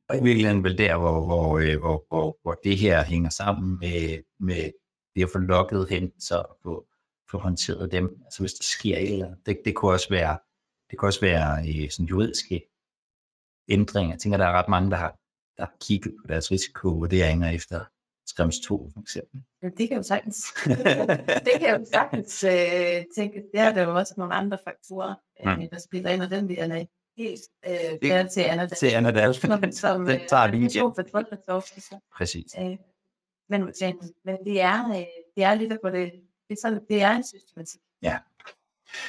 Og 0.09 0.17
i 0.17 0.23
virkeligheden 0.23 0.63
vel 0.63 0.77
der, 0.77 0.97
hvor, 0.97 1.25
hvor, 1.25 1.59
øh, 1.59 1.79
hvor, 1.79 2.05
hvor, 2.07 2.37
hvor 2.41 2.53
det 2.63 2.77
her 2.77 3.03
hænger 3.03 3.29
sammen 3.29 3.77
med, 3.79 4.23
med 4.39 4.71
det 5.15 5.23
at 5.23 5.29
få 5.29 5.37
lukket 5.37 5.89
hen, 5.89 6.11
så 6.19 6.43
få, 6.63 6.87
få 7.31 7.37
håndteret 7.37 7.91
dem. 7.91 8.21
Altså 8.25 8.39
hvis 8.43 8.53
der 8.53 8.63
sker 8.63 8.97
et 8.97 9.11
eller 9.13 9.25
andet. 9.25 9.45
Det, 9.45 9.61
det 9.65 9.75
kunne 9.75 9.91
også 9.91 10.09
være, 10.09 10.39
det 10.89 10.97
kunne 10.97 11.09
også 11.09 11.21
være 11.21 11.67
øh, 11.69 11.89
sådan 11.89 12.05
juridiske 12.05 12.61
ændringer. 13.69 14.13
Jeg 14.13 14.19
tænker, 14.19 14.37
der 14.37 14.45
er 14.45 14.51
ret 14.51 14.69
mange, 14.69 14.91
der 14.91 14.97
har, 14.97 15.19
der 15.57 15.65
har 15.65 15.75
kigget 15.81 16.15
på 16.21 16.27
deres 16.27 16.51
risikovurderinger 16.51 17.49
efter 17.49 17.85
Skrems 18.27 18.59
2 18.59 18.89
for 18.93 19.01
eksempel. 19.01 19.41
Men 19.61 19.71
det 19.77 19.87
kan 19.89 19.97
jo 19.97 20.03
sagtens, 20.03 20.45
det 21.47 21.53
kan 21.59 21.79
jo 21.79 21.85
sagtens 21.93 22.43
øh, 22.43 22.51
tænke, 23.15 23.43
der 23.53 23.61
er 23.61 23.73
der 23.73 23.81
jo 23.83 23.95
også 23.95 24.13
nogle 24.17 24.33
andre 24.33 24.57
faktorer, 24.67 25.15
øh, 25.47 25.57
Mm. 25.57 25.69
der 25.71 25.79
spiller 25.79 26.09
ind, 26.09 26.21
og 26.21 26.29
den 26.29 26.47
vil 26.47 26.55
jeg 26.55 26.69
lade 26.69 26.87
helt 27.17 27.41
øh, 27.67 27.73
Det- 28.01 28.31
til 28.31 28.41
Anna. 28.41 28.67
Til 28.67 28.87
Anna 28.87 29.11
Dahl. 29.11 29.33
som, 29.33 29.71
som 29.73 30.05
Den 30.05 30.19
tager 30.29 30.51
vi 30.51 30.57
igen. 30.57 30.69
For. 30.95 32.01
Præcis. 32.17 32.45
Øh, 32.59 32.65
men, 33.49 33.61
men, 33.81 33.95
men 34.25 34.37
det 34.45 34.61
er, 34.61 34.89
øh, 34.89 35.05
det 35.35 35.43
er 35.43 35.53
lidt 35.53 35.71
af 35.73 35.91
det, 35.91 36.11
det 36.49 36.57
er, 36.57 36.61
sådan, 36.61 36.79
det 36.89 37.01
er 37.01 37.11
en 37.11 37.23
systematik. 37.23 37.79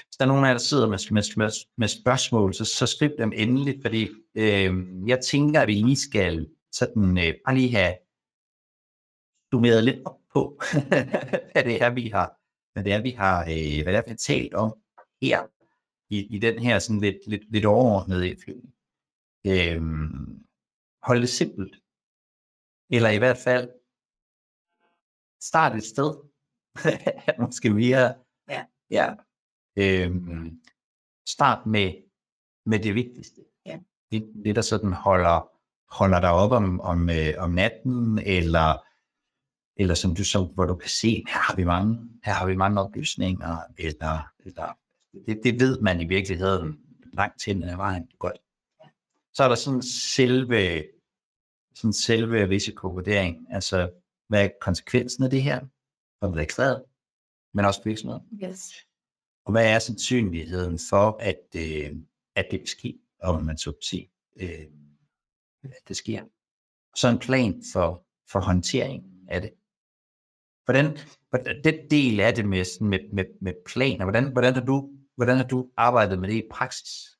Hvis 0.07 0.17
der 0.19 0.25
er 0.25 0.29
nogen 0.29 0.45
af 0.45 0.49
jer, 0.49 0.55
der 0.55 0.59
sidder 0.61 0.89
med, 0.89 0.99
med, 1.11 1.23
med, 1.37 1.51
med 1.79 1.89
spørgsmål, 1.89 2.55
så, 2.55 2.65
så 2.65 2.87
skriv 2.87 3.11
dem 3.19 3.33
endelig, 3.37 3.79
fordi 3.83 4.09
øh, 4.35 4.75
jeg 5.07 5.21
tænker, 5.25 5.61
at 5.61 5.69
vi 5.69 5.75
lige 5.75 5.97
skal 5.97 6.49
sådan, 6.73 7.19
øh, 7.19 7.35
bare 7.47 7.55
lige 7.55 7.75
have 7.77 7.95
summeret 9.53 9.85
lidt 9.85 10.07
op 10.07 10.21
på, 10.35 10.61
hvad 11.53 11.65
det 11.65 11.83
er, 11.83 11.91
vi 11.91 12.09
har, 12.09 12.39
hvad 12.73 12.85
det 12.85 12.93
er, 12.93 13.03
vi 13.03 13.11
har, 13.11 13.41
øh, 13.41 13.83
hvad 13.83 13.93
det 13.93 13.99
er, 13.99 14.03
vi 14.03 14.11
har 14.11 14.17
talt 14.17 14.55
om 14.55 14.79
her, 15.23 15.47
i, 16.11 16.37
i 16.37 16.39
den 16.39 16.59
her 16.59 16.79
sådan 16.79 17.01
lidt, 17.01 17.27
lidt, 17.27 17.53
lidt 17.53 17.67
overordnede 17.67 18.31
indflyvning. 18.31 18.75
Øh, 19.47 19.83
hold 21.03 21.21
det 21.21 21.29
simpelt. 21.29 21.75
Eller 22.91 23.11
i 23.11 23.19
hvert 23.19 23.39
fald, 23.45 23.71
start 25.41 25.77
et 25.77 25.85
sted. 25.85 26.11
Måske 27.45 27.71
mere, 27.71 28.15
Ja. 28.49 28.65
ja. 28.91 29.15
Øhm, 29.77 30.63
start 31.29 31.67
med, 31.67 31.93
med 32.67 32.79
det 32.79 32.95
vigtigste. 32.95 33.41
Ja. 33.67 33.79
Det, 34.11 34.33
det 34.45 34.57
der 34.57 34.63
sådan 34.63 34.93
holder, 34.93 35.51
holder 35.95 36.21
dig 36.21 36.31
op 36.31 36.53
om, 36.53 36.81
om, 36.81 37.11
øh, 37.11 37.35
om 37.39 37.51
natten, 37.51 38.19
eller, 38.19 38.92
eller 39.83 39.95
som 39.95 40.15
du 40.15 40.25
så, 40.25 40.45
hvor 40.45 40.65
du 40.65 40.75
kan 40.75 40.89
se, 40.89 41.25
her 41.29 41.41
har 41.41 41.57
vi 41.57 41.65
mange, 41.65 41.99
her 42.25 42.33
har 42.33 42.47
vi 42.47 42.57
mange 42.57 42.81
oplysninger, 42.81 43.59
eller, 43.79 44.29
eller 44.45 44.79
det, 45.27 45.41
det 45.45 45.61
ved 45.61 45.81
man 45.81 46.01
i 46.01 46.09
virkeligheden 46.09 46.79
langt 47.13 47.45
hen 47.45 47.63
ad 47.63 47.77
vejen 47.77 48.09
godt. 48.19 48.39
Så 49.35 49.45
er 49.45 49.49
der 49.49 49.55
sådan 49.55 49.83
selve, 49.83 50.85
sådan 51.75 51.93
selve 51.93 52.49
risikovurdering, 52.49 53.47
altså 53.51 53.91
hvad 54.29 54.45
er 54.45 54.49
konsekvensen 54.61 55.25
af 55.25 55.31
det 55.31 55.43
her, 55.43 55.61
for 56.21 56.27
den 56.27 56.37
registreret, 56.37 56.85
men 57.55 57.65
også 57.65 57.81
virksomheden. 57.85 58.23
Yes. 58.45 58.73
Og 59.45 59.53
hvad 59.53 59.75
er 59.75 59.79
sandsynligheden 59.79 60.79
for, 60.91 61.17
at, 61.21 61.43
øh, 61.57 61.97
at 62.37 62.47
det 62.51 62.61
vil 62.61 62.69
ske, 62.69 62.99
om 63.23 63.45
man 63.45 63.59
så 63.59 63.73
sige, 63.83 64.11
øh, 64.37 64.67
at 65.63 65.89
det 65.89 65.97
sker. 65.97 66.25
Så 66.97 67.09
en 67.09 67.19
plan 67.19 67.63
for, 67.73 68.07
for 68.33 68.41
håndteringen 68.41 69.29
af 69.29 69.41
det. 69.41 69.51
Hvordan, 70.65 70.99
hvordan 71.31 71.65
den 71.65 71.75
del 71.91 72.21
af 72.21 72.35
det 72.35 72.49
med, 72.49 72.65
sådan 72.65 72.89
med, 72.89 72.99
med, 73.13 73.25
med 73.41 73.53
planer, 73.67 74.05
hvordan, 74.05 74.33
hvordan, 74.33 74.55
har 74.55 74.65
du, 74.65 74.91
hvordan 75.17 75.37
har 75.37 75.45
du 75.45 75.71
arbejdet 75.77 76.19
med 76.19 76.29
det 76.29 76.35
i 76.35 76.49
praksis? 76.51 77.19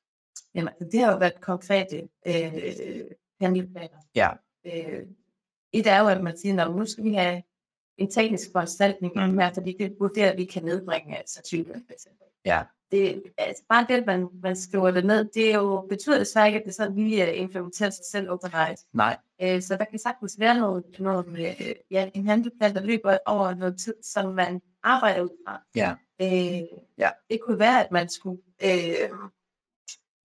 Jamen, 0.55 0.67
altså, 0.67 0.89
det 0.91 0.99
har 0.99 1.11
jo 1.11 1.17
været 1.17 1.41
konkrete 1.41 2.09
øh, 2.27 2.53
handleplaner. 3.41 3.97
Ja. 4.15 4.29
Øh, 4.65 5.05
et 5.71 5.87
er 5.87 5.99
jo, 5.99 6.07
at 6.07 6.23
man 6.23 6.37
siger, 6.37 6.69
nu 6.69 6.85
skal 6.85 7.03
vi 7.03 7.13
have 7.13 7.43
en 7.97 8.11
teknisk 8.11 8.51
foranstaltning, 8.51 9.13
mm. 9.15 9.39
fordi 9.53 9.75
det 9.79 9.95
vurderer, 9.99 10.31
at 10.31 10.37
vi 10.37 10.45
kan 10.45 10.63
nedbringe 10.63 11.17
for 11.87 11.93
eksempel. 11.93 12.25
Ja. 12.45 12.63
Det, 12.93 13.23
altså 13.37 13.63
bare 13.69 13.85
det, 13.89 13.93
at 13.93 14.05
man, 14.05 14.27
man 14.43 14.55
skriver 14.55 14.91
det 14.91 15.05
ned, 15.05 15.25
det 15.33 15.53
er 15.53 15.57
jo, 15.57 15.85
betyder 15.89 16.17
desværre 16.17 16.47
ikke, 16.47 16.59
at 16.59 16.65
det 16.65 16.75
sådan 16.75 16.95
lige 16.95 17.31
øh, 17.31 17.39
implementerer 17.39 17.89
sig 17.89 18.05
selv 18.11 18.29
overnight. 18.29 18.81
Nej. 18.93 19.17
Øh, 19.41 19.61
så 19.61 19.77
der 19.77 19.85
kan 19.85 19.99
sagtens 19.99 20.39
være 20.39 20.59
noget, 20.59 20.83
noget 20.99 21.27
med, 21.27 21.45
øh, 21.59 21.75
ja, 21.91 22.09
en 22.13 22.27
handelplan, 22.27 22.75
der 22.75 22.81
løber 22.81 23.17
over 23.25 23.55
noget 23.55 23.77
tid, 23.79 23.93
som 24.03 24.33
man 24.33 24.61
arbejder 24.83 25.21
ud 25.21 25.29
fra. 25.47 25.61
Ja. 25.75 25.95
Øh, 26.21 26.61
Ja. 26.97 27.09
Det 27.29 27.39
kunne 27.41 27.59
være, 27.59 27.85
at 27.85 27.91
man 27.91 28.09
skulle 28.09 28.41
øh, 28.63 29.09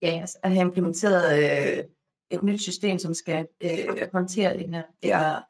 ja, 0.01 0.19
altså, 0.21 0.37
at 0.43 0.51
have 0.51 0.61
implementeret 0.65 1.77
øh, 1.77 1.83
et 2.31 2.43
nyt 2.43 2.61
system, 2.61 2.99
som 2.99 3.13
skal 3.13 3.47
øh, 3.63 4.09
håndtere 4.13 4.57
det 4.57 4.69
her. 4.69 4.83
Eller 5.01 5.41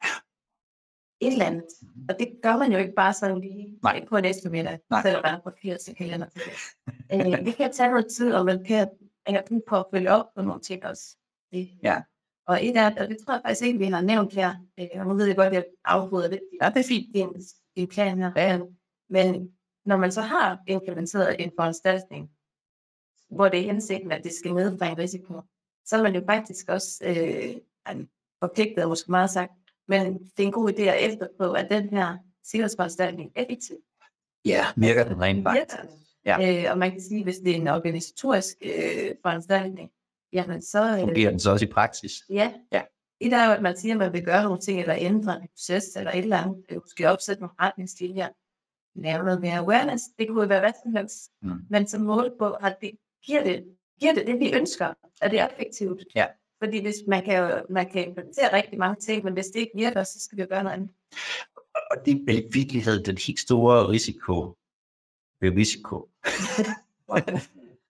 et 1.20 1.32
eller 1.32 1.46
andet. 1.46 1.64
Og 2.08 2.18
det 2.18 2.28
gør 2.42 2.56
man 2.56 2.72
jo 2.72 2.78
ikke 2.78 2.92
bare 2.96 3.12
sådan 3.12 3.40
lige 3.40 3.78
Nej. 3.82 4.04
på 4.08 4.16
en 4.16 4.24
eftermiddag, 4.24 4.78
Nej. 4.90 5.02
selvom 5.02 5.22
man 5.24 5.30
har 5.30 5.40
papir 5.40 5.76
til 5.76 5.94
kalender 5.94 6.26
til 6.28 6.42
det. 7.10 7.26
øh, 7.26 7.46
det 7.46 7.56
kan 7.56 7.72
tage 7.72 7.90
noget 7.90 8.06
tid, 8.16 8.32
og 8.34 8.44
man 8.44 8.64
kan 8.64 8.88
have 9.26 9.42
brug 9.48 9.64
på 9.68 9.76
at 9.76 9.84
følge 9.94 10.10
op 10.10 10.26
på 10.36 10.42
nogle 10.42 10.60
ting 10.60 10.84
også. 10.84 11.16
Det. 11.52 11.70
Ja. 11.82 12.02
Og 12.46 12.66
et 12.66 12.76
af, 12.76 12.94
og 13.00 13.08
det 13.08 13.18
tror 13.24 13.34
jeg 13.34 13.42
faktisk 13.44 13.66
ikke, 13.66 13.78
vi 13.78 13.84
har 13.84 14.00
nævnt 14.00 14.34
her, 14.34 14.54
øh, 14.78 14.88
og 14.94 15.06
nu 15.06 15.14
ved 15.14 15.26
jeg 15.26 15.36
godt, 15.36 15.48
at 15.48 15.54
jeg 15.54 15.64
afbryder 15.84 16.28
lidt. 16.28 16.40
Ja, 16.62 16.68
det 16.68 16.80
er 16.80 16.88
fint. 16.88 17.14
Det 17.14 17.22
er 17.22 17.26
en, 17.26 17.34
det 17.34 17.46
en 17.74 17.88
plan 17.88 18.18
her. 18.18 18.32
Ja. 18.36 18.60
Men, 19.08 19.48
når 19.84 19.96
man 19.96 20.12
så 20.12 20.20
har 20.20 20.58
implementeret 20.66 21.42
en 21.42 21.52
foranstaltning, 21.58 22.30
hvor 23.30 23.48
det 23.48 23.60
er 23.60 23.64
hensigten, 23.64 24.12
at 24.12 24.24
det 24.24 24.32
skal 24.32 24.54
nedbringe 24.54 25.02
risiko, 25.02 25.40
så 25.84 25.96
er 25.96 26.02
man 26.02 26.14
jo 26.14 26.22
faktisk 26.26 26.68
også 26.68 27.04
øh, 27.06 27.96
forpligtet, 28.42 28.88
måske 28.88 29.10
meget 29.10 29.30
sagt, 29.30 29.52
men 29.90 30.18
det 30.36 30.42
er 30.42 30.46
en 30.46 30.52
god 30.52 30.72
idé 30.72 30.82
at 30.82 31.10
efterprøve, 31.10 31.58
at 31.58 31.70
den 31.70 31.88
her 31.88 32.16
sikkerhedsforanstaltning 32.44 33.30
er 33.36 33.42
effektiv. 33.42 33.76
Ja, 34.44 34.64
virker 34.76 35.04
den 35.04 35.20
rent 35.20 35.42
faktisk. 35.42 35.76
Ja. 36.24 36.64
Øh, 36.64 36.72
og 36.72 36.78
man 36.78 36.90
kan 36.90 37.00
sige, 37.00 37.24
hvis 37.24 37.36
det 37.36 37.50
er 37.50 37.54
en 37.54 37.68
organisatorisk 37.68 38.56
øh, 38.62 39.14
foranstaltning, 39.22 39.90
jamen 40.32 40.62
så... 40.62 40.92
Øh, 40.92 41.00
Fungerer 41.00 41.30
den 41.30 41.40
så 41.40 41.50
også 41.50 41.64
i 41.64 41.68
praksis? 41.68 42.12
Ja. 42.30 42.52
Ja. 42.72 42.82
Et 43.20 43.32
er 43.32 43.46
jo, 43.46 43.52
at 43.52 43.62
man 43.62 43.76
siger, 43.76 43.94
at 43.94 43.98
man 43.98 44.12
vil 44.12 44.24
gøre 44.24 44.42
nogle 44.42 44.60
ting, 44.60 44.80
eller 44.80 44.96
ændre 44.98 45.36
en 45.36 45.48
proces, 45.48 45.96
eller 45.96 46.10
et 46.10 46.18
eller 46.18 46.36
andet. 46.36 46.64
Øh, 46.70 46.76
Måske 46.76 47.10
opsætte 47.10 47.42
nogle 47.42 47.54
retningslinjer. 47.60 48.28
Lave 48.94 49.24
noget 49.24 49.40
mere 49.40 49.58
awareness. 49.58 50.04
Det 50.18 50.28
kunne 50.28 50.48
være 50.48 50.60
hvad 50.60 50.72
som 50.84 50.96
helst. 50.96 51.30
Mm. 51.42 51.50
Men 51.70 51.86
som 51.86 52.00
mål 52.00 52.32
på, 52.38 52.50
at 52.50 52.76
det 52.80 52.90
giver 53.24 53.44
det, 53.44 53.64
giver 54.00 54.14
det 54.14 54.26
det, 54.26 54.40
vi 54.40 54.54
ønsker, 54.54 54.94
at 55.22 55.30
det 55.30 55.40
er 55.40 55.48
effektivt. 55.48 56.04
Ja. 56.14 56.26
Fordi 56.62 56.82
hvis 56.82 56.94
man 57.08 57.24
kan, 57.24 57.62
man 57.70 57.90
kan 57.90 58.08
implementere 58.08 58.52
rigtig 58.56 58.78
mange 58.78 58.96
ting, 59.00 59.24
men 59.24 59.32
hvis 59.32 59.46
det 59.46 59.60
ikke 59.60 59.72
virker, 59.74 60.02
så 60.04 60.20
skal 60.20 60.36
vi 60.36 60.42
jo 60.42 60.48
gøre 60.50 60.64
noget 60.64 60.76
andet. 60.76 60.90
Og 61.90 61.96
det 62.04 62.12
er 62.14 62.24
vel 62.26 62.38
i 62.38 62.48
virkeligheden 62.52 63.04
den 63.04 63.18
helt 63.26 63.38
store 63.40 63.88
risiko 63.88 64.56
ved 65.40 65.50
risiko. 65.56 66.08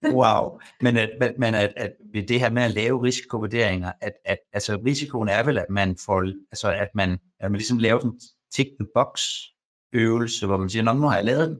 wow. 0.21 0.59
Men, 0.81 0.97
at, 0.97 1.11
men- 1.39 1.55
at, 1.55 1.73
at 1.77 1.93
ved 2.13 2.23
det 2.27 2.41
her 2.41 2.51
med 2.51 2.63
at 2.63 2.71
lave 2.71 3.03
risikovurderinger, 3.03 3.93
at, 4.01 4.13
at 4.25 4.39
altså 4.53 4.83
risikoen 4.87 5.29
er 5.29 5.43
vel, 5.43 5.59
at 5.59 5.71
man 5.71 5.97
får, 5.97 6.21
altså 6.51 6.73
at 6.73 6.89
man, 6.95 7.11
at 7.41 7.51
man 7.51 7.59
ligesom 7.59 7.79
laver 7.79 8.01
en 8.01 8.21
tick 8.55 8.71
the 8.81 8.89
box 8.95 9.23
øvelse, 9.93 10.47
hvor 10.47 10.57
man 10.57 10.69
siger, 10.71 10.83
"Nå, 10.83 10.93
nu 10.93 11.07
har 11.07 11.17
jeg 11.17 11.25
lavet 11.25 11.49
den, 11.49 11.59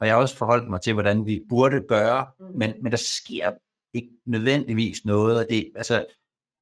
og 0.00 0.06
jeg 0.06 0.14
har 0.14 0.20
også 0.20 0.36
forholdt 0.36 0.70
mig 0.70 0.80
til, 0.80 0.92
hvordan 0.92 1.26
vi 1.26 1.42
burde 1.48 1.80
gøre, 1.88 2.26
men, 2.54 2.72
men 2.82 2.92
der 2.92 2.98
sker 2.98 3.52
ikke 3.94 4.10
nødvendigvis 4.26 5.04
noget, 5.04 5.38
og 5.38 5.46
det 5.50 5.72
altså 5.74 6.06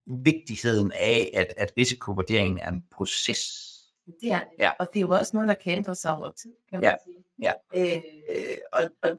vigtigheden 0.06 0.92
af, 0.94 1.30
at, 1.34 1.46
at 1.56 1.72
risikovurderingen 1.78 2.58
er 2.58 2.68
en 2.68 2.84
proces, 2.92 3.40
Det 4.20 4.32
er, 4.32 4.40
Ja. 4.58 4.70
Og 4.78 4.88
det 4.92 4.96
er 4.96 5.00
jo 5.00 5.10
også 5.10 5.30
noget, 5.36 5.48
der 5.48 5.54
kan 5.54 5.72
ændre 5.72 5.94
sig 5.94 6.16
over 6.16 6.30
tid, 6.30 6.52
kan 6.70 6.80
man 6.80 6.90
Ja. 6.90 6.94
sige. 7.04 7.24
Ja. 7.42 7.52
Øh, 7.96 8.58
og, 8.72 8.82
og 9.02 9.18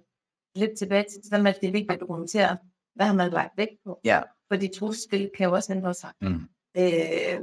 lidt 0.55 0.77
tilbage 0.77 1.03
til 1.03 1.31
det 1.31 1.43
med, 1.43 1.53
at 1.53 1.61
det 1.61 1.67
er 1.67 1.71
vigtigt 1.71 1.91
at 1.91 1.99
dokumentere, 1.99 2.57
hvad 2.95 3.05
har 3.05 3.13
man 3.13 3.31
lagt 3.31 3.57
vægt 3.57 3.83
på. 3.85 3.99
Ja. 4.05 4.21
Fordi 4.51 4.67
trussel 4.67 5.31
kan 5.37 5.45
jo 5.45 5.53
også 5.53 5.73
ændre 5.73 5.93
sig. 5.93 6.09
Mm. 6.21 6.41
Øh, 6.77 7.39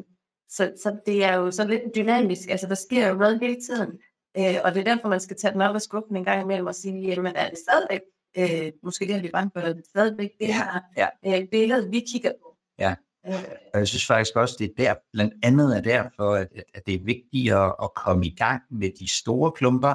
så, 0.51 0.73
så 0.83 0.99
det 1.07 1.25
er 1.25 1.35
jo 1.37 1.51
så 1.51 1.67
lidt 1.67 1.83
dynamisk. 1.95 2.49
Altså, 2.51 2.67
der 2.67 2.75
sker 2.75 3.09
jo 3.09 3.15
noget 3.15 3.41
hele 3.41 3.61
tiden. 3.61 3.91
Øh, 4.39 4.55
og 4.65 4.75
det 4.75 4.81
er 4.81 4.95
derfor, 4.95 5.09
man 5.09 5.21
skal 5.21 5.37
tage 5.37 5.53
den 5.53 5.61
op 5.61 5.75
af 5.75 5.81
skuffen 5.83 6.17
en 6.17 6.25
gang 6.25 6.43
imellem 6.43 6.67
og 6.67 6.75
sige, 6.75 7.01
jamen 7.09 7.37
er 7.37 7.51
det 7.51 7.59
stadigvæk, 7.59 8.01
øh, 8.39 8.73
måske 8.83 9.05
det 9.07 9.15
har 9.15 9.23
vi 9.23 9.31
bange 9.31 9.51
for, 9.55 9.61
er 9.61 9.73
det 9.73 9.87
stadigvæk 9.87 10.31
det 10.41 10.55
her 10.55 10.81
Ja. 10.97 11.09
øh, 11.27 11.49
billede, 11.49 11.91
vi 11.91 12.01
kigger 12.13 12.33
på. 12.43 12.57
Ja. 12.79 12.95
Øh, 13.27 13.35
Og 13.75 13.79
jeg 13.79 13.89
synes 13.89 14.07
faktisk 14.07 14.37
også, 14.37 14.57
det 14.59 14.65
er 14.71 14.75
der, 14.85 14.95
blandt 15.13 15.35
andet 15.43 15.77
er 15.77 15.81
derfor, 15.81 16.35
at, 16.35 16.49
at- 16.75 16.87
det 16.87 16.95
er 16.95 17.05
vigtigere 17.05 17.75
at 17.85 17.95
komme 17.95 18.27
i 18.27 18.35
gang 18.35 18.63
med 18.71 18.91
de 19.01 19.09
store 19.11 19.53
klumper, 19.53 19.95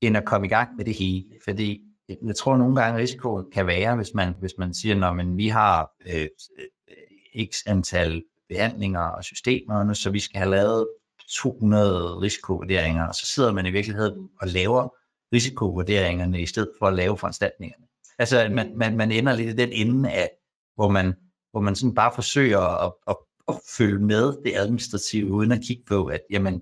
end 0.00 0.16
at 0.16 0.24
komme 0.24 0.46
i 0.46 0.50
gang 0.50 0.76
med 0.76 0.84
det 0.84 0.94
hele. 0.94 1.24
Fordi 1.44 1.82
øh, 2.10 2.16
jeg- 2.26 2.36
tror 2.36 2.56
nogle 2.56 2.82
gange, 2.82 2.98
risikoen 3.00 3.50
kan 3.52 3.66
være, 3.66 3.96
hvis 3.96 4.14
man, 4.14 4.34
hvis 4.40 4.52
man 4.58 4.74
siger, 4.74 5.06
at 5.06 5.36
vi 5.36 5.48
har 5.48 5.90
øh, 6.14 6.28
øh, 6.58 7.46
x 7.46 7.62
antal 7.66 8.24
behandlinger 8.48 9.00
og 9.00 9.24
systemer, 9.24 9.92
så 9.92 10.10
vi 10.10 10.20
skal 10.20 10.38
have 10.38 10.50
lavet 10.50 10.88
200 11.28 12.20
risikovurderinger, 12.20 13.08
og 13.08 13.14
så 13.14 13.26
sidder 13.26 13.52
man 13.52 13.66
i 13.66 13.70
virkeligheden 13.70 14.28
og 14.40 14.48
laver 14.48 14.94
risikovurderingerne 15.34 16.40
i 16.42 16.46
stedet 16.46 16.70
for 16.78 16.86
at 16.86 16.94
lave 16.94 17.18
foranstaltningerne. 17.18 17.84
Altså, 18.18 18.38
at 18.40 18.52
man, 18.52 18.72
man, 18.76 18.96
man 18.96 19.12
ender 19.12 19.34
lidt 19.36 19.48
i 19.48 19.62
den 19.62 19.72
ende 19.72 20.10
af, 20.12 20.30
hvor 20.74 20.88
man, 20.88 21.14
hvor 21.50 21.60
man 21.60 21.74
sådan 21.76 21.94
bare 21.94 22.12
forsøger 22.14 22.60
at, 22.86 22.92
at, 23.06 23.16
at 23.48 23.54
følge 23.78 23.98
med 23.98 24.42
det 24.44 24.52
administrative, 24.56 25.32
uden 25.32 25.52
at 25.52 25.60
kigge 25.66 25.84
på, 25.84 26.06
at 26.06 26.20
jamen, 26.30 26.60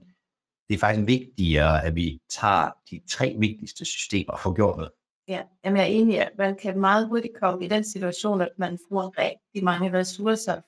det 0.68 0.74
er 0.74 0.78
faktisk 0.78 1.07
vigtigere, 1.07 1.84
at 1.84 1.95
vi 1.95 2.20
tager 2.28 2.70
de 2.91 3.01
tre 3.11 3.37
vigtigste 3.39 3.84
systemer 3.84 4.32
og 4.32 4.41
får 4.41 4.55
gjort 4.55 4.76
noget. 4.76 4.93
Ja, 5.28 5.43
jamen 5.64 5.76
jeg 5.76 5.84
er 5.84 5.91
enig, 5.91 6.20
at 6.20 6.32
man 6.39 6.57
kan 6.57 6.80
meget 6.80 7.09
hurtigt 7.09 7.34
komme 7.41 7.64
i 7.64 7.68
den 7.68 7.84
situation, 7.84 8.41
at 8.41 8.53
man 8.59 8.78
bruger 8.89 9.18
rigtig 9.18 9.64
mange 9.64 9.93
ressourcer 9.93 10.61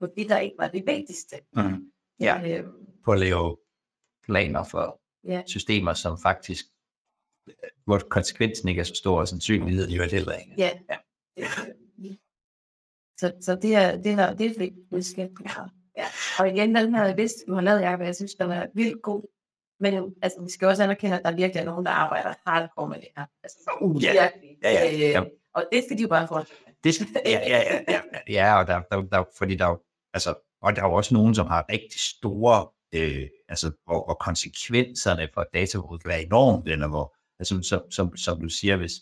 på 0.00 0.06
det, 0.16 0.28
der 0.28 0.38
ikke 0.38 0.56
var 0.58 0.68
det 0.68 0.82
vigtigste. 0.86 1.36
Mm. 1.52 1.90
Ja. 2.20 2.58
Øh, 2.58 2.66
På 3.04 3.12
at 3.12 3.18
lave 3.20 3.56
planer 4.24 4.64
for 4.64 5.00
ja. 5.24 5.42
systemer, 5.46 5.94
som 5.94 6.18
faktisk, 6.22 6.64
hvor 7.84 7.98
konsekvensen 7.98 8.68
ikke 8.68 8.80
er 8.80 8.84
så 8.84 8.94
stor, 8.94 9.20
og 9.20 9.28
sandsynligheden 9.28 9.90
jo 9.92 10.02
er 10.02 10.08
heller 10.10 10.32
ikke. 10.32 10.54
ja. 10.58 10.70
Ja. 11.36 11.44
Så, 13.20 13.32
så 13.40 13.54
det 13.54 13.74
er, 13.74 13.96
det 13.96 14.12
er, 14.12 14.34
det 14.34 14.46
er 14.92 15.00
skal 15.00 15.30
gøre. 15.34 15.68
Ja. 15.96 16.04
Og 16.38 16.48
igen, 16.48 16.74
den 16.74 16.94
her 16.94 17.16
liste, 17.16 17.38
du 17.48 17.54
har 17.54 17.60
lavet, 17.60 17.80
Jacob, 17.80 18.00
jeg 18.00 18.16
synes, 18.16 18.34
den 18.34 18.50
er 18.50 18.66
vildt 18.74 19.02
god. 19.02 19.22
Men 19.80 20.14
altså, 20.22 20.42
vi 20.42 20.50
skal 20.50 20.68
også 20.68 20.82
anerkende, 20.82 21.18
at 21.18 21.24
der 21.24 21.32
virkelig 21.32 21.60
er 21.60 21.64
nogen, 21.64 21.86
der 21.86 21.92
arbejder 21.92 22.34
hardcore 22.46 22.88
med 22.88 22.96
det 22.96 23.08
her. 23.16 23.24
Altså, 23.42 23.58
Uh, 23.80 24.04
ja. 24.04 24.12
Ja, 24.14 24.28
ja, 24.62 24.96
ja. 24.96 25.20
Øh, 25.20 25.26
og 25.54 25.64
det 25.72 25.84
skal 25.84 25.96
de 25.98 26.02
jo 26.02 26.08
bare 26.08 26.28
få. 26.28 26.40
Det 26.84 26.94
skal, 26.94 27.06
ja, 27.26 27.40
ja, 27.46 27.58
ja, 27.58 27.80
ja, 27.88 28.00
ja, 28.28 28.58
og 28.58 28.66
der, 28.66 28.82
der, 28.90 29.02
der, 29.02 29.24
fordi 29.38 29.56
der, 29.56 29.66
er 29.66 29.76
altså, 30.14 30.34
og 30.62 30.76
der 30.76 30.82
er 30.82 30.86
jo 30.86 30.92
også 30.92 31.14
nogen, 31.14 31.34
som 31.34 31.46
har 31.46 31.66
rigtig 31.72 32.00
store, 32.00 32.68
øh, 32.94 33.28
altså, 33.48 33.72
og, 33.86 34.08
og 34.08 34.18
konsekvenserne 34.18 35.28
for 35.34 35.46
databrug 35.54 36.00
kan 36.00 36.08
være 36.08 36.22
enormt, 36.22 36.68
eller 36.68 36.88
hvor, 36.88 37.16
altså, 37.38 37.62
som, 37.62 37.90
som, 37.90 38.16
som 38.16 38.40
du 38.40 38.48
siger, 38.48 38.76
hvis, 38.76 38.92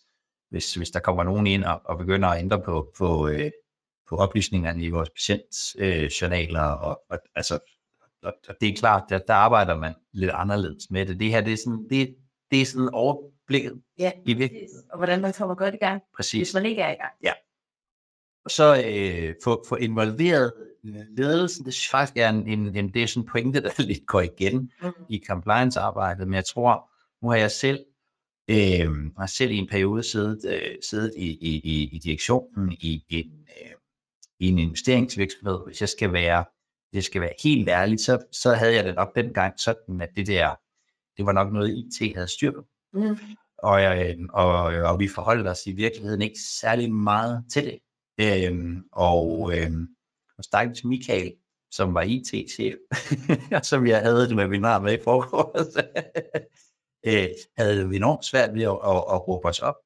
hvis, 0.50 0.74
hvis 0.74 0.90
der 0.90 1.00
kommer 1.00 1.22
nogen 1.22 1.46
ind 1.46 1.64
og, 1.64 1.80
og 1.84 1.98
begynder 1.98 2.28
at 2.28 2.38
ændre 2.38 2.62
på, 2.62 2.92
på, 2.98 3.28
øh, 3.28 3.50
på 4.12 4.16
oplysningerne 4.16 4.82
i 4.84 4.90
vores 4.90 5.10
patientjournaler, 5.10 6.72
øh, 6.72 6.82
og, 6.82 7.02
og, 7.10 7.18
altså, 7.34 7.58
og, 8.22 8.32
og 8.48 8.54
det 8.60 8.68
er 8.68 8.76
klart, 8.76 9.02
der, 9.08 9.18
der 9.18 9.34
arbejder 9.34 9.76
man 9.76 9.94
lidt 10.12 10.30
anderledes 10.34 10.90
med 10.90 11.06
det. 11.06 11.20
Det 11.20 11.30
her, 11.30 11.40
det 11.40 11.52
er 11.52 11.56
sådan, 11.56 11.86
det, 11.90 12.14
det 12.50 12.60
er 12.62 12.66
sådan 12.66 12.88
overblikket 12.92 13.82
Ja, 13.98 14.12
i 14.26 14.34
virkeligheden. 14.34 14.90
og 14.92 14.96
hvordan 14.98 15.20
man 15.20 15.32
kommer 15.32 15.54
godt 15.54 15.74
i 15.74 15.78
gang, 15.78 16.02
Præcis. 16.16 16.48
hvis 16.48 16.54
man 16.54 16.66
ikke 16.66 16.82
er 16.82 16.90
i 16.92 16.96
gang. 16.96 17.36
Og 18.44 18.50
så 18.50 18.82
øh, 18.86 19.34
få, 19.44 19.64
få 19.68 19.74
involveret 19.76 20.52
ledelsen, 21.16 21.64
det 21.64 21.74
synes 21.74 21.90
faktisk 21.90 22.16
er 22.16 22.28
en, 22.28 22.46
en, 22.48 22.76
en, 22.76 22.94
det 22.94 23.02
er 23.02 23.06
sådan 23.06 23.22
en 23.22 23.28
pointe, 23.28 23.62
der 23.62 23.82
lidt 23.82 24.06
går 24.06 24.20
igen 24.20 24.70
Mm. 24.82 24.90
i 25.08 25.22
compliance-arbejdet, 25.28 26.28
men 26.28 26.34
jeg 26.34 26.44
tror, 26.44 26.90
nu 27.22 27.28
har 27.30 27.36
jeg 27.36 27.50
selv, 27.50 27.84
øh, 28.48 28.90
har 29.18 29.26
selv 29.26 29.50
i 29.50 29.56
en 29.56 29.68
periode 29.68 30.02
siddet, 30.02 30.40
øh, 30.54 30.76
siddet 30.90 31.12
i, 31.16 31.26
i, 31.30 31.60
i, 31.64 31.88
i 31.92 31.98
direktionen 31.98 32.72
i 32.72 33.04
en, 33.08 33.30
øh, 33.48 33.72
i 34.42 34.48
en 34.48 34.58
investeringsvirksomhed. 34.58 35.58
Hvis 35.66 35.80
jeg 35.80 35.88
skal 35.88 36.12
være, 36.12 36.44
jeg 36.92 37.04
skal 37.04 37.20
være 37.20 37.34
helt 37.42 37.68
ærlig, 37.68 38.00
så, 38.00 38.24
så 38.32 38.54
havde 38.54 38.74
jeg 38.74 38.84
det 38.84 38.94
nok 38.94 39.14
dengang 39.14 39.60
sådan, 39.60 40.00
at 40.00 40.08
det 40.16 40.26
der, 40.26 40.54
det 41.16 41.26
var 41.26 41.32
nok 41.32 41.52
noget 41.52 41.70
IT 42.00 42.14
havde 42.14 42.28
styr 42.28 42.50
på. 42.50 42.66
Mm. 42.92 43.16
Og, 43.58 43.82
øh, 43.82 44.16
og, 44.32 44.62
og 44.64 44.98
vi 44.98 45.08
forholdt 45.08 45.48
os 45.48 45.66
i 45.66 45.72
virkeligheden 45.72 46.22
ikke 46.22 46.40
særlig 46.60 46.92
meget 46.92 47.44
til 47.52 47.64
det. 47.64 47.78
Øhm, 48.20 48.84
og 48.92 49.52
øhm, 49.58 49.88
og 50.38 50.44
stakkels 50.44 50.84
Michael, 50.84 51.34
som 51.70 51.94
var 51.94 52.02
IT-chef, 52.02 52.74
og 53.56 53.64
som 53.64 53.86
jeg 53.86 54.00
havde 54.00 54.24
et 54.24 54.36
webinar 54.36 54.80
med 54.80 54.98
i 54.98 55.02
forgårs, 55.04 55.76
øh, 57.08 57.28
havde 57.56 57.76
det 57.78 57.96
enormt 57.96 58.24
svært 58.24 58.54
ved 58.54 58.62
at, 58.62 58.78
at, 58.84 58.96
at 59.14 59.28
råbe 59.28 59.48
os 59.48 59.58
op, 59.60 59.76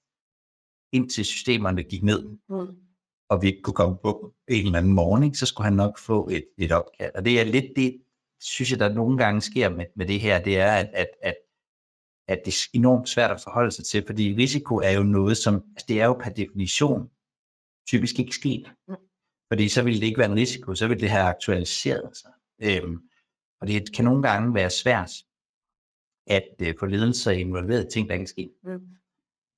indtil 0.93 1.25
systemerne 1.25 1.83
gik 1.83 2.03
ned, 2.03 2.39
Mm. 2.49 2.86
Og 3.29 3.43
vi 3.43 3.47
ikke 3.47 3.63
kunne 3.63 3.75
komme 3.75 3.97
på 4.03 4.35
en 4.49 4.67
eller 4.67 4.79
anden 4.79 4.93
morgen, 4.93 5.35
så 5.35 5.47
skulle 5.47 5.65
han 5.65 5.73
nok 5.73 5.99
få 5.99 6.29
et, 6.29 6.45
et 6.59 6.73
opkald. 6.73 7.15
Og 7.15 7.25
det 7.25 7.41
er 7.41 7.45
lidt 7.45 7.73
det, 7.77 8.03
synes 8.41 8.71
jeg, 8.71 8.79
der 8.79 8.95
nogle 8.95 9.19
gange 9.19 9.41
sker 9.41 9.69
med, 9.69 9.87
med 9.97 10.07
det 10.07 10.21
her, 10.21 10.43
det 10.43 10.59
er, 10.59 10.73
at, 10.73 10.91
at, 10.95 11.09
at, 11.23 11.37
at 12.29 12.41
det 12.45 12.55
er 12.55 12.69
enormt 12.73 13.09
svært 13.09 13.31
at 13.31 13.41
forholde 13.41 13.71
sig 13.71 13.85
til, 13.85 14.05
fordi 14.07 14.35
risiko 14.35 14.77
er 14.77 14.91
jo 14.91 15.03
noget, 15.03 15.37
som, 15.37 15.55
altså 15.55 15.85
det 15.89 16.01
er 16.01 16.07
jo 16.07 16.13
per 16.13 16.31
definition 16.31 17.11
typisk 17.89 18.19
ikke 18.19 18.35
sket. 18.35 18.73
Mm. 18.89 18.95
Fordi 19.53 19.69
så 19.69 19.83
ville 19.83 20.01
det 20.01 20.07
ikke 20.07 20.19
være 20.19 20.31
en 20.31 20.39
risiko, 20.39 20.75
så 20.75 20.89
ville 20.89 21.01
det 21.01 21.11
have 21.11 21.25
aktualiseret 21.25 22.17
sig. 22.17 22.31
Øhm, 22.63 22.99
og 23.61 23.67
det 23.67 23.93
kan 23.93 24.05
nogle 24.05 24.23
gange 24.23 24.55
være 24.55 24.71
svært 24.71 25.13
at 26.27 26.49
øh, 26.63 26.75
få 26.79 26.87
ledelse 26.87 27.41
involveret 27.41 27.85
i 27.85 27.91
ting, 27.93 28.09
der 28.09 28.15
ikke 28.15 28.23
er 28.23 28.27
sket. 28.27 28.53
Mm. 28.65 28.81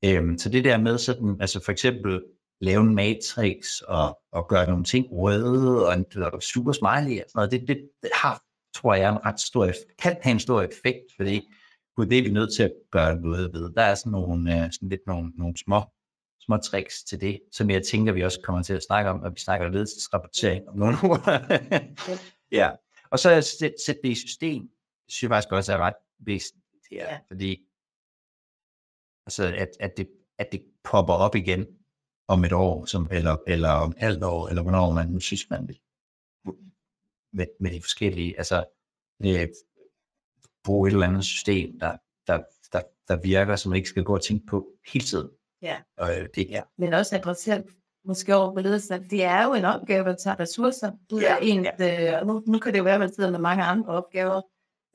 Øhm, 0.05 0.39
så 0.39 0.49
det 0.49 0.65
der 0.65 0.79
med 0.79 0.99
sådan, 0.99 1.37
altså 1.41 1.65
for 1.65 1.73
eksempel 1.73 2.25
lave 2.61 2.81
en 2.81 2.95
matrix 2.95 3.81
og, 3.81 4.19
og 4.33 4.49
gøre 4.49 4.67
nogle 4.67 4.85
ting 4.85 5.07
røde 5.11 5.87
og 5.87 5.95
en 5.95 6.23
og 6.23 6.43
super 6.43 6.73
smiley 6.73 7.23
og 7.23 7.25
sådan 7.31 7.33
noget, 7.35 7.51
det, 7.51 7.69
det, 7.69 7.91
det 8.03 8.11
har, 8.15 8.43
tror 8.75 8.95
jeg, 8.95 9.13
en 9.13 9.27
ret 9.27 9.41
stor, 9.41 9.73
kan 9.99 10.17
have 10.23 10.33
en 10.33 10.41
stor 10.41 10.63
effekt, 10.63 11.05
fordi 11.17 11.41
gud, 11.97 12.07
det 12.07 12.19
er 12.19 12.23
vi 12.23 12.31
nødt 12.31 12.55
til 12.55 12.63
at 12.63 12.73
gøre 12.91 13.21
noget 13.21 13.53
ved. 13.53 13.71
Der 13.75 13.83
er 13.83 13.95
sådan 13.95 14.13
nogle, 14.13 14.65
øh, 14.65 14.73
sådan 14.73 14.89
lidt 14.89 15.07
nogle, 15.07 15.33
nogle 15.37 15.57
små, 15.57 15.83
små 16.41 16.57
tricks 16.57 17.05
til 17.05 17.21
det, 17.21 17.41
som 17.53 17.71
jeg 17.71 17.83
tænker, 17.83 18.13
vi 18.13 18.23
også 18.25 18.41
kommer 18.45 18.63
til 18.63 18.75
at 18.75 18.83
snakke 18.83 19.11
om, 19.11 19.21
når 19.21 19.31
vi 19.31 19.41
snakker 19.41 19.69
ledelsesrapportering 19.69 20.69
om 20.69 20.77
nogle 20.77 20.97
uger. 21.05 21.39
ja, 22.59 22.71
og 23.11 23.19
så 23.19 23.43
sætte 23.61 23.77
sæt 23.87 23.97
det 24.03 24.11
i 24.11 24.15
system, 24.15 24.63
det 24.63 25.13
synes 25.13 25.23
jeg 25.23 25.31
faktisk 25.31 25.53
også 25.53 25.73
er 25.73 25.79
ret 25.79 25.95
væsentligt 26.19 26.65
her, 26.91 27.05
Ja. 27.11 27.19
fordi 27.29 27.59
altså 29.27 29.45
at, 29.45 29.69
at, 29.81 29.93
det, 29.97 30.09
at 30.39 30.53
det 30.53 30.63
popper 30.85 31.15
op 31.15 31.35
igen 31.35 31.67
om 32.29 32.45
et 32.45 32.53
år, 32.53 32.85
som, 32.85 33.09
eller, 33.11 33.37
eller 33.47 33.71
om 33.71 33.95
halvt 33.99 34.25
år, 34.25 34.49
eller 34.49 34.63
hvornår 34.63 34.93
man 34.93 35.09
nu 35.09 35.21
synes, 35.21 35.51
man 35.51 35.69
vil 35.69 35.79
med, 37.33 37.47
med 37.61 37.71
de 37.71 37.81
forskellige, 37.81 38.39
altså 38.39 38.65
øh, 39.25 39.49
bruge 40.65 40.89
et 40.89 40.93
eller 40.93 41.07
andet 41.07 41.25
system, 41.25 41.79
der, 41.79 41.97
der, 42.27 42.39
der, 42.73 42.83
der 43.09 43.17
virker, 43.17 43.57
som 43.57 43.71
man 43.71 43.77
ikke 43.77 43.89
skal 43.89 44.05
gå 44.05 44.15
og 44.15 44.23
tænke 44.23 44.47
på 44.47 44.67
hele 44.93 45.05
tiden. 45.05 45.31
Ja. 45.63 45.77
Og 45.97 46.19
øh, 46.19 46.29
det 46.35 46.57
er, 46.57 46.63
men 46.79 46.93
også 46.93 47.17
adressere 47.17 47.63
måske 48.05 48.37
over 48.37 48.55
på 48.55 48.61
ledelsen, 48.61 48.95
at 48.95 49.11
det 49.11 49.25
er 49.25 49.45
jo 49.45 49.55
en 49.55 49.65
opgave, 49.65 50.05
der 50.05 50.17
tager 50.17 50.41
ressourcer 50.41 50.93
ud 51.13 51.23
af 51.23 51.25
Ja, 51.25 51.37
en. 51.43 51.67
Øh, 51.67 52.21
og 52.21 52.27
nu, 52.27 52.43
nu 52.47 52.59
kan 52.59 52.73
det 52.73 52.79
jo 52.79 52.85
være, 52.85 52.95
at 52.95 53.01
man 53.01 53.15
sidder 53.15 53.31
med 53.31 53.39
mange 53.39 53.65
andre 53.65 53.93
opgaver, 53.93 54.43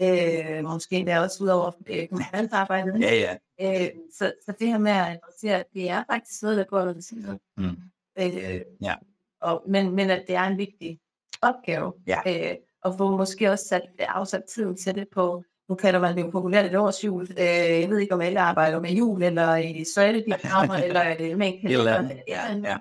øh, 0.02 0.64
måske 0.64 0.96
endda 0.96 1.20
også 1.20 1.44
ud 1.44 1.48
over 1.50 1.72
øh, 1.88 2.08
kompetencearbejdet. 2.08 3.02
ja, 3.02 3.16
ja. 3.16 3.84
Øh, 3.84 3.90
så, 4.14 4.34
så 4.46 4.54
det 4.60 4.68
her 4.68 4.78
med 4.78 4.92
at 4.92 5.08
adressere, 5.08 5.60
at 5.60 5.66
det 5.74 5.90
er 5.90 6.04
faktisk 6.12 6.42
noget, 6.44 6.58
der 6.58 6.64
går 6.64 7.00
siden 7.02 7.26
af. 7.26 7.38
Mm. 7.58 7.76
Øh, 8.20 8.62
Ja. 8.82 8.96
og, 9.42 9.64
men, 9.68 9.96
men 9.96 10.10
at 10.10 10.24
det 10.28 10.36
er 10.36 10.44
en 10.44 10.58
vigtig 10.58 11.00
opgave. 11.42 11.94
Ja. 12.08 12.20
Øh, 12.52 12.56
og 12.84 12.98
få 12.98 13.18
måske 13.18 13.50
også 13.52 13.66
sat, 13.66 13.82
afsat 14.00 14.44
tiden 14.44 14.78
til 14.78 14.96
det 14.96 15.08
på, 15.14 15.44
nu 15.70 15.76
kalder 15.76 16.00
man 16.00 16.18
det 16.18 16.22
jo 16.24 16.30
populært 16.30 16.66
et 16.66 16.76
årsjul. 16.76 17.22
Øh, 17.32 17.38
jeg 17.82 17.90
ved 17.90 18.00
ikke, 18.00 18.14
om 18.14 18.22
alle 18.22 18.40
arbejder 18.40 18.80
med 18.82 18.92
jul, 18.92 19.24
eller 19.24 19.56
i 19.56 19.84
søjlediagrammer, 19.96 20.76
eller 20.86 21.16
øh, 21.20 21.38
med 21.38 21.48
en 21.48 21.68
Et 21.68 21.72
eller. 21.72 22.10
Ja, 22.28 22.56
Ja. 22.64 22.78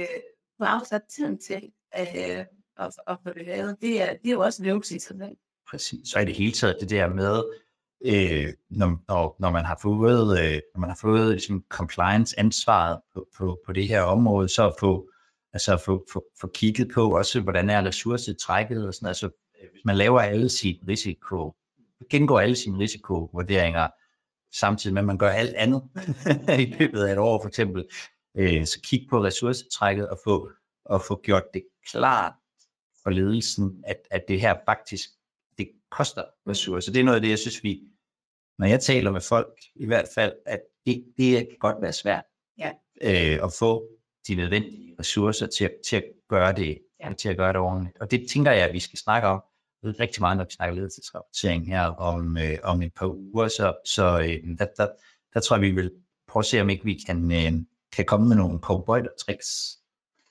Øh, 0.00 0.06
få 0.58 0.64
afsat 0.64 1.02
tiden 1.08 1.38
til 1.38 1.72
øh, 1.98 2.44
at, 2.78 2.92
at 3.06 3.16
få 3.22 3.32
det 3.34 3.46
lavet. 3.46 3.76
Det 3.80 4.02
er, 4.02 4.12
det 4.12 4.28
er 4.28 4.32
jo 4.32 4.40
også 4.40 4.62
en 4.62 4.68
øvelse 4.68 4.96
i 4.96 4.98
sig 4.98 5.16
selv. 5.18 5.36
Præcis. 5.74 6.08
Så 6.08 6.18
i 6.18 6.24
det 6.24 6.34
hele 6.34 6.52
taget 6.52 6.76
det 6.80 6.90
der 6.90 7.08
med, 7.08 7.44
øh, 8.04 8.52
når, 8.70 8.98
når, 9.08 9.36
når 9.40 9.50
man 9.50 9.64
har 9.64 9.78
fået, 9.82 10.38
øh, 10.38 10.60
når 10.74 10.80
man 10.80 10.90
har 10.90 10.98
fået 11.00 11.30
ligesom, 11.30 11.64
compliance-ansvaret 11.68 13.00
på, 13.14 13.26
på, 13.36 13.60
på 13.66 13.72
det 13.72 13.88
her 13.88 14.02
område, 14.02 14.48
så 14.48 14.66
at 14.66 14.74
få, 14.80 15.10
altså 15.52 15.72
at 15.72 15.80
få, 15.80 16.04
få, 16.12 16.24
få 16.40 16.50
kigget 16.54 16.90
på 16.94 17.16
også, 17.18 17.40
hvordan 17.40 17.70
er 17.70 17.84
ressourcetrækket 17.84 18.86
og 18.86 18.94
sådan, 18.94 19.08
altså 19.08 19.26
øh, 19.26 19.68
hvis 19.72 19.84
man 19.84 19.96
laver 19.96 20.20
alle 20.20 20.48
sit 20.48 20.80
risiko 20.88 21.54
gennemgår 22.10 22.40
alle 22.40 22.56
sine 22.56 22.78
risikovurderinger, 22.78 23.88
samtidig 24.52 24.94
med, 24.94 25.02
at 25.02 25.06
man 25.06 25.18
gør 25.18 25.30
alt 25.30 25.54
andet 25.54 25.82
i 26.64 26.74
løbet 26.78 27.04
af 27.04 27.12
et 27.12 27.18
år, 27.18 27.42
for 27.42 27.48
eksempel. 27.48 27.88
Øh, 28.36 28.66
så 28.66 28.80
kig 28.80 29.06
på 29.10 29.24
ressourcetrækket 29.24 30.08
og 30.08 30.18
få, 30.24 30.50
og 30.84 31.02
få 31.02 31.20
gjort 31.22 31.44
det 31.54 31.62
klart 31.90 32.32
for 33.02 33.10
ledelsen, 33.10 33.84
at, 33.86 33.96
at 34.10 34.24
det 34.28 34.40
her 34.40 34.54
faktisk, 34.66 35.10
koster 35.96 36.24
ressourcer. 36.48 36.92
Det 36.92 37.00
er 37.00 37.04
noget 37.04 37.16
af 37.16 37.22
det, 37.22 37.30
jeg 37.30 37.38
synes, 37.38 37.62
vi, 37.64 37.80
når 38.58 38.66
jeg 38.66 38.80
taler 38.80 39.10
med 39.10 39.20
folk, 39.20 39.52
i 39.76 39.86
hvert 39.86 40.08
fald, 40.14 40.32
at 40.46 40.60
det, 40.86 41.04
det 41.18 41.36
kan 41.48 41.56
godt 41.60 41.76
være 41.82 41.92
svært 41.92 42.24
Ja. 42.58 42.70
øh, 43.02 43.44
at 43.44 43.52
få 43.58 43.88
de 44.28 44.34
nødvendige 44.34 44.94
ressourcer 45.00 45.46
til, 45.46 45.64
at- 45.64 45.74
til 45.86 45.96
at 45.96 46.04
gøre 46.28 46.52
det, 46.52 46.78
Ja. 47.00 47.12
til 47.12 47.28
at 47.28 47.36
gøre 47.36 47.48
det 47.52 47.60
ordentligt. 47.60 47.98
Og 48.00 48.10
det 48.10 48.26
tænker 48.30 48.50
jeg, 48.52 48.68
at 48.68 48.72
vi 48.72 48.80
skal 48.80 48.98
snakke 48.98 49.28
om 49.28 49.42
rigtig 49.84 50.20
meget, 50.20 50.36
når 50.36 50.44
vi 50.44 50.50
snakker 50.50 50.74
ledelsesrapportering 50.76 51.66
her 51.66 51.82
om, 51.86 52.36
øh, 52.38 52.58
om 52.62 52.82
et 52.82 52.94
par 52.94 53.06
uger. 53.06 53.48
Så, 53.48 53.74
så 53.84 54.20
øh, 54.20 54.58
der, 54.58 54.66
der, 54.76 54.88
der 55.34 55.40
tror 55.40 55.56
jeg, 55.56 55.62
vi 55.62 55.70
vil 55.70 55.92
prøve 56.28 56.40
at 56.40 56.46
se, 56.46 56.60
om 56.60 56.70
ikke 56.70 56.84
vi 56.84 56.98
kan, 57.06 57.32
øh, 57.32 57.52
kan 57.92 58.04
komme 58.04 58.28
med 58.28 58.36
nogle 58.36 58.58
cowboy-tricks 58.62 59.78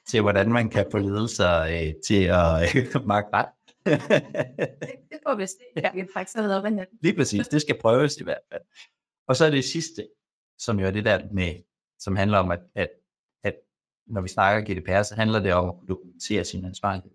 til, 0.10 0.22
hvordan 0.22 0.52
man 0.52 0.70
kan 0.70 0.86
få 0.92 0.98
ledelser 0.98 1.60
øh, 1.60 1.94
til 2.06 2.24
at 2.24 2.76
øh, 2.76 3.06
magte 3.14 3.30
ret. 3.34 3.46
Det, 3.86 4.02
det 5.12 5.20
får 5.28 5.36
vi 5.36 5.48
se. 5.48 5.64
Ja. 5.84 5.92
Vi 5.94 6.00
kan 6.00 6.10
faktisk 6.14 6.38
have 6.38 6.56
op 6.56 6.66
ad 6.66 6.72
natten. 6.72 6.98
Lige 7.02 7.16
præcis, 7.16 7.48
det 7.48 7.62
skal 7.62 7.80
prøves 7.82 8.18
i 8.18 8.24
hvert 8.24 8.44
fald. 8.52 8.62
Og 9.28 9.36
så 9.36 9.46
er 9.46 9.50
det 9.50 9.64
sidste, 9.64 10.08
som 10.58 10.80
jo 10.80 10.86
er 10.88 10.92
det 10.92 11.06
der 11.06 11.28
med, 11.32 11.56
som 12.00 12.16
handler 12.16 12.38
om, 12.38 12.52
at, 12.52 12.60
at, 12.76 12.90
at 13.44 13.56
når 14.08 14.22
vi 14.22 14.28
snakker 14.28 14.74
GDPR, 14.74 15.04
så 15.04 15.16
handler 15.16 15.40
det 15.40 15.54
om 15.54 15.70
at 15.70 15.76
dokumentere 15.88 16.46
sin 16.46 16.66
ansvarlighed. 16.66 17.12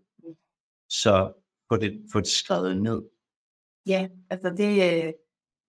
Så 0.89 1.33
få 1.73 1.77
det, 1.77 2.05
få 2.13 2.21
det 2.21 2.29
skrevet 2.29 2.83
ned. 2.83 3.03
Ja, 3.87 4.09
altså 4.31 4.51
det, 4.51 5.05
øh, 5.05 5.13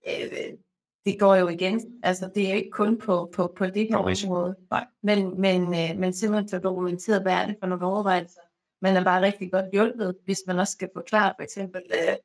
øh, 0.08 0.58
det 1.06 1.20
går 1.20 1.36
jo 1.36 1.48
igen. 1.48 2.00
Altså 2.04 2.32
det 2.36 2.50
er 2.50 2.54
ikke 2.54 2.72
kun 2.72 2.98
på, 2.98 3.32
på, 3.36 3.54
på 3.58 3.66
det 3.66 3.88
her 3.88 3.98
område. 3.98 4.56
Nej. 4.72 4.88
Men, 5.04 5.42
men, 5.42 5.62
øh, 5.62 6.00
men 6.00 6.14
simpelthen 6.14 6.50
få 6.50 6.58
dokumenteret, 6.58 7.22
hvad 7.22 7.34
er 7.34 7.46
det 7.46 7.56
for 7.60 7.68
nogle 7.68 7.86
overvejelser. 7.86 8.42
Man 8.82 8.96
er 8.96 9.04
bare 9.04 9.22
rigtig 9.22 9.52
godt 9.52 9.66
hjulpet, 9.74 10.16
hvis 10.26 10.40
man 10.48 10.60
også 10.60 10.72
skal 10.72 10.90
forklare 10.96 11.34
for 11.38 11.44
eksempel 11.44 11.82
øh, 11.94 12.16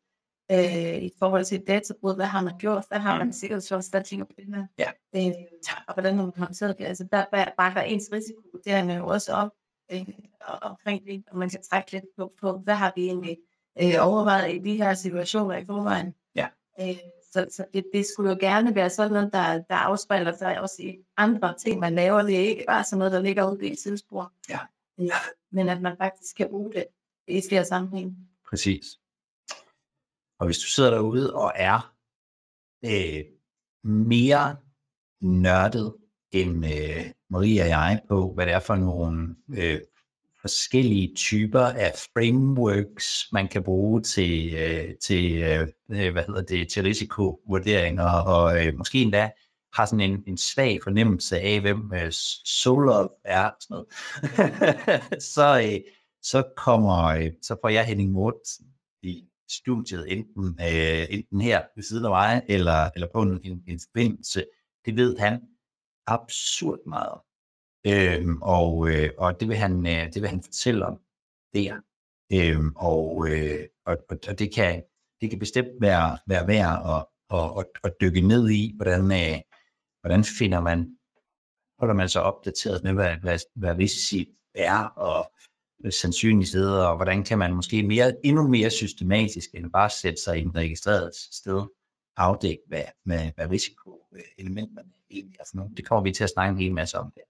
øh, 0.59 1.03
i 1.03 1.11
forhold 1.19 1.45
til 1.45 1.59
et 1.61 1.67
databrud, 1.67 2.15
hvad 2.17 2.27
har 2.27 2.43
man 2.43 2.59
gjort, 2.59 2.85
hvad 2.89 2.99
har 2.99 3.19
man 3.19 3.33
sikkerhedsforanstaltninger 3.33 4.25
på 4.25 4.33
det 4.37 4.45
her. 4.55 4.67
Ja. 4.79 4.91
Øh, 5.17 5.35
og 5.89 5.95
hvordan 5.95 6.17
har 6.17 6.23
man 6.25 6.33
håndteret 6.37 6.79
det. 6.79 6.85
Altså 6.85 7.05
der 7.13 7.25
der 7.33 7.45
bakker 7.59 7.81
ens 7.81 8.09
risikovurdering 8.13 8.97
jo 8.99 9.07
også 9.07 9.33
op 9.33 9.51
øh, 9.93 10.09
og- 10.41 10.59
omkring 10.63 11.05
det, 11.07 11.25
og 11.31 11.39
man 11.39 11.51
kan 11.51 11.63
trække 11.71 11.93
lidt 11.93 12.05
på, 12.19 12.33
på 12.41 12.53
hvad 12.59 12.75
har 12.75 12.93
vi 12.97 13.05
egentlig 13.07 13.39
øh, 13.83 13.95
overvejet 14.01 14.55
i 14.55 14.59
de 14.59 14.77
her 14.77 14.95
situationer 14.95 15.57
i 15.57 15.65
forvejen. 15.67 16.15
Ja. 16.35 16.49
Øh, 16.81 16.97
så 17.33 17.47
så 17.51 17.65
det, 17.75 17.85
det 17.93 18.07
skulle 18.07 18.31
jo 18.31 18.37
gerne 18.41 18.75
være 18.75 18.91
sådan 18.91 19.13
noget, 19.13 19.33
der, 19.33 19.63
der 19.63 19.75
afspejler 19.75 20.37
sig 20.37 20.61
også 20.61 20.77
i 20.83 20.97
andre 21.17 21.55
ting, 21.59 21.81
man 21.81 21.95
laver. 21.95 22.23
Det 22.23 22.35
er 22.37 22.49
ikke 22.49 22.65
bare 22.69 22.85
sådan 22.85 22.99
noget, 22.99 23.13
der 23.13 23.21
ligger 23.21 23.51
ude 23.53 23.67
i 23.69 23.73
et 23.73 23.79
tidsspor. 23.79 24.33
Ja. 24.49 24.59
Men 25.53 25.69
at 25.69 25.83
man 25.83 25.97
faktisk 25.97 26.37
kan 26.37 26.49
bruge 26.51 26.73
det 26.73 26.87
i 27.29 27.43
flere 27.49 27.65
sammenhænge. 27.65 28.17
Præcis. 28.51 28.85
Og 30.39 30.47
hvis 30.47 30.59
du 30.59 30.67
sidder 30.67 30.91
derude 30.91 31.35
og 31.35 31.53
er 31.55 31.95
øh, 32.85 33.25
mere 33.85 34.57
nørdet 35.21 35.95
end 36.33 36.67
øh, 36.67 37.05
Marie 37.31 37.63
og 37.63 37.69
jeg 37.69 38.03
på, 38.09 38.33
hvad 38.35 38.47
det 38.47 38.55
er 38.55 38.61
for 38.61 38.75
nogle 38.75 39.37
øh, 39.57 39.81
forskellige 40.41 41.15
typer 41.15 41.61
af 41.61 41.93
frameworks, 41.95 43.29
man 43.33 43.49
kan 43.49 43.63
bruge 43.63 44.03
til, 44.03 44.55
øh, 44.55 44.95
til 45.03 45.43
øh, 45.43 45.69
hvad 46.13 46.27
hedder 46.27 46.43
det, 46.43 46.69
til 46.69 46.83
risikovurderinger, 46.83 48.11
og 48.27 48.67
øh, 48.67 48.75
måske 48.79 49.03
endda 49.03 49.31
har 49.75 49.87
sådan 49.87 50.11
en, 50.11 50.25
en 50.27 50.37
svag 50.37 50.81
fornemmelse 50.83 51.41
af, 51.41 51.61
hvem 51.61 51.93
øh, 51.95 52.13
Solov 52.45 53.11
er, 53.25 53.45
og 53.45 53.57
sådan 53.61 53.75
noget. 53.75 55.23
så, 55.35 55.61
øh, 55.65 55.81
så 56.23 56.43
kommer, 56.57 57.05
øh, 57.05 57.33
så 57.43 57.57
får 57.63 57.69
jeg 57.69 57.85
Henning 57.85 58.13
Mortensen 58.13 58.67
i 59.03 59.25
studiet, 59.51 60.13
enten, 60.13 60.59
øh, 60.61 61.07
enten 61.11 61.41
her 61.41 61.63
ved 61.77 61.83
siden 61.83 62.05
af 62.05 62.11
mig, 62.11 62.43
eller, 62.49 62.91
eller 62.95 63.09
på 63.13 63.23
en, 63.23 63.41
en, 63.45 63.63
en 63.67 63.81
forbindelse. 63.89 64.45
Det 64.85 64.97
ved 64.97 65.19
han 65.19 65.41
absurd 66.07 66.79
meget 66.87 67.09
om. 67.09 67.21
Øhm, 67.87 68.43
og, 68.43 68.89
øh, 68.91 69.11
og 69.19 69.41
det 69.41 69.49
vil 69.49 69.57
han, 69.57 69.87
øh, 69.87 70.13
det 70.15 70.23
vil 70.23 70.31
han 70.31 70.43
fortælle 70.43 70.87
om 70.87 71.01
der. 71.55 71.75
Øhm, 72.33 72.73
og, 72.77 73.29
øh, 73.31 73.69
og, 73.87 73.97
og, 74.11 74.17
og 74.29 74.39
det 74.39 74.55
kan, 74.55 74.83
det 75.21 75.31
kan 75.31 75.39
bestemt 75.39 75.81
være, 75.81 76.19
være 76.27 76.47
værd 76.47 76.83
at, 76.95 77.07
at, 77.39 77.59
at, 77.59 77.67
at 77.85 77.93
dykke 78.01 78.21
ned 78.21 78.51
i, 78.51 78.73
hvordan, 78.77 79.13
øh, 79.13 79.41
hvordan 80.05 80.25
finder 80.25 80.61
man, 80.61 80.97
holder 81.79 81.95
man 81.95 82.09
sig 82.09 82.23
opdateret 82.23 82.85
med, 82.85 82.93
hvad, 82.93 83.17
hvad, 83.17 83.39
hvad 83.55 83.79
risici 83.79 84.29
er, 84.55 84.79
og 84.85 85.33
sandsynligheder, 85.91 86.85
og 86.85 86.97
hvordan 86.97 87.25
kan 87.25 87.39
man 87.39 87.55
måske 87.55 87.83
mere, 87.83 88.27
endnu 88.27 88.49
mere 88.49 88.71
systematisk, 88.71 89.51
end 89.55 89.71
bare 89.71 89.91
sætte 89.91 90.23
sig 90.23 90.39
i 90.39 90.43
en 90.43 90.55
registreret 90.55 91.11
sted, 91.15 91.63
afdække, 92.17 92.63
hvad, 92.67 92.85
hvad, 93.05 93.31
hvad 93.37 93.51
risikoelementerne 93.51 94.91
egentlig 95.11 95.37
er 95.41 95.45
for 95.51 95.57
nogle. 95.57 95.77
Det 95.77 95.87
kommer 95.87 96.03
vi 96.03 96.13
til 96.13 96.25
at 96.25 96.31
snakke 96.31 96.53
en 96.53 96.59
hel 96.59 96.75
masse 96.75 96.99
om 96.99 97.13
her. 97.17 97.23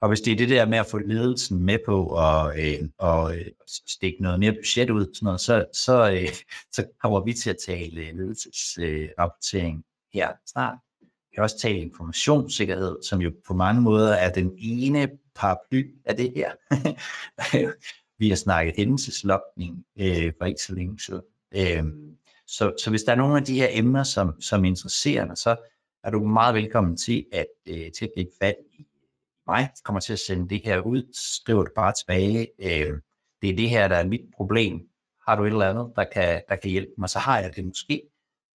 Og 0.00 0.08
hvis 0.08 0.20
det 0.20 0.32
er 0.32 0.36
det 0.36 0.48
der 0.48 0.66
med 0.66 0.78
at 0.78 0.86
få 0.86 0.98
ledelsen 0.98 1.62
med 1.62 1.78
på 1.86 2.06
og, 2.06 2.60
øh, 2.60 2.88
og 2.98 3.36
øh, 3.38 3.46
stikke 3.86 4.22
noget 4.22 4.40
mere 4.40 4.52
budget 4.52 4.90
ud, 4.90 5.14
sådan 5.14 5.24
noget, 5.26 5.40
så, 5.40 5.64
så, 5.72 6.10
øh, 6.10 6.28
så 6.72 6.86
kommer 7.00 7.24
vi 7.24 7.32
til 7.32 7.50
at 7.50 7.56
tale 7.66 8.12
ledelsesrapportering 8.12 9.76
øh, 9.76 9.82
her 10.12 10.32
snart. 10.46 10.78
Vi 11.32 11.34
kan 11.34 11.42
også 11.42 11.58
tale 11.58 11.78
informationssikkerhed, 11.78 13.02
som 13.02 13.20
jo 13.20 13.32
på 13.46 13.54
mange 13.54 13.82
måder 13.82 14.14
er 14.14 14.32
den 14.32 14.52
ene 14.58 15.08
paraply 15.34 15.94
af 16.04 16.16
det 16.16 16.32
her. 16.36 16.52
vi 18.18 18.28
har 18.28 18.36
snakket 18.36 18.74
hændelseslokning 18.76 19.84
øh, 20.00 20.32
for 20.38 20.44
ikke 20.44 20.62
så 20.62 20.74
længe 20.74 21.00
siden. 21.00 21.22
Øh, 21.54 21.84
så, 22.46 22.72
så 22.84 22.90
hvis 22.90 23.02
der 23.02 23.12
er 23.12 23.16
nogle 23.16 23.36
af 23.36 23.44
de 23.44 23.54
her 23.54 23.68
emner, 23.70 24.02
som, 24.02 24.40
som 24.40 24.64
interesserer 24.64 25.26
dig, 25.26 25.38
så 25.38 25.56
er 26.04 26.10
du 26.10 26.24
meget 26.24 26.54
velkommen 26.54 26.96
til 26.96 27.26
at, 27.32 27.46
øh, 27.68 27.92
til 27.98 28.04
at 28.04 28.10
lægge 28.16 28.32
fat 28.42 28.56
i 28.72 28.86
mig. 29.46 29.58
Jeg 29.58 29.70
kommer 29.84 30.00
til 30.00 30.12
at 30.12 30.18
sende 30.18 30.48
det 30.48 30.60
her 30.64 30.80
ud. 30.80 31.02
Skriv 31.12 31.64
det 31.64 31.72
bare 31.76 31.92
tilbage. 31.92 32.48
Øh, 32.58 33.00
det 33.42 33.50
er 33.50 33.56
det 33.56 33.70
her, 33.70 33.88
der 33.88 33.96
er 33.96 34.06
mit 34.06 34.24
problem. 34.36 34.88
Har 35.28 35.36
du 35.36 35.44
et 35.44 35.48
eller 35.48 35.70
andet, 35.70 35.92
der 35.96 36.04
kan, 36.12 36.42
der 36.48 36.56
kan 36.56 36.70
hjælpe 36.70 36.92
mig, 36.98 37.08
så 37.08 37.18
har 37.18 37.40
jeg 37.40 37.56
det 37.56 37.64
måske. 37.64 38.02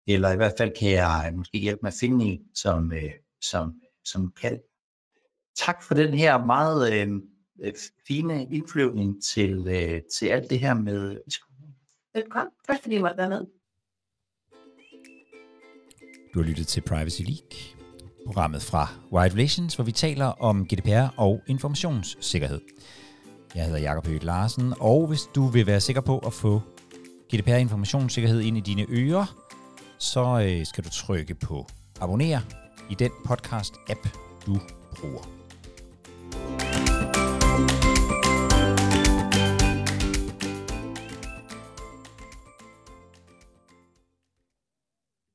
Eller 0.07 0.31
i 0.31 0.35
hvert 0.35 0.53
fald 0.57 0.71
kan 0.79 0.91
jeg 0.91 1.33
måske 1.35 1.57
hjælpe 1.57 1.79
med 1.83 1.91
at 1.91 1.97
finde 1.99 2.25
en, 2.25 2.41
som, 2.55 2.93
øh, 2.93 3.11
som, 3.41 3.73
som 4.05 4.33
kan. 4.41 4.59
Tak 5.55 5.83
for 5.83 5.93
den 5.93 6.13
her 6.13 6.45
meget 6.45 6.93
øh, 6.93 7.09
øh, 7.63 7.73
fine 8.07 8.47
indflyvning 8.51 9.23
til, 9.23 9.67
øh, 9.67 10.01
til 10.17 10.25
alt 10.25 10.49
det 10.49 10.59
her 10.59 10.73
med 10.73 11.17
Velkommen. 12.13 12.51
Tak 12.67 12.81
fordi 12.81 12.95
I 12.95 13.01
måtte 13.01 13.17
være 13.17 13.29
med. 13.29 13.45
Du 16.33 16.41
har 16.41 16.47
lyttet 16.47 16.67
til 16.67 16.81
Privacy 16.81 17.21
League, 17.21 17.59
programmet 18.25 18.61
fra 18.61 18.87
Wide 19.11 19.33
Relations, 19.33 19.75
hvor 19.75 19.83
vi 19.83 19.91
taler 19.91 20.25
om 20.25 20.67
GDPR 20.67 21.19
og 21.19 21.41
informationssikkerhed. 21.47 22.61
Jeg 23.55 23.65
hedder 23.65 23.79
Jakob 23.79 24.07
Høgh 24.07 24.23
Larsen, 24.23 24.73
og 24.79 25.07
hvis 25.07 25.21
du 25.35 25.47
vil 25.47 25.67
være 25.67 25.81
sikker 25.81 26.01
på 26.01 26.19
at 26.19 26.33
få 26.33 26.61
GDPR 27.33 27.55
informationssikkerhed 27.55 28.41
ind 28.41 28.57
i 28.57 28.59
dine 28.59 28.85
ører, 28.89 29.44
så 30.05 30.39
øh, 30.39 30.65
skal 30.65 30.83
du 30.83 30.89
trykke 30.89 31.35
på 31.35 31.67
abonner 32.01 32.39
i 32.89 32.95
den 32.95 33.11
podcast-app, 33.27 34.09
du 34.45 34.59
bruger. 34.99 35.34